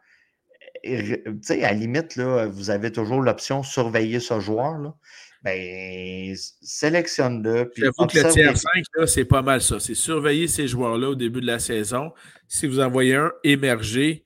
Tu 0.83 1.23
sais, 1.41 1.63
à 1.63 1.71
la 1.71 1.73
limite, 1.73 2.17
là, 2.17 2.45
vous 2.47 2.69
avez 2.69 2.91
toujours 2.91 3.21
l'option 3.21 3.63
surveiller 3.63 4.19
ce 4.19 4.39
joueur. 4.39 4.77
Là. 4.77 4.93
Ben, 5.43 6.35
sélectionne-le. 6.61 7.71
J'avoue 7.75 8.07
que 8.07 8.17
le 8.17 8.31
tiers 8.31 8.57
5, 8.57 9.07
c'est 9.07 9.25
pas 9.25 9.41
mal 9.41 9.61
ça. 9.61 9.79
C'est 9.79 9.95
surveiller 9.95 10.47
ces 10.47 10.67
joueurs-là 10.67 11.09
au 11.09 11.15
début 11.15 11.39
de 11.39 11.47
la 11.47 11.59
saison. 11.59 12.11
Si 12.47 12.67
vous 12.67 12.81
en 12.81 12.89
voyez 12.89 13.15
un 13.15 13.31
émerger, 13.43 14.25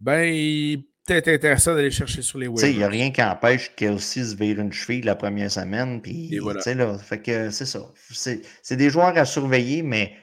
ben, 0.00 0.82
peut-être 1.06 1.28
intéressant 1.28 1.74
d'aller 1.74 1.90
chercher 1.90 2.22
sur 2.22 2.38
les 2.38 2.46
waivers. 2.46 2.70
Il 2.70 2.78
n'y 2.78 2.84
a 2.84 2.88
rien 2.88 3.10
qui 3.10 3.22
empêche 3.22 3.74
Kelsey 3.76 4.24
se 4.24 4.36
vire 4.36 4.60
une 4.60 4.72
cheville 4.72 5.02
la 5.02 5.14
première 5.14 5.50
semaine. 5.50 6.00
Puis, 6.00 6.38
voilà. 6.38 6.60
là, 6.74 6.98
fait 6.98 7.20
que 7.20 7.50
c'est 7.50 7.66
ça. 7.66 7.80
C'est 8.10 8.76
des 8.76 8.90
joueurs 8.90 9.16
à 9.16 9.24
surveiller, 9.24 9.82
mais 9.82 10.16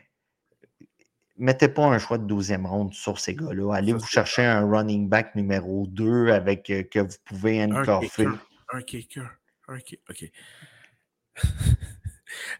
mettez 1.37 1.67
pas 1.67 1.85
un 1.85 1.97
choix 1.97 2.17
de 2.17 2.31
12e 2.31 2.65
ronde 2.65 2.93
sur 2.93 3.19
ces 3.19 3.35
gars-là. 3.35 3.73
Allez 3.73 3.93
vous 3.93 4.05
chercher 4.05 4.43
un 4.43 4.69
running 4.69 5.09
back 5.09 5.35
numéro 5.35 5.87
2 5.87 6.29
avec 6.29 6.69
euh, 6.69 6.83
que 6.83 6.99
vous 6.99 7.17
pouvez 7.25 7.63
encorfer. 7.63 8.27
Un 8.73 8.81
kicker. 8.81 9.29
Un 9.67 9.79
kicker. 9.79 10.03
OK. 10.09 10.31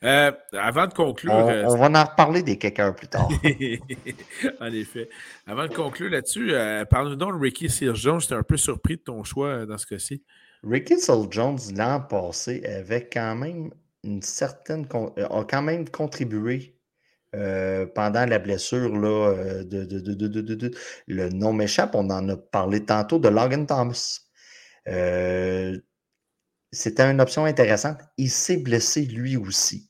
Euh, 0.03 0.31
avant 0.53 0.87
de 0.87 0.93
conclure. 0.93 1.33
On, 1.33 1.49
euh, 1.49 1.75
va 1.75 1.89
en 1.89 2.03
reparler 2.05 2.43
des 2.43 2.57
kickers 2.57 2.95
plus 2.95 3.07
tard. 3.07 3.29
en 4.59 4.73
effet. 4.73 5.09
Avant 5.47 5.67
de 5.67 5.73
conclure 5.73 6.09
là-dessus, 6.09 6.53
euh, 6.53 6.85
parle-nous 6.85 7.15
donc 7.15 7.33
de 7.33 7.39
Ricky 7.39 7.69
Sears 7.69 7.95
Jones. 7.95 8.21
J'étais 8.21 8.35
un 8.35 8.43
peu 8.43 8.57
surpris 8.57 8.97
de 8.97 9.01
ton 9.01 9.23
choix 9.23 9.65
dans 9.65 9.77
ce 9.77 9.85
cas-ci. 9.85 10.23
Ricky 10.63 10.99
Sears 10.99 11.31
Jones, 11.31 11.59
l'an 11.75 12.01
passé, 12.01 12.63
avait 12.65 13.07
quand 13.07 13.35
même 13.35 13.71
une 14.03 14.21
certaine. 14.21 14.87
a 15.17 15.43
quand 15.43 15.61
même 15.61 15.87
contribué 15.89 16.75
pendant 17.31 18.25
la 18.25 18.39
blessure 18.39 18.95
là, 18.95 19.63
de, 19.63 19.85
de, 19.85 20.27
de, 20.27 20.71
le 21.07 21.29
nom 21.29 21.53
m'échappe, 21.53 21.95
on 21.95 22.09
en 22.09 22.27
a 22.27 22.35
parlé 22.35 22.83
tantôt 22.83 23.19
de 23.19 23.29
Logan 23.29 23.65
Thomas. 23.65 24.19
C'était 26.71 27.09
une 27.09 27.21
option 27.21 27.45
intéressante. 27.45 27.99
Il 28.17 28.29
s'est 28.29 28.57
blessé 28.57 29.05
lui 29.05 29.37
aussi. 29.37 29.89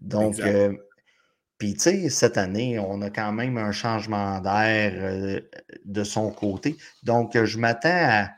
Donc, 0.00 0.40
euh, 0.40 0.74
puis 1.58 1.74
tu 1.74 1.80
sais, 1.80 2.08
cette 2.08 2.38
année, 2.38 2.78
on 2.78 3.02
a 3.02 3.10
quand 3.10 3.32
même 3.32 3.58
un 3.58 3.72
changement 3.72 4.40
d'air 4.40 4.92
euh, 4.96 5.40
de 5.84 6.04
son 6.04 6.30
côté. 6.30 6.76
Donc, 7.02 7.40
je 7.42 7.58
m'attends 7.58 7.88
à. 7.92 8.30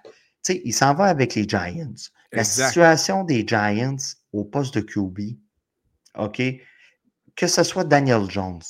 Tu 0.45 0.55
sais, 0.55 0.63
il 0.65 0.75
s'en 0.75 0.95
va 0.95 1.05
avec 1.05 1.35
les 1.35 1.49
Giants. 1.49 1.95
La 2.33 2.45
situation 2.45 3.25
des 3.25 3.47
Giants 3.47 3.97
au 4.33 4.45
poste 4.45 4.75
de 4.75 4.81
QB, 4.81 5.39
OK, 6.19 6.43
que 7.37 7.47
ce 7.47 7.63
soit 7.63 7.85
Daniel 7.85 8.29
Jones, 8.29 8.63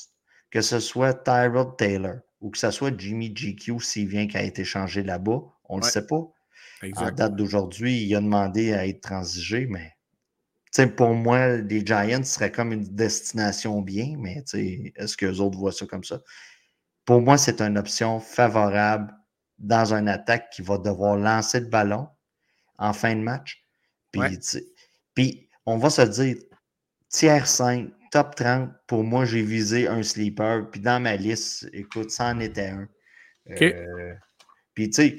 que 0.50 0.60
ce 0.60 0.78
soit 0.80 1.14
Tyrod 1.14 1.76
Taylor 1.76 2.16
ou 2.40 2.50
que 2.50 2.58
ce 2.58 2.70
soit 2.70 2.92
Jimmy 2.96 3.34
GQ 3.34 3.80
s'il 3.80 4.08
vient 4.08 4.26
qui 4.26 4.36
a 4.36 4.42
été 4.42 4.64
changé 4.64 5.02
là-bas, 5.02 5.40
on 5.64 5.78
ne 5.78 5.82
le 5.82 5.88
sait 5.88 6.06
pas. 6.06 6.22
En 6.96 7.10
date 7.10 7.36
d'aujourd'hui, 7.36 8.02
il 8.02 8.14
a 8.14 8.20
demandé 8.20 8.72
à 8.72 8.86
être 8.86 9.00
transigé, 9.00 9.66
mais 9.66 9.94
pour 10.96 11.14
moi, 11.14 11.56
les 11.56 11.84
Giants 11.84 12.24
seraient 12.24 12.50
comme 12.50 12.72
une 12.72 12.84
destination 12.84 13.80
bien, 13.80 14.14
mais 14.18 14.44
est-ce 14.96 15.16
que 15.16 15.26
les 15.26 15.40
autres 15.40 15.58
voient 15.58 15.72
ça 15.72 15.86
comme 15.86 16.04
ça? 16.04 16.20
Pour 17.04 17.20
moi, 17.20 17.38
c'est 17.38 17.60
une 17.60 17.78
option 17.78 18.18
favorable 18.18 19.14
dans 19.58 19.94
une 19.94 20.08
attaque 20.08 20.50
qui 20.50 20.62
va 20.62 20.78
devoir 20.78 21.16
lancer 21.16 21.60
le 21.60 21.66
ballon 21.66 22.08
en 22.78 22.92
fin 22.92 23.14
de 23.14 23.20
match. 23.20 23.64
Puis, 24.10 24.20
puis 25.14 25.48
on 25.66 25.78
va 25.78 25.90
se 25.90 26.02
dire, 26.02 26.36
tiers 27.08 27.46
5, 27.46 27.88
top 28.10 28.34
30, 28.34 28.70
pour 28.86 29.04
moi, 29.04 29.24
j'ai 29.24 29.42
visé 29.42 29.86
un 29.86 30.02
sleeper. 30.02 30.70
Puis 30.70 30.80
dans 30.80 31.00
ma 31.00 31.16
liste, 31.16 31.68
écoute, 31.72 32.10
ça 32.10 32.26
en 32.26 32.40
était 32.40 32.68
un. 32.68 32.88
Euh, 33.50 34.14
puis 34.72 34.90
tu 34.90 34.94
sais, 34.94 35.16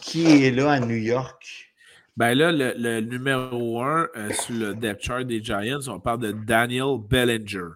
qui 0.00 0.44
est 0.44 0.50
là 0.50 0.72
à 0.72 0.80
New 0.80 0.96
York? 0.96 1.72
Ben 2.16 2.34
là, 2.34 2.52
le, 2.52 3.00
numéro 3.00 3.82
1 3.82 4.08
euh, 4.16 4.32
sur 4.32 4.54
le 4.54 4.74
depth 4.74 5.02
chart 5.02 5.24
des 5.24 5.42
Giants, 5.42 5.88
on 5.88 5.98
parle 5.98 6.20
de 6.20 6.32
Daniel 6.32 6.98
Bellinger. 7.08 7.70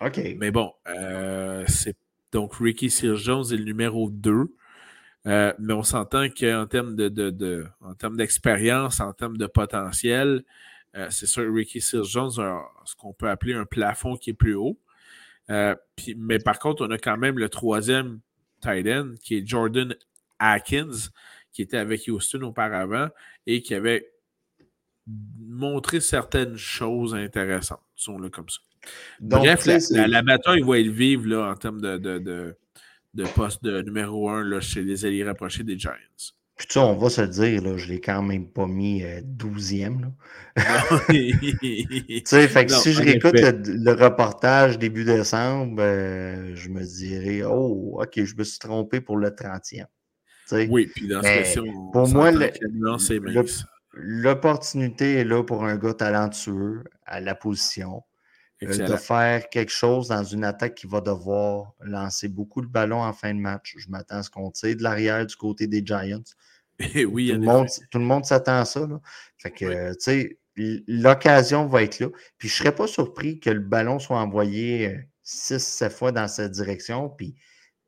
OK. 0.00 0.20
Mais 0.38 0.50
bon, 0.50 0.72
euh, 0.88 1.62
c'est 1.68 1.96
donc 2.32 2.54
Ricky 2.54 2.88
Sears 2.88 3.16
Jones 3.16 3.44
est 3.52 3.56
le 3.56 3.64
numéro 3.64 4.08
2. 4.10 4.46
Euh, 5.26 5.52
mais 5.58 5.74
on 5.74 5.82
s'entend 5.82 6.28
qu'en 6.28 6.66
termes 6.66 6.94
de, 6.94 7.08
de, 7.08 7.66
en 7.80 7.94
termes 7.94 8.16
d'expérience, 8.16 9.00
en 9.00 9.12
termes 9.12 9.36
de 9.36 9.46
potentiel, 9.46 10.44
c'est 11.10 11.26
sûr 11.26 11.52
Ricky 11.52 11.82
Sears 11.82 12.04
Jones 12.04 12.30
a 12.38 12.62
ce 12.86 12.96
qu'on 12.96 13.12
peut 13.12 13.28
appeler 13.28 13.52
un 13.52 13.66
plafond 13.66 14.16
qui 14.16 14.30
est 14.30 14.34
plus 14.34 14.54
haut. 14.54 14.78
Mais 15.48 16.38
par 16.38 16.58
contre, 16.58 16.86
on 16.86 16.90
a 16.90 16.96
quand 16.96 17.18
même 17.18 17.38
le 17.38 17.50
troisième 17.50 18.20
tight 18.62 18.86
end 18.86 19.10
qui 19.20 19.36
est 19.36 19.46
Jordan 19.46 19.94
Atkins, 20.38 21.10
qui 21.56 21.62
était 21.62 21.78
avec 21.78 22.06
Houston 22.06 22.42
auparavant 22.42 23.08
et 23.46 23.62
qui 23.62 23.74
avait 23.74 24.12
montré 25.06 26.00
certaines 26.00 26.58
choses 26.58 27.14
intéressantes, 27.14 27.80
disons-le 27.96 28.28
comme 28.28 28.50
ça. 28.50 28.58
Bref, 29.20 29.64
la, 29.64 30.06
la, 30.06 30.22
bataille 30.22 30.60
va 30.60 30.78
être 30.78 30.88
vive 30.88 31.26
là, 31.26 31.50
en 31.50 31.54
termes 31.54 31.80
de, 31.80 31.96
de, 31.96 32.54
de, 33.14 33.24
poste 33.24 33.64
de 33.64 33.80
numéro 33.80 34.28
un 34.28 34.44
là, 34.44 34.60
chez 34.60 34.82
les 34.82 35.06
alliés 35.06 35.24
rapprochés 35.24 35.64
des 35.64 35.78
Giants. 35.78 35.92
Puis 36.56 36.66
ça, 36.68 36.84
on 36.84 36.94
va 36.94 37.08
se 37.08 37.22
dire, 37.22 37.62
là, 37.62 37.78
je 37.78 37.86
ne 37.86 37.92
l'ai 37.92 38.00
quand 38.02 38.22
même 38.22 38.48
pas 38.48 38.66
mis 38.66 39.02
12e. 39.02 40.12
Euh, 40.58 40.62
tu 41.08 42.22
sais, 42.26 42.48
fait 42.48 42.66
que 42.66 42.72
si 42.72 42.92
je 42.92 43.02
réécoute 43.02 43.32
le, 43.34 43.92
reportage 43.92 44.78
début 44.78 45.04
décembre, 45.04 45.80
euh, 45.80 46.54
je 46.54 46.68
me 46.68 46.82
dirais, 46.84 47.44
oh, 47.44 47.98
OK, 48.02 48.22
je 48.22 48.36
me 48.36 48.44
suis 48.44 48.58
trompé 48.58 49.00
pour 49.00 49.16
le 49.16 49.30
30e. 49.30 49.86
Oui, 50.52 50.86
puis 50.86 51.08
dans 51.08 51.22
ce 51.22 51.54
cas 51.54 51.60
pour 51.92 52.08
moi, 52.08 52.30
l'opportunité 53.92 55.14
est 55.14 55.24
là 55.24 55.42
pour 55.42 55.64
un 55.64 55.76
gars 55.76 55.94
talentueux 55.94 56.84
à 57.06 57.20
la 57.20 57.34
position. 57.34 58.02
Euh, 58.62 58.88
de 58.88 58.96
faire 58.96 59.50
quelque 59.50 59.70
chose 59.70 60.08
dans 60.08 60.24
une 60.24 60.42
attaque 60.42 60.76
qui 60.76 60.86
va 60.86 61.02
devoir 61.02 61.74
lancer 61.82 62.26
beaucoup 62.26 62.62
de 62.62 62.66
ballons 62.66 63.02
en 63.02 63.12
fin 63.12 63.34
de 63.34 63.38
match. 63.38 63.74
Je 63.76 63.90
m'attends 63.90 64.16
à 64.16 64.22
ce 64.22 64.30
qu'on 64.30 64.50
tire 64.50 64.76
de 64.76 64.82
l'arrière 64.82 65.26
du 65.26 65.36
côté 65.36 65.66
des 65.66 65.84
Giants. 65.84 66.22
oui, 66.78 67.28
tout, 67.28 67.34
le 67.34 67.40
monde, 67.40 67.66
tout 67.90 67.98
le 67.98 68.04
monde 68.04 68.24
s'attend 68.24 68.60
à 68.60 68.64
ça. 68.64 68.88
Fait 69.36 69.50
que, 69.50 69.90
tu 69.92 69.96
sais, 69.98 70.38
l'occasion 70.56 71.66
va 71.66 71.82
être 71.82 71.98
là. 72.00 72.08
Puis 72.38 72.48
je 72.48 72.54
ne 72.54 72.56
serais 72.56 72.74
pas 72.74 72.86
surpris 72.86 73.40
que 73.40 73.50
le 73.50 73.60
ballon 73.60 73.98
soit 73.98 74.18
envoyé 74.18 75.00
6-7 75.22 75.84
euh, 75.84 75.90
fois 75.90 76.12
dans 76.12 76.26
cette 76.26 76.52
direction. 76.52 77.10
Puis 77.10 77.34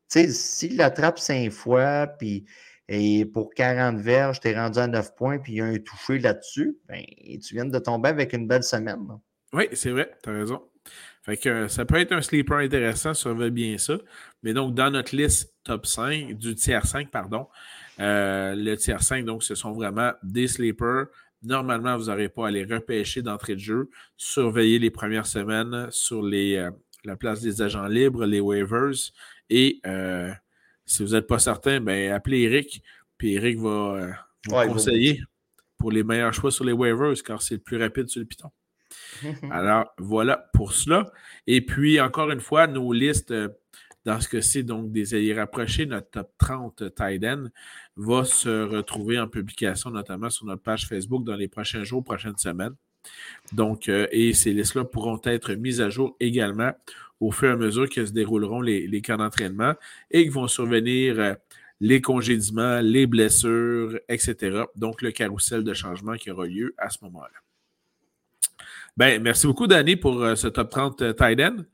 sais, 0.08 0.28
s'il 0.30 0.76
l'attrape 0.76 1.18
cinq 1.18 1.50
fois, 1.50 2.06
puis 2.06 2.44
et 2.88 3.26
pour 3.26 3.52
40 3.52 3.98
verges, 3.98 4.40
tu 4.40 4.48
es 4.48 4.58
rendu 4.58 4.78
à 4.78 4.86
9 4.86 5.14
points, 5.14 5.38
puis 5.38 5.52
il 5.54 5.56
y 5.56 5.60
a 5.60 5.66
un 5.66 5.76
touché 5.78 6.18
là-dessus, 6.18 6.78
ben, 6.88 7.02
tu 7.22 7.54
viens 7.54 7.66
de 7.66 7.78
tomber 7.78 8.08
avec 8.08 8.32
une 8.32 8.48
belle 8.48 8.62
semaine. 8.62 9.06
Oui, 9.52 9.68
c'est 9.72 9.90
vrai, 9.90 10.10
tu 10.22 10.30
as 10.30 10.32
raison. 10.32 10.62
Fait 11.22 11.36
que 11.36 11.48
euh, 11.50 11.68
ça 11.68 11.84
peut 11.84 11.96
être 11.96 12.12
un 12.12 12.22
sleeper 12.22 12.58
intéressant 12.58 13.12
veut 13.34 13.50
bien 13.50 13.76
ça. 13.76 13.98
Mais 14.42 14.54
donc, 14.54 14.74
dans 14.74 14.90
notre 14.90 15.14
liste 15.14 15.54
top 15.64 15.84
5, 15.84 16.32
du 16.32 16.54
tiers 16.54 16.86
5, 16.86 17.10
pardon, 17.10 17.48
euh, 18.00 18.54
le 18.54 18.74
tiers 18.76 19.02
5, 19.02 19.26
donc, 19.26 19.42
ce 19.42 19.54
sont 19.54 19.72
vraiment 19.72 20.12
des 20.22 20.48
sleepers. 20.48 21.06
Normalement, 21.42 21.98
vous 21.98 22.06
n'aurez 22.06 22.30
pas 22.30 22.48
à 22.48 22.50
les 22.50 22.64
repêcher 22.64 23.20
d'entrée 23.20 23.54
de 23.54 23.60
jeu. 23.60 23.90
Surveillez 24.16 24.78
les 24.78 24.90
premières 24.90 25.26
semaines 25.26 25.88
sur 25.90 26.22
les, 26.22 26.56
euh, 26.56 26.70
la 27.04 27.16
place 27.16 27.42
des 27.42 27.60
agents 27.60 27.86
libres, 27.86 28.24
les 28.24 28.40
waivers. 28.40 29.12
Et 29.50 29.80
euh, 29.86 30.32
si 30.84 31.04
vous 31.04 31.12
n'êtes 31.12 31.26
pas 31.26 31.38
certain, 31.38 31.80
ben, 31.80 32.12
appelez 32.12 32.42
Eric, 32.42 32.82
puis 33.16 33.34
Eric 33.34 33.58
va 33.58 33.68
euh, 33.68 34.12
vous 34.46 34.72
conseiller 34.72 35.22
pour 35.76 35.92
les 35.92 36.02
meilleurs 36.02 36.34
choix 36.34 36.50
sur 36.50 36.64
les 36.64 36.72
waivers, 36.72 37.22
car 37.24 37.40
c'est 37.40 37.54
le 37.54 37.60
plus 37.60 37.76
rapide 37.76 38.08
sur 38.08 38.20
le 38.20 38.26
Python. 38.26 38.50
Alors, 39.50 39.86
voilà 39.98 40.48
pour 40.54 40.72
cela. 40.72 41.10
Et 41.46 41.60
puis, 41.60 42.00
encore 42.00 42.30
une 42.30 42.40
fois, 42.40 42.66
nos 42.66 42.92
listes, 42.92 43.30
euh, 43.30 43.48
dans 44.04 44.20
ce 44.20 44.28
que 44.28 44.40
c'est 44.40 44.62
donc 44.62 44.90
des 44.90 45.14
alliés 45.14 45.34
rapprochés, 45.34 45.86
notre 45.86 46.10
top 46.10 46.32
30 46.38 46.94
Tiden 46.94 47.50
va 47.96 48.24
se 48.24 48.64
retrouver 48.64 49.18
en 49.18 49.28
publication, 49.28 49.90
notamment 49.90 50.30
sur 50.30 50.46
notre 50.46 50.62
page 50.62 50.86
Facebook 50.86 51.24
dans 51.24 51.36
les 51.36 51.48
prochains 51.48 51.84
jours, 51.84 52.02
prochaines 52.02 52.38
semaines. 52.38 52.74
Donc, 53.52 53.88
et 53.88 54.34
ces 54.34 54.52
listes-là 54.52 54.84
pourront 54.84 55.20
être 55.24 55.54
mises 55.54 55.80
à 55.80 55.88
jour 55.88 56.16
également 56.20 56.72
au 57.20 57.30
fur 57.30 57.48
et 57.48 57.52
à 57.52 57.56
mesure 57.56 57.88
que 57.88 58.04
se 58.04 58.12
dérouleront 58.12 58.60
les, 58.60 58.86
les 58.86 59.02
camps 59.02 59.16
d'entraînement 59.16 59.74
et 60.10 60.26
que 60.26 60.32
vont 60.32 60.48
survenir 60.48 61.18
euh, 61.18 61.34
les 61.80 62.00
congédiements, 62.00 62.80
les 62.80 63.06
blessures, 63.06 63.98
etc. 64.08 64.62
Donc, 64.76 65.02
le 65.02 65.10
carrousel 65.10 65.64
de 65.64 65.74
changement 65.74 66.14
qui 66.14 66.30
aura 66.30 66.46
lieu 66.46 66.74
à 66.78 66.90
ce 66.90 66.98
moment-là. 67.02 67.28
Ben, 68.96 69.22
merci 69.22 69.46
beaucoup, 69.46 69.66
Danny, 69.66 69.96
pour 69.96 70.22
euh, 70.22 70.34
ce 70.34 70.48
top 70.48 70.70
30 70.70 71.02
euh, 71.02 71.12
Tiden 71.12 71.66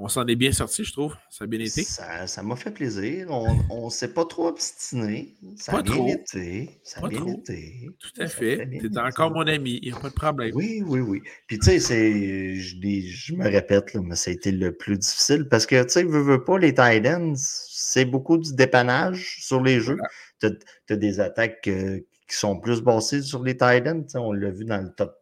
on 0.00 0.06
s'en 0.06 0.24
est 0.28 0.36
bien 0.36 0.52
sorti, 0.52 0.84
je 0.84 0.92
trouve. 0.92 1.16
Ça 1.28 1.42
a 1.42 1.46
bien 1.48 1.58
été. 1.58 1.82
Ça 1.82 2.42
m'a 2.44 2.54
fait 2.54 2.70
plaisir. 2.70 3.26
On 3.30 3.86
ne 3.86 3.90
s'est 3.90 4.14
pas 4.14 4.24
trop 4.24 4.46
obstiné. 4.46 5.34
Ça 5.56 5.72
pas 5.72 5.78
a 5.78 5.82
bien 5.82 5.92
trop. 5.92 6.08
été. 6.08 6.80
Ça 6.84 7.00
a 7.04 7.08
bien 7.08 7.26
été. 7.26 7.90
Tout 7.98 8.22
à 8.22 8.28
fait. 8.28 8.68
Tu 8.78 8.86
es 8.86 8.98
encore 8.98 9.32
mon 9.32 9.46
ami. 9.48 9.80
Il 9.82 9.90
n'y 9.90 9.98
a 9.98 10.00
pas 10.00 10.10
de 10.10 10.14
problème. 10.14 10.52
Oui, 10.54 10.84
oui, 10.86 11.00
oui. 11.00 11.22
Puis, 11.48 11.58
tu 11.58 11.80
sais, 11.80 12.54
je, 12.54 12.76
je, 12.80 13.34
me 13.34 13.50
répète, 13.50 13.96
mais 13.96 14.14
ça 14.14 14.30
a 14.30 14.34
été 14.34 14.52
le 14.52 14.70
plus 14.70 14.98
difficile 14.98 15.48
parce 15.48 15.66
que, 15.66 15.82
tu 15.82 15.90
sais, 15.90 16.04
veux, 16.04 16.22
veux 16.22 16.44
pas, 16.44 16.58
les 16.58 16.70
Titans, 16.70 17.34
c'est 17.36 18.04
beaucoup 18.04 18.38
du 18.38 18.54
dépannage 18.54 19.38
sur 19.40 19.60
les 19.60 19.80
jeux. 19.80 19.98
Tu 20.40 20.46
as, 20.90 20.96
des 20.96 21.18
attaques 21.18 21.66
euh, 21.66 21.98
qui 22.28 22.36
sont 22.36 22.60
plus 22.60 22.82
basées 22.82 23.22
sur 23.22 23.42
les 23.42 23.54
Titans. 23.54 24.06
On 24.14 24.32
l'a 24.32 24.50
vu 24.50 24.64
dans 24.64 24.80
le 24.80 24.90
top 24.94 25.16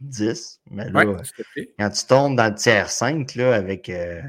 10. 0.00 0.60
Mais 0.70 0.90
là, 0.90 1.04
quand 1.78 1.90
tu 1.90 2.04
tombes 2.06 2.36
dans 2.36 2.48
le 2.48 2.54
tiers 2.54 2.90
5 2.90 3.34
là, 3.34 3.54
avec 3.54 3.88
euh, 3.88 4.20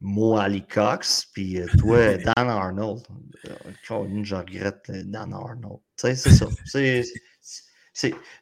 Mo 0.00 0.36
Ali 0.36 0.64
Cox, 0.66 1.26
puis 1.32 1.60
euh, 1.60 1.66
toi, 1.78 2.16
Dan 2.36 2.48
Arnold. 2.48 3.02
Euh, 3.46 4.22
je 4.22 4.34
regrette 4.34 4.90
Dan 4.90 5.32
Arnold. 5.32 5.80
Tu 5.96 6.14
sais, 6.14 6.14
c'est 6.14 6.30
ça. 6.30 6.46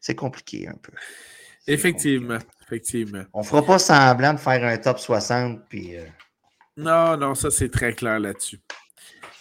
C'est 0.01 0.15
compliqué 0.15 0.69
un 0.69 0.77
peu. 0.83 0.93
Effectivement. 1.67 2.39
Effectivement. 2.67 3.25
On 3.33 3.43
fera 3.43 3.65
pas 3.65 3.79
semblant 3.79 4.35
de 4.35 4.39
faire 4.39 4.65
un 4.65 4.77
top 4.77 4.99
60, 4.99 5.69
puis. 5.69 5.95
Non, 6.77 7.17
non, 7.17 7.35
ça 7.35 7.51
c'est 7.51 7.71
très 7.71 7.93
clair 7.93 8.21
là-dessus. 8.21 8.61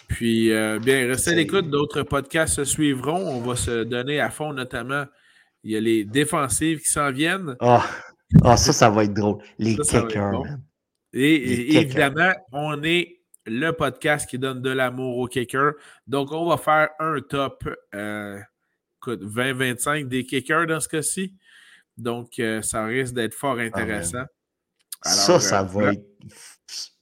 Puis, 0.08 0.50
bien, 0.80 1.08
restez 1.08 1.32
à 1.32 1.36
l'écoute. 1.36 1.70
D'autres 1.70 2.04
podcasts 2.04 2.56
se 2.56 2.64
suivront. 2.64 3.28
On 3.28 3.42
va 3.42 3.56
se 3.56 3.84
donner 3.84 4.22
à 4.22 4.30
fond, 4.30 4.54
notamment 4.54 5.06
il 5.68 5.74
y 5.74 5.76
a 5.76 5.82
les 5.82 6.06
défensives 6.06 6.80
qui 6.80 6.90
s'en 6.90 7.12
viennent. 7.12 7.58
Ah, 7.60 7.86
oh. 8.42 8.56
ça, 8.56 8.72
ça 8.72 8.90
va 8.90 9.04
être 9.04 9.14
drôle. 9.14 9.44
Les 9.60 9.76
kickers, 9.76 10.42
Et, 11.12 11.76
évidemment, 11.76 12.32
on 12.54 12.82
est 12.84 13.20
le 13.46 13.72
podcast 13.72 14.30
qui 14.30 14.40
donne 14.40 14.62
de 14.62 14.70
l'amour 14.70 15.18
aux 15.18 15.28
kickers. 15.28 15.74
Donc, 16.08 16.32
on 16.32 16.48
va 16.48 16.56
faire 16.56 16.92
un 17.00 17.20
top 17.20 17.68
euh, 17.94 18.40
20-25 19.06 20.08
des 20.08 20.26
kickers 20.26 20.68
dans 20.68 20.80
ce 20.80 20.88
cas-ci. 20.88 21.36
Donc, 21.98 22.40
euh, 22.40 22.62
ça 22.62 22.86
risque 22.86 23.14
d'être 23.14 23.34
fort 23.34 23.60
intéressant. 23.60 24.24
ça, 25.04 25.38
ça, 25.42 25.60
euh, 25.60 25.64
va 25.64 25.92
être, 25.92 26.06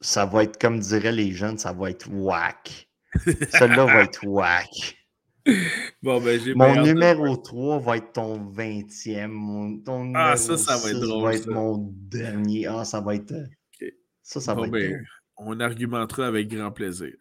ça 0.01 0.26
va 0.26 0.41
être, 0.41 0.59
comme 0.59 0.80
diraient 0.80 1.11
les 1.11 1.34
jeunes, 1.34 1.59
ça 1.59 1.72
va 1.72 1.91
être 1.91 2.09
whack. 2.11 2.89
Celui-là 3.26 3.86
va 3.86 4.01
être 4.01 4.26
whack. 4.26 5.05
Bon, 6.02 6.20
ben, 6.22 6.39
j'ai 6.39 6.56
Mon 6.56 6.76
de 6.76 6.82
numéro 6.82 7.36
3 7.38 7.80
va 7.80 7.98
être 7.98 8.14
ton 8.14 8.38
20e. 8.52 9.28
Mon, 9.28 9.78
ton 9.80 10.12
Ah, 10.16 10.36
numéro 10.36 10.38
ça, 10.38 10.58
ça 10.58 10.78
va 10.78 10.89
être 10.89 10.96
6 10.98 11.02
drôle, 11.02 11.24
va 11.24 11.34
être 11.36 11.43
ça. 11.46 11.52
mon 11.52 11.78
dernier. 12.10 12.68
Ah, 12.68 12.84
ça 12.86 13.02
va 13.02 13.16
être. 13.16 13.34
Ça, 14.24 14.41
ça 14.41 14.56
Bon, 14.56 14.62
va 14.62 14.68
être. 14.68 14.74
ben, 14.74 15.06
on 15.38 15.60
argumentera 15.60 16.28
avec 16.28 16.48
grand 16.48 16.72
plaisir. 16.72 17.14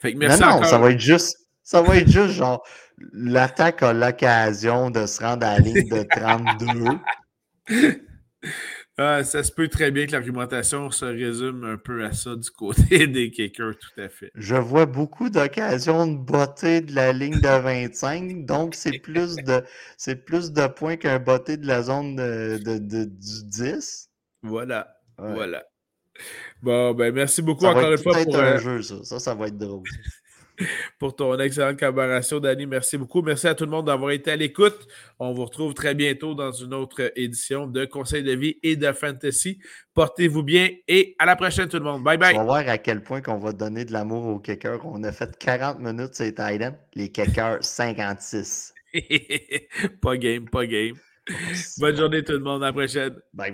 Fait 0.00 0.12
que 0.12 0.18
Non, 0.18 0.26
merci 0.26 0.42
non, 0.42 0.48
encore. 0.48 0.66
ça 0.66 0.78
va 0.78 0.90
être 0.90 1.00
juste. 1.00 1.38
Ça 1.62 1.82
va 1.82 1.96
être 1.98 2.08
juste 2.10 2.30
genre 2.30 2.66
l'attaque 3.12 3.82
a 3.82 3.92
l'occasion 3.92 4.90
de 4.90 5.04
se 5.06 5.20
rendre 5.22 5.46
à 5.46 5.54
la 5.54 5.58
ligne 5.60 5.86
de 5.88 6.02
32. 6.02 6.98
Ah, 9.00 9.22
ça 9.22 9.44
se 9.44 9.52
peut 9.52 9.68
très 9.68 9.92
bien 9.92 10.06
que 10.06 10.12
l'argumentation 10.12 10.90
se 10.90 11.04
résume 11.04 11.62
un 11.62 11.76
peu 11.76 12.04
à 12.04 12.12
ça 12.12 12.34
du 12.34 12.50
côté 12.50 13.06
des 13.06 13.30
kickers, 13.30 13.78
tout 13.78 14.00
à 14.00 14.08
fait. 14.08 14.32
Je 14.34 14.56
vois 14.56 14.86
beaucoup 14.86 15.30
d'occasions 15.30 16.08
de 16.08 16.16
botter 16.18 16.80
de 16.80 16.92
la 16.92 17.12
ligne 17.12 17.40
de 17.40 17.62
25, 17.62 18.44
donc 18.44 18.74
c'est 18.74 18.98
plus 18.98 19.36
de 19.36 19.62
c'est 19.96 20.24
plus 20.24 20.50
de 20.52 20.66
points 20.66 20.96
qu'un 20.96 21.20
botté 21.20 21.56
de 21.56 21.66
la 21.68 21.82
zone 21.82 22.16
de, 22.16 22.58
de- 22.58 22.78
de- 22.78 23.04
du 23.04 23.44
10. 23.44 24.10
Voilà. 24.42 24.96
Ouais. 25.16 25.32
Voilà. 25.32 25.64
Bon, 26.60 26.92
ben 26.92 27.14
merci 27.14 27.40
beaucoup 27.40 27.62
Ça 27.62 27.70
encore 27.70 27.92
une 27.92 27.98
fois 27.98 28.14
pour, 28.24 28.36
un 28.36 28.56
euh, 28.56 28.58
jeu, 28.58 28.82
ça. 28.82 29.04
Ça, 29.04 29.20
ça 29.20 29.34
va 29.36 29.46
être 29.46 29.58
drôle. 29.58 29.84
pour 30.98 31.14
ton 31.14 31.38
excellente 31.38 31.78
collaboration, 31.78 32.40
Danny. 32.40 32.66
Merci 32.66 32.98
beaucoup. 32.98 33.22
Merci 33.22 33.48
à 33.48 33.54
tout 33.54 33.64
le 33.64 33.70
monde 33.70 33.86
d'avoir 33.86 34.10
été 34.10 34.30
à 34.30 34.36
l'écoute. 34.36 34.86
On 35.18 35.32
vous 35.32 35.44
retrouve 35.44 35.74
très 35.74 35.94
bientôt 35.94 36.34
dans 36.34 36.52
une 36.52 36.74
autre 36.74 37.12
édition 37.16 37.66
de 37.66 37.84
Conseil 37.84 38.22
de 38.22 38.32
vie 38.32 38.56
et 38.62 38.76
de 38.76 38.92
Fantasy. 38.92 39.58
Portez-vous 39.94 40.42
bien 40.42 40.68
et 40.86 41.16
à 41.18 41.26
la 41.26 41.36
prochaine, 41.36 41.68
tout 41.68 41.78
le 41.78 41.84
monde. 41.84 42.02
Bye 42.02 42.18
bye. 42.18 42.36
vas 42.36 42.44
voir 42.44 42.68
à 42.68 42.78
quel 42.78 43.02
point 43.02 43.20
qu'on 43.20 43.38
va 43.38 43.52
donner 43.52 43.84
de 43.84 43.92
l'amour 43.92 44.26
aux 44.26 44.38
kickers. 44.38 44.84
On 44.84 45.02
a 45.04 45.12
fait 45.12 45.36
40 45.36 45.80
minutes 45.80 46.14
sur 46.14 46.24
les 46.24 46.34
Titans, 46.34 46.76
les 46.94 47.10
kickers 47.10 47.58
56. 47.62 48.74
pas 50.00 50.16
game, 50.16 50.48
pas 50.48 50.66
game. 50.66 50.96
Bonne 51.78 51.96
journée, 51.96 52.22
tout 52.24 52.32
le 52.32 52.38
monde. 52.38 52.62
À 52.62 52.66
la 52.66 52.72
prochaine. 52.72 53.10
Bye 53.10 53.16
bye. 53.34 53.46